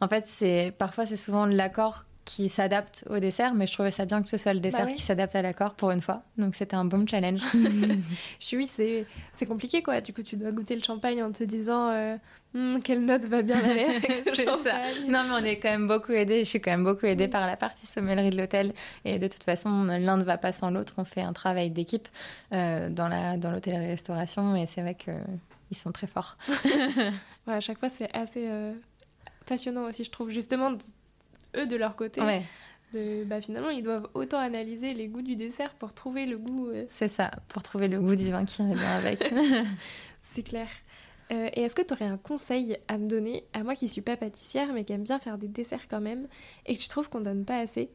En 0.00 0.06
fait, 0.06 0.28
c'est 0.28 0.72
parfois 0.78 1.06
c'est 1.06 1.16
souvent 1.16 1.46
l'accord 1.46 2.04
qui 2.24 2.48
s'adapte 2.48 3.04
au 3.10 3.18
dessert, 3.18 3.54
mais 3.54 3.66
je 3.66 3.72
trouvais 3.72 3.90
ça 3.90 4.04
bien 4.04 4.22
que 4.22 4.28
ce 4.28 4.36
soit 4.36 4.52
le 4.52 4.60
dessert 4.60 4.86
bah 4.86 4.92
qui 4.92 5.02
s'adapte 5.02 5.34
à 5.34 5.42
l'accord 5.42 5.74
pour 5.74 5.90
une 5.90 6.00
fois. 6.00 6.22
Donc 6.36 6.54
c'était 6.54 6.76
un 6.76 6.84
bon 6.84 7.06
challenge. 7.06 7.40
je 8.40 8.46
suis, 8.46 8.66
c'est, 8.66 9.06
c'est 9.32 9.46
compliqué 9.46 9.82
quoi. 9.82 10.00
Du 10.00 10.12
coup, 10.12 10.22
tu 10.22 10.36
dois 10.36 10.52
goûter 10.52 10.76
le 10.76 10.82
champagne 10.82 11.22
en 11.22 11.32
te 11.32 11.42
disant 11.44 11.90
euh, 11.90 12.16
hmm, 12.54 12.80
quelle 12.82 13.04
note 13.04 13.24
va 13.24 13.42
bien 13.42 13.58
aller 13.58 13.84
avec 13.84 14.12
ce 14.24 14.34
champagne. 14.34 14.62
Ça. 14.62 15.06
Non, 15.08 15.24
mais 15.24 15.40
on 15.40 15.44
est 15.44 15.58
quand 15.58 15.70
même 15.70 15.88
beaucoup 15.88 16.12
aidé. 16.12 16.40
Je 16.44 16.48
suis 16.48 16.60
quand 16.60 16.70
même 16.70 16.84
beaucoup 16.84 17.06
aidée 17.06 17.28
par 17.28 17.46
la 17.46 17.56
partie 17.56 17.86
sommellerie 17.86 18.30
de 18.30 18.36
l'hôtel. 18.36 18.74
Et 19.04 19.18
de 19.18 19.26
toute 19.26 19.42
façon, 19.42 19.84
l'un 19.84 20.16
ne 20.16 20.24
va 20.24 20.38
pas 20.38 20.52
sans 20.52 20.70
l'autre. 20.70 20.94
On 20.98 21.04
fait 21.04 21.22
un 21.22 21.32
travail 21.32 21.70
d'équipe 21.70 22.08
euh, 22.52 22.90
dans, 22.90 23.08
la, 23.08 23.36
dans 23.38 23.50
l'hôtellerie-restauration. 23.50 24.56
Et 24.56 24.66
c'est 24.66 24.82
vrai 24.82 24.94
qu'ils 24.94 25.76
sont 25.76 25.92
très 25.92 26.06
forts. 26.06 26.36
ouais, 26.48 27.54
à 27.54 27.60
chaque 27.60 27.78
fois, 27.78 27.88
c'est 27.88 28.14
assez. 28.14 28.46
Euh, 28.46 28.72
passionnant 29.46 29.84
aussi, 29.84 30.04
je 30.04 30.10
trouve, 30.10 30.30
justement, 30.30 30.72
eux 31.56 31.66
de 31.66 31.76
leur 31.76 31.96
côté. 31.96 32.20
De, 32.92 33.24
bah, 33.24 33.40
finalement, 33.40 33.70
ils 33.70 33.84
doivent 33.84 34.08
autant 34.14 34.38
analyser 34.38 34.94
les 34.94 35.06
goûts 35.06 35.22
du 35.22 35.36
dessert 35.36 35.74
pour 35.74 35.94
trouver 35.94 36.26
le 36.26 36.38
goût. 36.38 36.68
Euh, 36.68 36.84
C'est 36.88 37.08
ça, 37.08 37.30
pour 37.48 37.62
trouver 37.62 37.86
le 37.86 38.00
goût 38.00 38.16
du 38.16 38.30
vin 38.30 38.44
qui 38.44 38.62
va 38.62 38.74
bien 38.74 38.96
avec. 38.96 39.32
C'est 40.20 40.42
clair. 40.42 40.68
Euh, 41.30 41.48
et 41.54 41.62
est-ce 41.62 41.76
que 41.76 41.82
tu 41.82 41.94
aurais 41.94 42.06
un 42.06 42.16
conseil 42.16 42.76
à 42.88 42.98
me 42.98 43.06
donner, 43.06 43.44
à 43.52 43.62
moi 43.62 43.76
qui 43.76 43.88
suis 43.88 44.00
pas 44.00 44.16
pâtissière 44.16 44.72
mais 44.72 44.84
qui 44.84 44.92
aime 44.92 45.04
bien 45.04 45.20
faire 45.20 45.38
des 45.38 45.46
desserts 45.46 45.86
quand 45.88 46.00
même, 46.00 46.26
et 46.66 46.74
que 46.74 46.80
tu 46.80 46.88
trouves 46.88 47.08
qu'on 47.08 47.20
donne 47.20 47.44
pas 47.44 47.58
assez? 47.58 47.90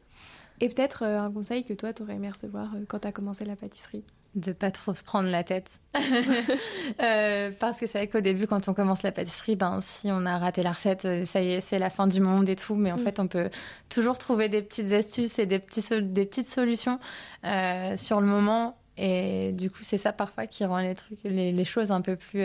Et 0.60 0.70
peut-être 0.70 1.02
euh, 1.02 1.18
un 1.18 1.30
conseil 1.30 1.64
que 1.64 1.74
toi, 1.74 1.92
tu 1.92 2.02
aurais 2.02 2.14
aimé 2.14 2.30
recevoir 2.30 2.70
quand 2.88 3.00
tu 3.00 3.08
as 3.08 3.12
commencé 3.12 3.44
la 3.44 3.56
pâtisserie? 3.56 4.04
De 4.36 4.52
pas 4.52 4.70
trop 4.70 4.94
se 4.94 5.02
prendre 5.02 5.28
la 5.28 5.42
tête. 5.42 5.80
Euh, 7.02 7.50
parce 7.58 7.78
que 7.78 7.86
c'est 7.86 7.98
vrai 7.98 8.06
qu'au 8.06 8.20
début, 8.20 8.46
quand 8.46 8.68
on 8.68 8.74
commence 8.74 9.02
la 9.02 9.12
pâtisserie, 9.12 9.56
ben, 9.56 9.80
si 9.82 10.08
on 10.10 10.24
a 10.24 10.38
raté 10.38 10.62
la 10.62 10.72
recette, 10.72 11.04
euh, 11.04 11.26
ça 11.26 11.42
y 11.42 11.52
est, 11.52 11.60
c'est 11.60 11.78
la 11.78 11.90
fin 11.90 12.06
du 12.06 12.20
monde 12.20 12.48
et 12.48 12.56
tout. 12.56 12.74
Mais 12.74 12.92
en 12.92 12.96
mm. 12.96 13.00
fait, 13.00 13.20
on 13.20 13.26
peut 13.26 13.50
toujours 13.88 14.16
trouver 14.16 14.48
des 14.48 14.62
petites 14.62 14.92
astuces 14.92 15.38
et 15.38 15.46
des, 15.46 15.58
petits 15.58 15.84
des 16.02 16.24
petites 16.24 16.48
solutions 16.48 16.98
euh, 17.44 17.96
sur 17.96 18.20
le 18.20 18.26
moment. 18.26 18.78
Et 18.96 19.52
du 19.52 19.68
coup, 19.68 19.80
c'est 19.82 19.98
ça 19.98 20.12
parfois 20.12 20.46
qui 20.46 20.64
rend 20.64 20.78
les, 20.78 20.94
trucs, 20.94 21.18
les, 21.24 21.64
choses 21.64 21.90
un 21.90 22.00
peu 22.00 22.16
plus 22.16 22.44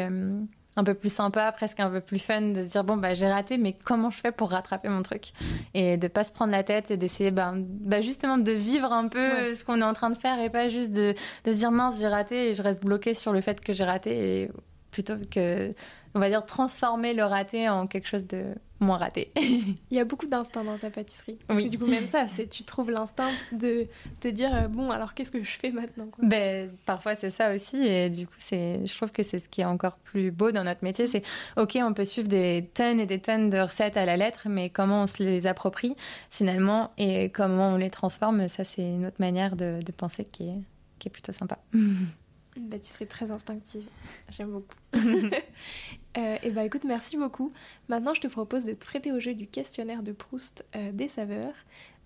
un 0.78 0.84
peu 0.84 0.94
plus 0.94 1.12
sympa, 1.12 1.52
presque 1.52 1.80
un 1.80 1.90
peu 1.90 2.00
plus 2.00 2.20
fun 2.20 2.42
de 2.42 2.64
se 2.64 2.68
dire 2.70 2.84
bon 2.84 2.98
bah 2.98 3.14
j'ai 3.14 3.30
raté 3.30 3.58
mais 3.58 3.76
comment 3.84 4.10
je 4.10 4.20
fais 4.20 4.32
pour 4.32 4.52
rattraper 4.52 4.88
mon 4.88 5.04
truc 5.04 5.34
et 5.74 5.98
de 5.98 6.08
pas 6.08 6.24
se 6.24 6.32
prendre 6.32 6.52
la 6.52 6.64
tête 6.64 6.92
et 6.92 6.98
d'essayer 6.98 7.32
ben, 7.32 7.56
bah, 7.58 8.02
justement 8.02 8.38
de 8.38 8.52
vivre 8.52 8.92
un 8.92 9.08
peu 9.08 9.54
ce 9.54 9.66
qu'on 9.66 9.82
est 9.82 9.86
en 9.86 9.94
train 9.94 10.10
de 10.10 10.16
faire 10.16 10.40
et 10.40 10.50
pas 10.50 10.70
juste 10.70 10.92
de, 10.92 11.14
de 11.44 11.52
se 11.52 11.58
dire 11.58 11.72
mince 11.72 12.00
j'ai 12.00 12.08
raté 12.08 12.52
et 12.52 12.56
je 12.56 12.62
reste 12.62 12.82
bloqué 12.82 13.14
sur 13.14 13.34
le 13.34 13.42
fait 13.42 13.60
que 13.60 13.74
j'ai 13.74 13.84
raté 13.84 14.44
et 14.44 14.52
plutôt 14.92 15.16
que 15.30 15.74
on 16.16 16.20
va 16.20 16.30
dire 16.30 16.46
transformer 16.46 17.14
le 17.14 17.24
raté 17.24 17.68
en 17.70 17.88
quelque 17.88 18.08
chose 18.08 18.28
de 18.28 18.44
moins 18.82 18.98
raté. 18.98 19.32
Il 19.36 19.76
y 19.98 20.00
a 20.00 20.06
beaucoup 20.06 20.26
d'instinct 20.26 20.64
dans 20.64 20.78
ta 20.78 20.90
pâtisserie. 20.90 21.38
Parce 21.48 21.62
que 21.62 21.68
du 21.68 21.78
coup, 21.78 21.86
même 21.86 22.06
ça, 22.06 22.28
c'est 22.28 22.48
tu 22.48 22.64
trouves 22.64 22.92
l'instinct 22.92 23.30
de 23.52 23.88
te 24.20 24.28
dire 24.28 24.54
euh, 24.54 24.68
bon, 24.68 24.92
alors 24.92 25.14
qu'est-ce 25.14 25.32
que 25.32 25.44
je 25.44 25.52
fais 25.52 25.72
maintenant 25.72 26.10
Ben, 26.22 26.70
Parfois, 26.86 27.16
c'est 27.16 27.32
ça 27.32 27.54
aussi. 27.54 27.78
Et 27.86 28.10
du 28.10 28.28
coup, 28.28 28.34
je 28.40 28.96
trouve 28.96 29.12
que 29.12 29.24
c'est 29.24 29.40
ce 29.40 29.48
qui 29.48 29.62
est 29.62 29.66
encore 29.66 29.98
plus 29.98 30.32
beau 30.32 30.52
dans 30.52 30.64
notre 30.64 30.84
métier. 30.84 31.08
C'est 31.08 31.24
OK, 31.58 31.78
on 31.82 31.94
peut 31.94 32.06
suivre 32.06 32.28
des 32.28 32.70
tonnes 32.74 33.00
et 33.00 33.06
des 33.06 33.20
tonnes 33.20 33.50
de 33.50 33.60
recettes 33.60 33.98
à 33.98 34.06
la 34.06 34.18
lettre, 34.18 34.48
mais 34.50 34.70
comment 34.70 35.04
on 35.04 35.08
se 35.08 35.24
les 35.24 35.48
approprie 35.48 35.96
finalement 36.30 36.92
et 36.98 37.30
comment 37.30 37.70
on 37.70 37.78
les 37.78 37.90
transforme, 37.90 38.50
ça, 38.50 38.64
c'est 38.64 38.82
une 38.82 39.06
autre 39.06 39.18
manière 39.20 39.56
de, 39.56 39.80
penser 39.98 40.26
qui 40.26 40.44
est, 40.44 40.62
qui 41.00 41.08
est 41.10 41.12
plutôt 41.12 41.32
sympa. 41.32 41.60
Une 42.58 42.70
pâtisserie 42.70 43.08
très 43.08 43.32
instinctive. 43.32 43.86
J'aime 44.30 44.52
beaucoup. 44.52 44.76
euh, 46.18 46.38
et 46.44 46.50
bah 46.52 46.66
écoute, 46.66 46.84
merci 46.84 47.18
beaucoup. 47.18 47.54
Maintenant, 47.88 48.14
je 48.14 48.22
te 48.22 48.28
propose 48.28 48.66
de 48.66 48.74
te 48.74 48.86
prêter 48.86 49.12
au 49.12 49.20
jeu 49.20 49.34
du 49.34 49.48
questionnaire 49.48 50.04
de 50.04 50.12
Proust 50.12 50.66
euh, 50.76 50.92
des 50.92 51.08
saveurs. 51.08 51.54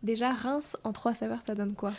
Déjà, 0.04 0.34
Reims 0.34 0.78
en 0.84 0.94
trois 0.94 1.14
saveurs, 1.14 1.42
ça 1.42 1.56
donne 1.56 1.74
quoi? 1.74 1.92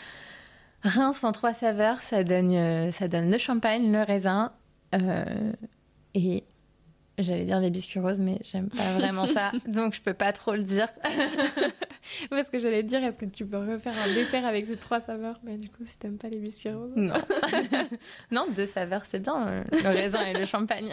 Reims 0.82 1.24
en 1.24 1.32
trois 1.32 1.54
saveurs, 1.54 2.02
ça 2.02 2.22
donne, 2.22 2.54
euh, 2.54 2.92
ça 2.92 3.08
donne 3.08 3.30
le 3.30 3.38
champagne, 3.38 3.92
le 3.92 4.02
raisin 4.02 4.52
et 6.14 6.44
J'allais 7.18 7.44
dire 7.44 7.60
les 7.60 7.70
biscuits 7.70 7.98
roses, 7.98 8.20
mais 8.20 8.38
j'aime 8.44 8.68
pas 8.68 8.92
vraiment 8.98 9.26
ça, 9.26 9.50
donc 9.66 9.94
je 9.94 10.02
peux 10.02 10.12
pas 10.12 10.32
trop 10.32 10.52
le 10.52 10.62
dire. 10.62 10.88
Parce 12.30 12.50
que 12.50 12.58
j'allais 12.58 12.82
te 12.82 12.88
dire, 12.88 13.02
est-ce 13.02 13.18
que 13.18 13.24
tu 13.24 13.46
peux 13.46 13.56
refaire 13.56 13.94
un 14.04 14.14
dessert 14.14 14.44
avec 14.44 14.66
ces 14.66 14.76
trois 14.76 15.00
saveurs? 15.00 15.40
Mais 15.42 15.56
du 15.56 15.68
coup, 15.68 15.84
si 15.84 15.98
t'aimes 15.98 16.18
pas 16.18 16.28
les 16.28 16.38
biscuits 16.38 16.70
roses? 16.70 16.94
Non. 16.94 17.14
non, 18.30 18.46
deux 18.54 18.66
saveurs, 18.66 19.06
c'est 19.06 19.20
bien, 19.20 19.48
euh, 19.48 19.64
le 19.72 19.88
raisin 19.88 20.24
et 20.26 20.34
le 20.34 20.44
champagne. 20.44 20.90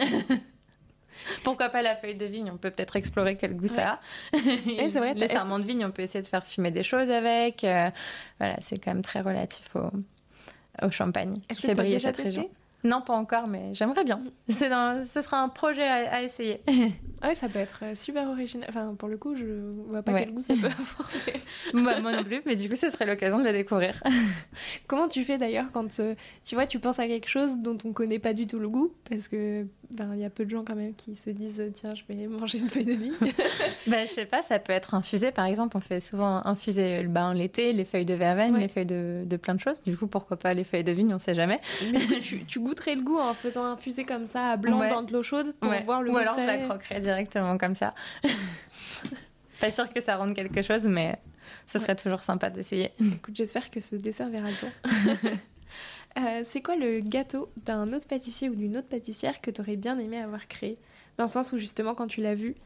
Pourquoi 1.42 1.68
pas 1.68 1.82
la 1.82 1.94
feuille 1.94 2.16
de 2.16 2.26
vigne? 2.26 2.50
On 2.50 2.56
peut 2.56 2.70
peut-être 2.70 2.96
explorer 2.96 3.36
quel 3.36 3.54
goût 3.54 3.68
ça 3.68 3.92
a. 3.92 4.00
c'est 4.32 4.98
vrai. 4.98 5.14
Les 5.14 5.28
sarments 5.28 5.58
de 5.58 5.64
vigne, 5.64 5.84
on 5.84 5.90
peut 5.90 6.02
essayer 6.02 6.22
de 6.22 6.26
faire 6.26 6.46
fumer 6.46 6.70
des 6.70 6.82
choses 6.82 7.10
avec. 7.10 7.64
Euh, 7.64 7.90
voilà, 8.38 8.56
c'est 8.60 8.78
quand 8.78 8.92
même 8.92 9.02
très 9.02 9.20
relatif 9.20 9.76
au, 9.76 9.90
au 10.84 10.90
champagne 10.90 11.40
qui 11.48 11.62
fait 11.62 11.74
briller 11.74 11.98
cette 11.98 12.16
région. 12.16 12.50
Non, 12.84 13.00
pas 13.00 13.14
encore, 13.14 13.46
mais 13.46 13.72
j'aimerais 13.72 14.04
bien. 14.04 14.22
C'est 14.48 14.68
ce 14.68 15.22
sera 15.22 15.40
un 15.40 15.48
projet 15.48 15.82
à, 15.82 16.22
essayer. 16.22 16.60
Ouais, 17.22 17.34
ça 17.34 17.48
peut 17.48 17.58
être 17.58 17.80
euh, 17.84 17.94
super 17.94 18.28
original. 18.28 18.68
Enfin, 18.68 18.94
pour 18.98 19.08
le 19.08 19.16
coup, 19.16 19.34
je 19.34 19.46
vois 19.88 20.02
pas 20.02 20.12
quel 20.12 20.34
goût 20.34 20.42
ça 20.42 20.52
peut 20.60 20.66
avoir. 20.66 21.10
Bah, 21.72 21.98
moi 21.98 22.12
non 22.12 22.22
plus, 22.22 22.42
mais 22.44 22.54
du 22.54 22.68
coup, 22.68 22.76
ce 22.76 22.90
serait 22.90 23.06
l'occasion 23.06 23.38
de 23.38 23.44
le 23.44 23.52
découvrir. 23.52 24.02
Comment 24.86 25.08
tu 25.08 25.24
fais 25.24 25.38
d'ailleurs 25.38 25.72
quand 25.72 26.00
euh, 26.00 26.14
tu 26.44 26.54
vois, 26.54 26.66
tu 26.66 26.78
penses 26.78 26.98
à 26.98 27.06
quelque 27.06 27.28
chose 27.28 27.58
dont 27.58 27.78
on 27.86 27.94
connaît 27.94 28.18
pas 28.18 28.34
du 28.34 28.46
tout 28.46 28.58
le 28.58 28.68
goût? 28.68 28.92
Parce 29.08 29.28
que 29.28 29.66
ben, 29.92 30.10
il 30.14 30.20
y 30.20 30.24
a 30.24 30.30
peu 30.30 30.44
de 30.44 30.50
gens 30.50 30.64
quand 30.64 30.74
même 30.74 30.94
qui 30.94 31.14
se 31.14 31.30
disent 31.30 31.62
tiens, 31.72 31.92
je 31.94 32.02
vais 32.06 32.26
manger 32.26 32.58
une 32.58 32.68
feuille 32.68 32.84
de 32.84 32.92
vigne. 32.92 33.14
bah, 33.86 34.04
je 34.04 34.10
sais 34.10 34.26
pas, 34.26 34.42
ça 34.42 34.58
peut 34.58 34.72
être 34.74 34.94
infusé 34.94 35.30
par 35.30 35.46
exemple. 35.46 35.76
On 35.78 35.80
fait 35.80 36.00
souvent 36.00 36.44
infuser 36.44 37.02
le 37.02 37.08
bain 37.08 37.32
l'été, 37.32 37.72
les 37.72 37.84
feuilles 37.86 38.04
de 38.04 38.14
verveine, 38.14 38.56
les 38.58 38.68
feuilles 38.68 38.86
de, 38.86 39.22
de, 39.24 39.36
plein 39.36 39.54
de 39.54 39.60
choses. 39.60 39.80
Du 39.86 39.96
coup, 39.96 40.06
pourquoi 40.08 40.36
pas 40.36 40.52
les 40.52 40.64
feuilles 40.64 40.84
de 40.84 40.92
vigne 40.92 41.14
On 41.14 41.18
sait 41.18 41.34
jamais. 41.34 41.60
Mais 41.90 42.00
tu, 42.20 42.44
tu, 42.44 42.58
goûterais 42.74 42.94
le 42.96 43.02
goût 43.02 43.18
en 43.18 43.34
faisant 43.34 43.64
infuser 43.64 44.04
comme 44.04 44.26
ça 44.26 44.50
à 44.50 44.56
blanc 44.56 44.86
dans 44.88 45.02
de 45.02 45.12
l'eau 45.12 45.22
chaude 45.22 45.54
pour 45.60 45.72
voir 45.84 46.02
le 46.02 46.10
Ou 46.10 46.12
goût. 46.12 46.18
Ou 46.18 46.22
alors 46.22 46.38
je 46.38 46.46
la 46.46 46.58
croquerais 46.58 47.00
directement 47.00 47.56
comme 47.56 47.74
ça. 47.74 47.94
Pas 49.60 49.70
sûr 49.70 49.92
que 49.92 50.00
ça 50.00 50.16
rende 50.16 50.34
quelque 50.34 50.62
chose, 50.62 50.82
mais 50.82 51.18
ce 51.66 51.78
serait 51.78 51.96
toujours 51.96 52.22
sympa 52.22 52.50
d'essayer. 52.50 52.90
Écoute, 53.00 53.36
j'espère 53.36 53.70
que 53.70 53.80
ce 53.80 53.96
dessert 53.96 54.28
verra 54.28 54.48
le 54.48 54.54
jour. 54.54 54.70
euh, 56.18 56.40
c'est 56.42 56.60
quoi 56.60 56.76
le 56.76 57.00
gâteau 57.00 57.48
d'un 57.64 57.92
autre 57.92 58.08
pâtissier 58.08 58.48
ou 58.48 58.54
d'une 58.54 58.76
autre 58.76 58.88
pâtissière 58.88 59.40
que 59.40 59.50
tu 59.50 59.60
aurais 59.60 59.76
bien 59.76 59.98
aimé 59.98 60.18
avoir 60.18 60.48
créé? 60.48 60.76
Dans 61.16 61.24
le 61.24 61.30
sens 61.30 61.52
où 61.52 61.58
justement, 61.58 61.94
quand 61.94 62.08
tu 62.08 62.20
l'as 62.20 62.34
vu, 62.34 62.56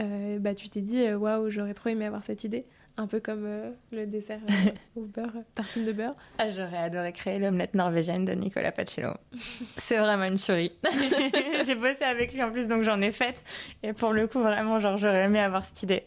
euh, 0.00 0.38
bah, 0.38 0.54
tu 0.54 0.70
t'es 0.70 0.80
dit 0.80 1.12
waouh, 1.12 1.50
j'aurais 1.50 1.74
trop 1.74 1.90
aimé 1.90 2.06
avoir 2.06 2.24
cette 2.24 2.44
idée. 2.44 2.64
Un 3.00 3.06
peu 3.06 3.18
comme 3.18 3.46
euh, 3.46 3.70
le 3.92 4.06
dessert 4.06 4.40
euh, 4.50 4.70
au 5.00 5.06
beurre, 5.06 5.32
tartine 5.54 5.86
de 5.86 5.92
beurre. 5.92 6.14
Ah, 6.36 6.50
j'aurais 6.50 6.76
adoré 6.76 7.14
créer 7.14 7.38
l'omelette 7.38 7.72
norvégienne 7.72 8.26
de 8.26 8.32
Nicolas 8.32 8.72
Pacello. 8.72 9.14
C'est 9.78 9.96
vraiment 9.96 10.24
une 10.24 10.36
tuerie. 10.36 10.72
J'ai 11.66 11.76
bossé 11.76 12.04
avec 12.04 12.34
lui 12.34 12.42
en 12.42 12.52
plus, 12.52 12.68
donc 12.68 12.82
j'en 12.82 13.00
ai 13.00 13.10
faite. 13.10 13.42
Et 13.82 13.94
pour 13.94 14.12
le 14.12 14.26
coup, 14.26 14.40
vraiment, 14.40 14.78
genre, 14.80 14.98
j'aurais 14.98 15.24
aimé 15.24 15.40
avoir 15.40 15.64
cette 15.64 15.82
idée. 15.82 16.04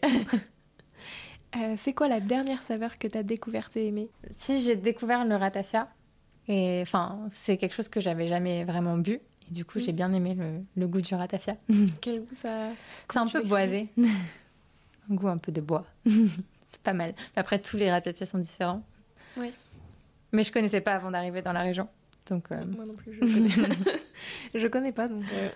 Euh, 1.56 1.74
c'est 1.76 1.94
quoi 1.94 2.06
la 2.06 2.20
dernière 2.20 2.62
saveur 2.62 2.96
que 2.96 3.08
tu 3.08 3.18
as 3.18 3.24
découverte 3.24 3.76
et 3.76 3.88
aimée? 3.88 4.08
Si 4.30 4.62
j'ai 4.62 4.76
découvert 4.76 5.24
le 5.24 5.34
ratafia, 5.34 5.88
et 6.46 6.80
enfin, 6.82 7.28
c'est 7.32 7.56
quelque 7.56 7.74
chose 7.74 7.88
que 7.88 8.00
j'avais 8.00 8.28
jamais 8.28 8.64
vraiment 8.64 8.98
bu. 8.98 9.20
Et 9.48 9.52
du 9.52 9.64
coup, 9.64 9.78
mmh. 9.78 9.82
j'ai 9.82 9.92
bien 9.92 10.12
aimé 10.12 10.34
le, 10.34 10.60
le, 10.76 10.86
goût 10.86 11.00
du 11.00 11.14
ratafia. 11.14 11.56
Quel 12.00 12.20
goût 12.20 12.34
ça 12.34 12.70
C'est 13.10 13.18
un 13.18 13.26
peu 13.26 13.42
boisé. 13.42 13.88
un 13.98 15.14
goût 15.14 15.28
un 15.28 15.38
peu 15.38 15.52
de 15.52 15.60
bois. 15.60 15.84
C'est 16.74 16.82
pas 16.82 16.92
mal. 16.92 17.14
Après, 17.36 17.58
tous 17.58 17.76
les 17.76 17.90
ratafias 17.90 18.26
sont 18.26 18.38
différents. 18.38 18.82
Oui. 19.36 19.52
Mais 20.32 20.44
je 20.44 20.52
connaissais 20.52 20.80
pas 20.80 20.94
avant 20.94 21.10
d'arriver 21.10 21.42
dans 21.42 21.52
la 21.52 21.62
région. 21.62 21.88
Donc, 22.26 22.50
euh... 22.50 22.64
Moi 22.76 22.84
non 22.86 22.94
plus, 22.94 23.14
je 23.14 23.20
connais, 23.20 23.98
je 24.54 24.66
connais 24.66 24.92
pas. 24.92 25.08
Donc, 25.08 25.24
euh... 25.32 25.48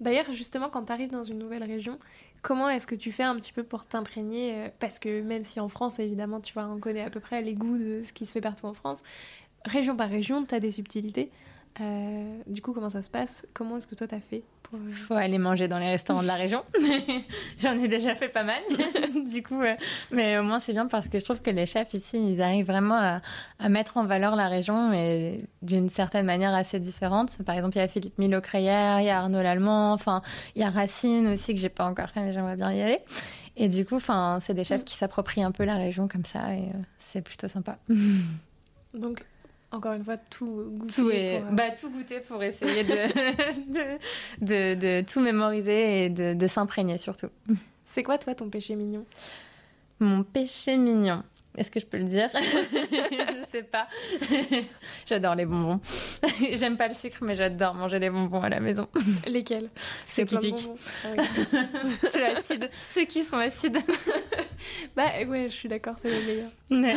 D'ailleurs, 0.00 0.30
justement, 0.32 0.70
quand 0.70 0.86
tu 0.86 0.92
arrives 0.92 1.10
dans 1.10 1.22
une 1.22 1.38
nouvelle 1.38 1.64
région, 1.64 1.98
comment 2.42 2.68
est-ce 2.68 2.86
que 2.86 2.94
tu 2.94 3.12
fais 3.12 3.22
un 3.22 3.36
petit 3.36 3.52
peu 3.52 3.62
pour 3.62 3.86
t'imprégner 3.86 4.70
Parce 4.78 4.98
que 4.98 5.22
même 5.22 5.42
si 5.42 5.60
en 5.60 5.68
France, 5.68 5.98
évidemment, 5.98 6.40
tu 6.40 6.52
vois, 6.54 6.66
on 6.66 6.78
connaît 6.78 7.02
à 7.02 7.10
peu 7.10 7.20
près 7.20 7.42
les 7.42 7.54
goûts 7.54 7.78
de 7.78 8.02
ce 8.02 8.12
qui 8.12 8.26
se 8.26 8.32
fait 8.32 8.40
partout 8.40 8.66
en 8.66 8.74
France, 8.74 9.02
région 9.64 9.96
par 9.96 10.08
région, 10.08 10.44
tu 10.44 10.54
as 10.54 10.60
des 10.60 10.70
subtilités. 10.70 11.30
Euh, 11.80 12.38
du 12.46 12.62
coup, 12.62 12.72
comment 12.72 12.90
ça 12.90 13.02
se 13.02 13.10
passe? 13.10 13.46
Comment 13.54 13.78
est-ce 13.78 13.86
que 13.86 13.94
toi, 13.94 14.06
t'as 14.06 14.20
fait? 14.20 14.38
pour... 14.40 14.53
Faut 15.06 15.14
aller 15.14 15.38
manger 15.38 15.68
dans 15.68 15.78
les 15.78 15.88
restaurants 15.88 16.22
de 16.22 16.26
la 16.26 16.34
région. 16.34 16.62
J'en 17.58 17.72
ai 17.78 17.88
déjà 17.88 18.14
fait 18.14 18.28
pas 18.28 18.42
mal. 18.44 18.60
du 19.32 19.42
coup, 19.42 19.60
euh, 19.60 19.74
mais 20.10 20.38
au 20.38 20.42
moins, 20.42 20.60
c'est 20.60 20.72
bien 20.72 20.86
parce 20.86 21.08
que 21.08 21.18
je 21.18 21.24
trouve 21.24 21.40
que 21.40 21.50
les 21.50 21.66
chefs 21.66 21.94
ici, 21.94 22.18
ils 22.18 22.40
arrivent 22.42 22.66
vraiment 22.66 22.96
à, 22.96 23.20
à 23.58 23.68
mettre 23.68 23.96
en 23.96 24.04
valeur 24.04 24.36
la 24.36 24.48
région 24.48 24.92
et 24.92 25.44
d'une 25.62 25.88
certaine 25.88 26.26
manière 26.26 26.54
assez 26.54 26.80
différente. 26.80 27.30
Par 27.44 27.54
exemple, 27.56 27.76
il 27.76 27.80
y 27.80 27.82
a 27.82 27.88
Philippe 27.88 28.18
Milo-Creyer, 28.18 28.96
il 29.00 29.04
y 29.06 29.10
a 29.10 29.18
Arnaud 29.18 29.42
Lallemand, 29.42 29.92
enfin, 29.92 30.22
il 30.56 30.62
y 30.62 30.64
a 30.64 30.70
Racine 30.70 31.28
aussi 31.28 31.54
que 31.54 31.60
j'ai 31.60 31.68
pas 31.68 31.84
encore 31.86 32.10
fait, 32.10 32.20
mais 32.20 32.32
j'aimerais 32.32 32.56
bien 32.56 32.72
y 32.72 32.80
aller. 32.82 32.98
Et 33.56 33.68
du 33.68 33.84
coup, 33.84 33.96
enfin, 33.96 34.40
c'est 34.44 34.54
des 34.54 34.64
chefs 34.64 34.80
Mm. 34.80 34.84
qui 34.84 34.94
s'approprient 34.96 35.42
un 35.44 35.52
peu 35.52 35.64
la 35.64 35.76
région 35.76 36.08
comme 36.08 36.24
ça 36.24 36.54
et 36.54 36.62
euh, 36.62 36.72
c'est 36.98 37.22
plutôt 37.22 37.46
sympa. 37.48 37.78
Donc, 38.94 39.24
encore 39.74 39.92
une 39.92 40.04
fois, 40.04 40.16
tout 40.16 40.70
goûter. 40.76 40.94
Tout, 40.94 41.10
est... 41.10 41.40
pour, 41.40 41.48
euh... 41.48 41.52
bah, 41.52 41.70
tout 41.70 41.90
goûter 41.90 42.20
pour 42.20 42.42
essayer 42.42 42.84
de, 42.84 42.90
de, 43.72 43.98
de, 44.40 44.74
de, 44.74 45.04
tout 45.04 45.20
mémoriser 45.20 46.04
et 46.04 46.10
de, 46.10 46.34
de 46.34 46.46
s'imprégner 46.46 46.98
surtout. 46.98 47.28
C'est 47.82 48.02
quoi, 48.02 48.18
toi, 48.18 48.34
ton 48.34 48.48
péché 48.48 48.76
mignon? 48.76 49.04
Mon 50.00 50.22
péché 50.22 50.76
mignon. 50.76 51.22
Est-ce 51.56 51.70
que 51.70 51.78
je 51.78 51.86
peux 51.86 51.98
le 51.98 52.04
dire? 52.04 52.28
Je 52.32 53.44
sais 53.52 53.62
pas. 53.62 53.86
j'adore 55.06 55.36
les 55.36 55.46
bonbons. 55.46 55.80
J'aime 56.54 56.76
pas 56.76 56.88
le 56.88 56.94
sucre, 56.94 57.18
mais 57.22 57.36
j'adore 57.36 57.74
manger 57.74 58.00
les 58.00 58.10
bonbons 58.10 58.42
à 58.42 58.48
la 58.48 58.58
maison. 58.58 58.88
Lesquels? 59.26 59.70
Ceux 60.06 60.24
qui 60.24 60.36
piquent. 60.38 60.68
Ah, 61.04 61.08
oui. 61.16 61.24
c'est 62.10 62.24
acide. 62.24 62.70
Ceux 62.92 63.04
qui 63.04 63.22
sont 63.22 63.36
acides. 63.36 63.78
bah 64.96 65.10
ouais, 65.28 65.44
je 65.44 65.54
suis 65.54 65.68
d'accord, 65.68 65.94
c'est 65.98 66.10
les 66.10 66.26
meilleurs. 66.26 66.50
Ouais. 66.70 66.96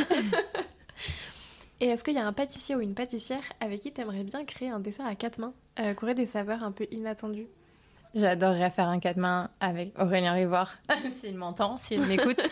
Et 1.79 1.87
est-ce 1.87 2.03
qu'il 2.03 2.15
y 2.15 2.19
a 2.19 2.25
un 2.25 2.33
pâtissier 2.33 2.75
ou 2.75 2.81
une 2.81 2.95
pâtissière 2.95 3.43
avec 3.59 3.81
qui 3.81 3.91
tu 3.91 4.01
aimerais 4.01 4.23
bien 4.23 4.43
créer 4.45 4.69
un 4.69 4.79
dessert 4.79 5.05
à 5.05 5.15
quatre 5.15 5.39
mains, 5.39 5.53
euh, 5.79 5.93
qui 5.93 6.03
aurait 6.03 6.15
des 6.15 6.25
saveurs 6.25 6.63
un 6.63 6.71
peu 6.71 6.87
inattendues? 6.91 7.47
J'adorerais 8.15 8.71
faire 8.71 8.87
un 8.87 8.99
quatre 8.99 9.17
mains 9.17 9.49
avec 9.59 9.91
Aurélien 9.99 10.33
Rivoire, 10.33 10.77
s'il 11.17 11.35
m'entend, 11.35 11.77
s'il 11.77 12.01
m'écoute. 12.01 12.41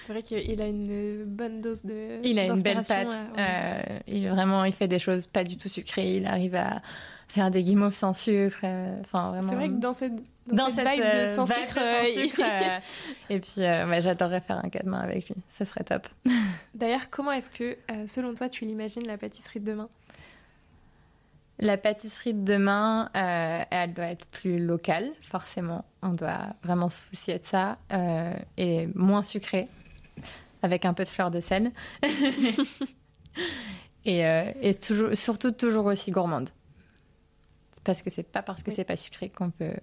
C'est 0.00 0.12
vrai 0.12 0.22
qu'il 0.22 0.60
a 0.60 0.66
une 0.66 1.24
bonne 1.24 1.60
dose 1.60 1.84
de. 1.84 2.18
Il 2.24 2.40
a 2.40 2.46
une 2.46 2.60
belle 2.60 2.82
patte. 2.82 3.06
Ouais, 3.06 3.14
ouais. 3.14 3.38
Euh, 3.38 3.98
il, 4.08 4.28
vraiment, 4.28 4.64
il 4.64 4.72
fait 4.72 4.88
des 4.88 4.98
choses 4.98 5.28
pas 5.28 5.44
du 5.44 5.56
tout 5.56 5.68
sucrées. 5.68 6.16
Il 6.16 6.26
arrive 6.26 6.56
à 6.56 6.82
faire 7.30 7.50
des 7.50 7.62
guimauves 7.62 7.94
sans 7.94 8.14
sucre. 8.14 8.60
Euh, 8.64 9.00
enfin, 9.00 9.30
vraiment. 9.30 9.48
C'est 9.48 9.54
vrai 9.54 9.68
que 9.68 9.74
dans 9.74 9.92
cette, 9.92 10.16
dans 10.46 10.68
dans 10.68 10.70
cette, 10.70 10.88
vibe 10.88 11.02
euh, 11.04 11.26
de 11.26 11.32
sans 11.32 11.44
vibe 11.44 11.54
sucre. 11.54 11.74
de 11.74 11.80
sans 11.80 11.84
euh, 11.84 12.22
sucre, 12.22 12.40
euh, 12.44 12.78
et 13.30 13.40
puis, 13.40 14.02
j'adorerais 14.02 14.40
faire 14.40 14.58
un 14.58 14.70
mains 14.84 15.00
avec 15.00 15.28
lui. 15.28 15.36
Ce 15.48 15.64
serait 15.64 15.84
top. 15.84 16.08
D'ailleurs, 16.74 17.10
comment 17.10 17.32
est-ce 17.32 17.50
que, 17.50 17.76
euh, 17.90 18.06
selon 18.06 18.34
toi, 18.34 18.48
tu 18.48 18.64
l'imagines 18.64 19.06
la 19.06 19.16
pâtisserie 19.18 19.60
de 19.60 19.66
demain? 19.66 19.88
La 21.62 21.76
pâtisserie 21.76 22.32
de 22.32 22.42
demain, 22.42 23.10
euh, 23.14 23.62
elle 23.70 23.92
doit 23.92 24.06
être 24.06 24.26
plus 24.28 24.58
locale, 24.58 25.10
forcément. 25.20 25.84
On 26.00 26.14
doit 26.14 26.54
vraiment 26.62 26.88
se 26.88 27.06
soucier 27.08 27.38
de 27.38 27.44
ça. 27.44 27.76
euh, 27.92 28.32
et 28.56 28.88
moins 28.94 29.22
sucrée, 29.22 29.68
avec 30.62 30.86
un 30.86 30.94
peu 30.94 31.04
de 31.04 31.08
fleur 31.10 31.30
de 31.30 31.40
sel. 31.40 31.70
et 34.06 34.24
euh, 34.26 34.44
et 34.62 34.74
toujours, 34.74 35.14
surtout 35.14 35.50
toujours 35.50 35.84
aussi 35.84 36.10
gourmande. 36.10 36.48
Parce 37.84 38.02
que 38.02 38.10
c'est 38.10 38.22
pas 38.22 38.42
parce 38.42 38.62
que 38.62 38.70
Oui. 38.70 38.76
c'est 38.76 38.84
pas 38.84 38.96
sucré 38.96 39.28
qu'on 39.28 39.50
peut 39.50 39.74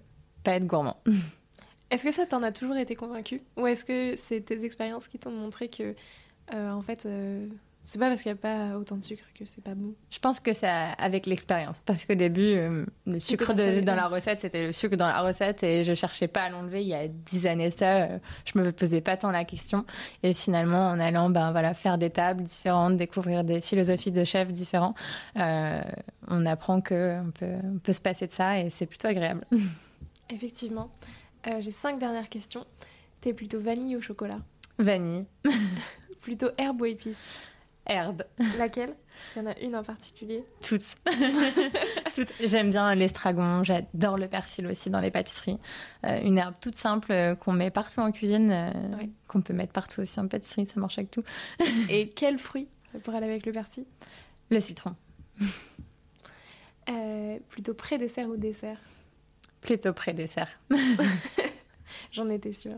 pas 0.44 0.52
être 0.52 0.66
gourmand. 0.66 0.96
Est-ce 1.90 2.04
que 2.04 2.12
ça 2.12 2.26
t'en 2.26 2.42
a 2.42 2.52
toujours 2.52 2.76
été 2.76 2.94
convaincu? 2.94 3.40
Ou 3.56 3.66
est-ce 3.66 3.82
que 3.84 4.14
c'est 4.14 4.42
tes 4.42 4.64
expériences 4.64 5.08
qui 5.08 5.18
t'ont 5.18 5.30
montré 5.30 5.68
que, 5.68 5.94
euh, 6.52 6.70
en 6.70 6.82
fait, 6.82 7.06
euh, 7.06 7.48
c'est 7.90 7.98
pas 7.98 8.10
parce 8.10 8.20
qu'il 8.22 8.30
n'y 8.30 8.38
a 8.38 8.42
pas 8.42 8.76
autant 8.76 8.96
de 8.96 9.02
sucre 9.02 9.24
que 9.34 9.46
c'est 9.46 9.64
pas 9.64 9.74
bon 9.74 9.94
Je 10.10 10.18
pense 10.18 10.40
que 10.40 10.52
c'est 10.52 10.68
avec 10.68 11.24
l'expérience. 11.24 11.80
Parce 11.86 12.04
qu'au 12.04 12.14
début, 12.14 12.42
euh, 12.42 12.84
le 13.06 13.18
sucre 13.18 13.54
de- 13.54 13.80
dans 13.80 13.94
la 13.94 14.08
recette, 14.08 14.42
c'était 14.42 14.62
le 14.66 14.72
sucre 14.72 14.94
dans 14.96 15.06
la 15.06 15.22
recette 15.22 15.62
et 15.62 15.84
je 15.84 15.94
cherchais 15.94 16.28
pas 16.28 16.42
à 16.42 16.50
l'enlever. 16.50 16.82
Il 16.82 16.88
y 16.88 16.94
a 16.94 17.08
dix 17.08 17.46
années, 17.46 17.70
ça, 17.70 18.02
euh, 18.02 18.18
je 18.44 18.58
me 18.58 18.70
posais 18.72 19.00
pas 19.00 19.16
tant 19.16 19.30
la 19.30 19.46
question. 19.46 19.86
Et 20.22 20.34
finalement, 20.34 20.88
en 20.90 21.00
allant 21.00 21.30
ben, 21.30 21.50
voilà, 21.50 21.72
faire 21.72 21.96
des 21.96 22.10
tables 22.10 22.42
différentes, 22.42 22.98
découvrir 22.98 23.42
des 23.42 23.62
philosophies 23.62 24.12
de 24.12 24.22
chefs 24.24 24.52
différents, 24.52 24.94
euh, 25.38 25.80
on 26.26 26.44
apprend 26.44 26.82
qu'on 26.82 27.32
peut, 27.34 27.54
on 27.64 27.78
peut 27.78 27.92
se 27.94 28.02
passer 28.02 28.26
de 28.26 28.32
ça 28.32 28.58
et 28.58 28.68
c'est 28.68 28.84
plutôt 28.86 29.08
agréable. 29.08 29.46
Effectivement. 30.28 30.90
Euh, 31.46 31.60
J'ai 31.60 31.70
cinq 31.70 31.98
dernières 31.98 32.28
questions. 32.28 32.66
T'es 33.22 33.32
plutôt 33.32 33.60
vanille 33.60 33.96
ou 33.96 34.02
chocolat? 34.02 34.40
Vanille, 34.78 35.24
Plutôt 36.20 36.48
herbe 36.58 36.82
ou 36.82 36.84
épice 36.84 37.30
herbe, 37.88 38.22
Laquelle? 38.58 38.90
Est-ce 38.90 39.32
qu'il 39.32 39.42
y 39.42 39.46
en 39.46 39.50
a 39.50 39.58
une 39.58 39.74
en 39.74 39.82
particulier 39.82 40.44
toutes. 40.66 40.96
Toutes. 42.14 42.32
J'aime 42.40 42.70
bien 42.70 42.94
l'estragon, 42.94 43.64
j'adore 43.64 44.16
le 44.16 44.28
persil 44.28 44.66
aussi 44.68 44.90
dans 44.90 45.00
les 45.00 45.10
pâtisseries. 45.10 45.58
Euh, 46.06 46.20
une 46.22 46.38
herbe 46.38 46.54
toute 46.60 46.76
simple 46.76 47.10
euh, 47.12 47.34
qu'on 47.34 47.52
met 47.52 47.70
partout 47.70 47.98
en 48.00 48.12
cuisine, 48.12 48.50
euh, 48.52 48.70
qu'on 49.26 49.40
peut 49.42 49.52
mettre 49.54 49.72
partout 49.72 50.00
aussi 50.02 50.20
en 50.20 50.28
pâtisserie, 50.28 50.66
ça 50.66 50.78
marche 50.78 50.98
avec 50.98 51.10
tout. 51.10 51.24
Et 51.90 52.10
quel 52.14 52.38
fruit 52.38 52.68
pour 53.02 53.14
aller 53.14 53.26
avec 53.26 53.44
le 53.46 53.52
persil? 53.52 53.84
Le 54.50 54.60
citron, 54.60 54.94
Euh, 56.88 57.38
Plutôt 57.48 57.74
pré-dessert 57.74 58.28
ou 58.28 58.36
dessert? 58.36 58.78
Plutôt 59.60 59.92
pré-dessert. 59.92 60.48
J'en 62.12 62.28
étais 62.28 62.52
sûre. 62.52 62.72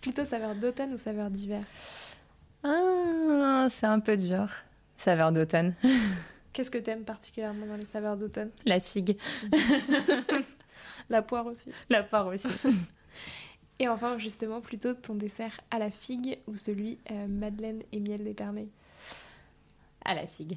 plutôt 0.00 0.24
saveur 0.24 0.54
d'automne 0.54 0.92
ou 0.94 0.96
saveur 0.96 1.30
d'hiver? 1.30 1.64
Ah, 2.68 3.68
c'est 3.70 3.86
un 3.86 4.00
peu 4.00 4.16
dur. 4.16 4.48
Saveur 4.96 5.30
d'automne. 5.30 5.74
Qu'est-ce 6.52 6.70
que 6.70 6.78
t'aimes 6.78 7.04
particulièrement 7.04 7.66
dans 7.66 7.76
les 7.76 7.84
saveurs 7.84 8.16
d'automne? 8.16 8.50
La 8.64 8.80
figue, 8.80 9.16
La 11.10 11.22
poire 11.22 11.46
aussi. 11.46 11.70
la 11.90 12.02
poire 12.02 12.26
aussi. 12.26 12.48
Et 13.78 13.88
enfin, 13.88 14.16
justement, 14.18 14.60
plutôt 14.62 14.94
ton 14.94 15.14
dessert 15.14 15.60
à 15.70 15.78
la 15.78 15.90
figue 15.90 16.38
ou 16.48 16.56
celui 16.56 16.98
euh, 17.10 17.26
madeleine 17.28 17.82
et 17.92 18.00
miel 18.00 18.24
d'Épernay. 18.24 18.68
À 20.04 20.14
la 20.14 20.26
figue. 20.26 20.56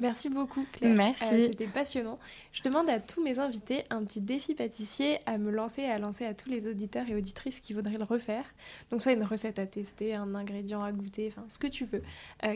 Merci 0.00 0.28
beaucoup 0.28 0.64
Claire. 0.72 0.94
Merci. 0.94 1.46
C'était 1.46 1.66
passionnant. 1.66 2.18
Je 2.52 2.62
demande 2.62 2.88
à 2.88 3.00
tous 3.00 3.22
mes 3.22 3.38
invités 3.38 3.84
un 3.90 4.04
petit 4.04 4.20
défi 4.20 4.54
pâtissier 4.54 5.18
à 5.26 5.38
me 5.38 5.50
lancer 5.50 5.82
et 5.82 5.90
à 5.90 5.98
lancer 5.98 6.24
à 6.24 6.34
tous 6.34 6.48
les 6.48 6.68
auditeurs 6.68 7.08
et 7.08 7.14
auditrices 7.14 7.60
qui 7.60 7.72
voudraient 7.72 7.98
le 7.98 8.04
refaire. 8.04 8.44
Donc 8.90 9.02
soit 9.02 9.12
une 9.12 9.24
recette 9.24 9.58
à 9.58 9.66
tester, 9.66 10.14
un 10.14 10.34
ingrédient 10.34 10.82
à 10.82 10.92
goûter, 10.92 11.32
enfin 11.32 11.46
ce 11.48 11.58
que 11.58 11.66
tu 11.66 11.84
veux. 11.84 12.02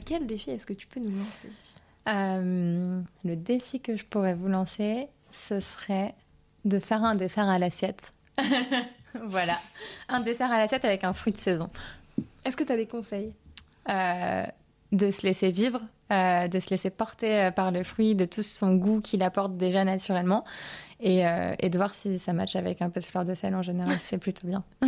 quel 0.04 0.26
défi 0.26 0.50
est-ce 0.50 0.66
que 0.66 0.72
tu 0.74 0.86
peux 0.86 1.00
nous 1.00 1.16
lancer? 1.16 1.48
Le 2.06 3.34
défi 3.34 3.80
que 3.80 3.96
je 3.96 4.04
pourrais 4.04 4.34
vous 4.34 4.48
lancer, 4.48 5.08
ce 5.30 5.60
serait 5.60 6.14
de 6.64 6.78
faire 6.78 7.04
un 7.04 7.14
dessert 7.14 7.48
à 7.48 7.58
l'assiette. 7.58 8.12
voilà, 9.14 9.58
un 10.08 10.20
dessert 10.20 10.50
à 10.50 10.58
l'assiette 10.58 10.84
avec 10.84 11.04
un 11.04 11.12
fruit 11.12 11.32
de 11.32 11.38
saison. 11.38 11.70
Est-ce 12.44 12.56
que 12.56 12.64
tu 12.64 12.72
as 12.72 12.76
des 12.76 12.86
conseils? 12.86 13.32
Euh, 13.88 14.44
De 14.92 15.10
se 15.10 15.22
laisser 15.22 15.50
vivre, 15.50 15.80
euh, 16.12 16.48
de 16.48 16.60
se 16.60 16.70
laisser 16.70 16.90
porter 16.90 17.44
euh, 17.44 17.50
par 17.50 17.70
le 17.70 17.82
fruit, 17.82 18.14
de 18.14 18.24
tout 18.24 18.42
son 18.42 18.74
goût 18.74 19.00
qu'il 19.00 19.22
apporte 19.22 19.56
déjà 19.56 19.84
naturellement, 19.84 20.44
et, 21.02 21.24
et, 21.58 21.68
de 21.68 21.76
voir 21.76 21.94
si 21.94 22.18
ça 22.18 22.32
matche 22.32 22.56
avec 22.56 22.82
un 22.82 22.90
peu 22.90 23.00
de 23.00 23.04
fleur 23.04 23.24
de 23.24 23.34
sel 23.34 23.54
en 23.54 23.62
général, 23.62 23.96
c'est 24.00 24.18
plutôt 24.18 24.46
bien. 24.46 24.64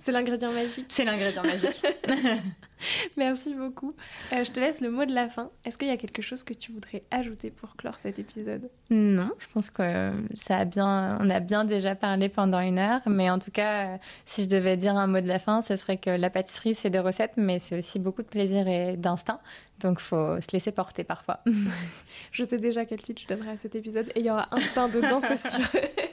c'est 0.00 0.12
l'ingrédient 0.12 0.52
magique. 0.52 0.86
C'est 0.88 1.04
l'ingrédient 1.04 1.42
magique. 1.42 1.84
Merci 3.16 3.54
beaucoup. 3.54 3.94
Euh, 4.32 4.44
je 4.44 4.50
te 4.50 4.60
laisse 4.60 4.80
le 4.80 4.90
mot 4.90 5.04
de 5.04 5.12
la 5.12 5.28
fin. 5.28 5.50
Est-ce 5.64 5.76
qu'il 5.76 5.88
y 5.88 5.92
a 5.92 5.96
quelque 5.96 6.22
chose 6.22 6.44
que 6.44 6.54
tu 6.54 6.72
voudrais 6.72 7.02
ajouter 7.10 7.50
pour 7.50 7.76
clore 7.76 7.98
cet 7.98 8.18
épisode? 8.18 8.70
Non, 8.90 9.30
je 9.38 9.46
pense 9.52 9.70
que 9.70 10.12
ça 10.36 10.58
a 10.58 10.64
bien, 10.64 11.18
on 11.20 11.28
a 11.30 11.40
bien 11.40 11.64
déjà 11.64 11.94
parlé 11.94 12.28
pendant 12.28 12.60
une 12.60 12.78
heure. 12.78 13.00
Mais 13.06 13.30
en 13.30 13.38
tout 13.38 13.50
cas, 13.50 13.98
si 14.24 14.44
je 14.44 14.48
devais 14.48 14.76
dire 14.76 14.96
un 14.96 15.06
mot 15.06 15.20
de 15.20 15.28
la 15.28 15.38
fin, 15.38 15.62
ce 15.62 15.76
serait 15.76 15.98
que 15.98 16.10
la 16.10 16.30
pâtisserie, 16.30 16.74
c'est 16.74 16.90
des 16.90 17.00
recettes, 17.00 17.34
mais 17.36 17.58
c'est 17.58 17.76
aussi 17.76 17.98
beaucoup 17.98 18.22
de 18.22 18.28
plaisir 18.28 18.66
et 18.66 18.96
d'instinct. 18.96 19.40
Donc, 19.80 19.98
il 20.00 20.04
faut 20.04 20.40
se 20.40 20.48
laisser 20.52 20.72
porter 20.72 21.04
parfois. 21.04 21.40
je 22.32 22.44
sais 22.44 22.58
déjà 22.58 22.84
quel 22.84 22.98
titre 22.98 23.22
je 23.22 23.26
donnerai 23.26 23.52
à 23.52 23.56
cet 23.56 23.74
épisode 23.74 24.10
et 24.14 24.20
il 24.20 24.26
y 24.26 24.30
aura 24.30 24.46
instinct 24.52 24.79
dedans, 24.88 25.20
c'est 25.20 25.36
sûr. 25.36 25.66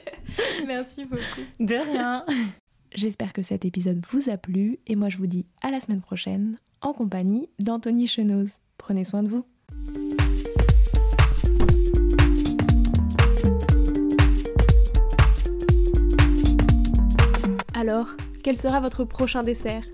Merci 0.66 1.02
beaucoup. 1.02 1.42
De 1.60 1.74
rien. 1.74 2.24
J'espère 2.94 3.32
que 3.32 3.42
cet 3.42 3.64
épisode 3.64 4.04
vous 4.10 4.30
a 4.30 4.36
plu 4.36 4.78
et 4.86 4.96
moi 4.96 5.08
je 5.08 5.18
vous 5.18 5.26
dis 5.26 5.46
à 5.62 5.70
la 5.70 5.80
semaine 5.80 6.00
prochaine 6.00 6.58
en 6.80 6.92
compagnie 6.92 7.48
d'Anthony 7.58 8.06
Chenoz. 8.06 8.58
Prenez 8.78 9.04
soin 9.04 9.22
de 9.22 9.28
vous. 9.28 9.44
Alors, 17.74 18.08
quel 18.42 18.58
sera 18.58 18.80
votre 18.80 19.04
prochain 19.04 19.42
dessert? 19.42 19.84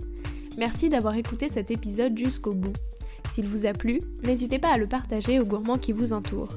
Merci 0.56 0.88
d'avoir 0.88 1.16
écouté 1.16 1.48
cet 1.48 1.70
épisode 1.70 2.16
jusqu'au 2.16 2.54
bout. 2.54 2.72
S'il 3.30 3.46
vous 3.46 3.66
a 3.66 3.72
plu, 3.72 4.00
n'hésitez 4.22 4.58
pas 4.58 4.72
à 4.72 4.78
le 4.78 4.86
partager 4.86 5.40
aux 5.40 5.44
gourmands 5.44 5.78
qui 5.78 5.92
vous 5.92 6.12
entourent. 6.12 6.56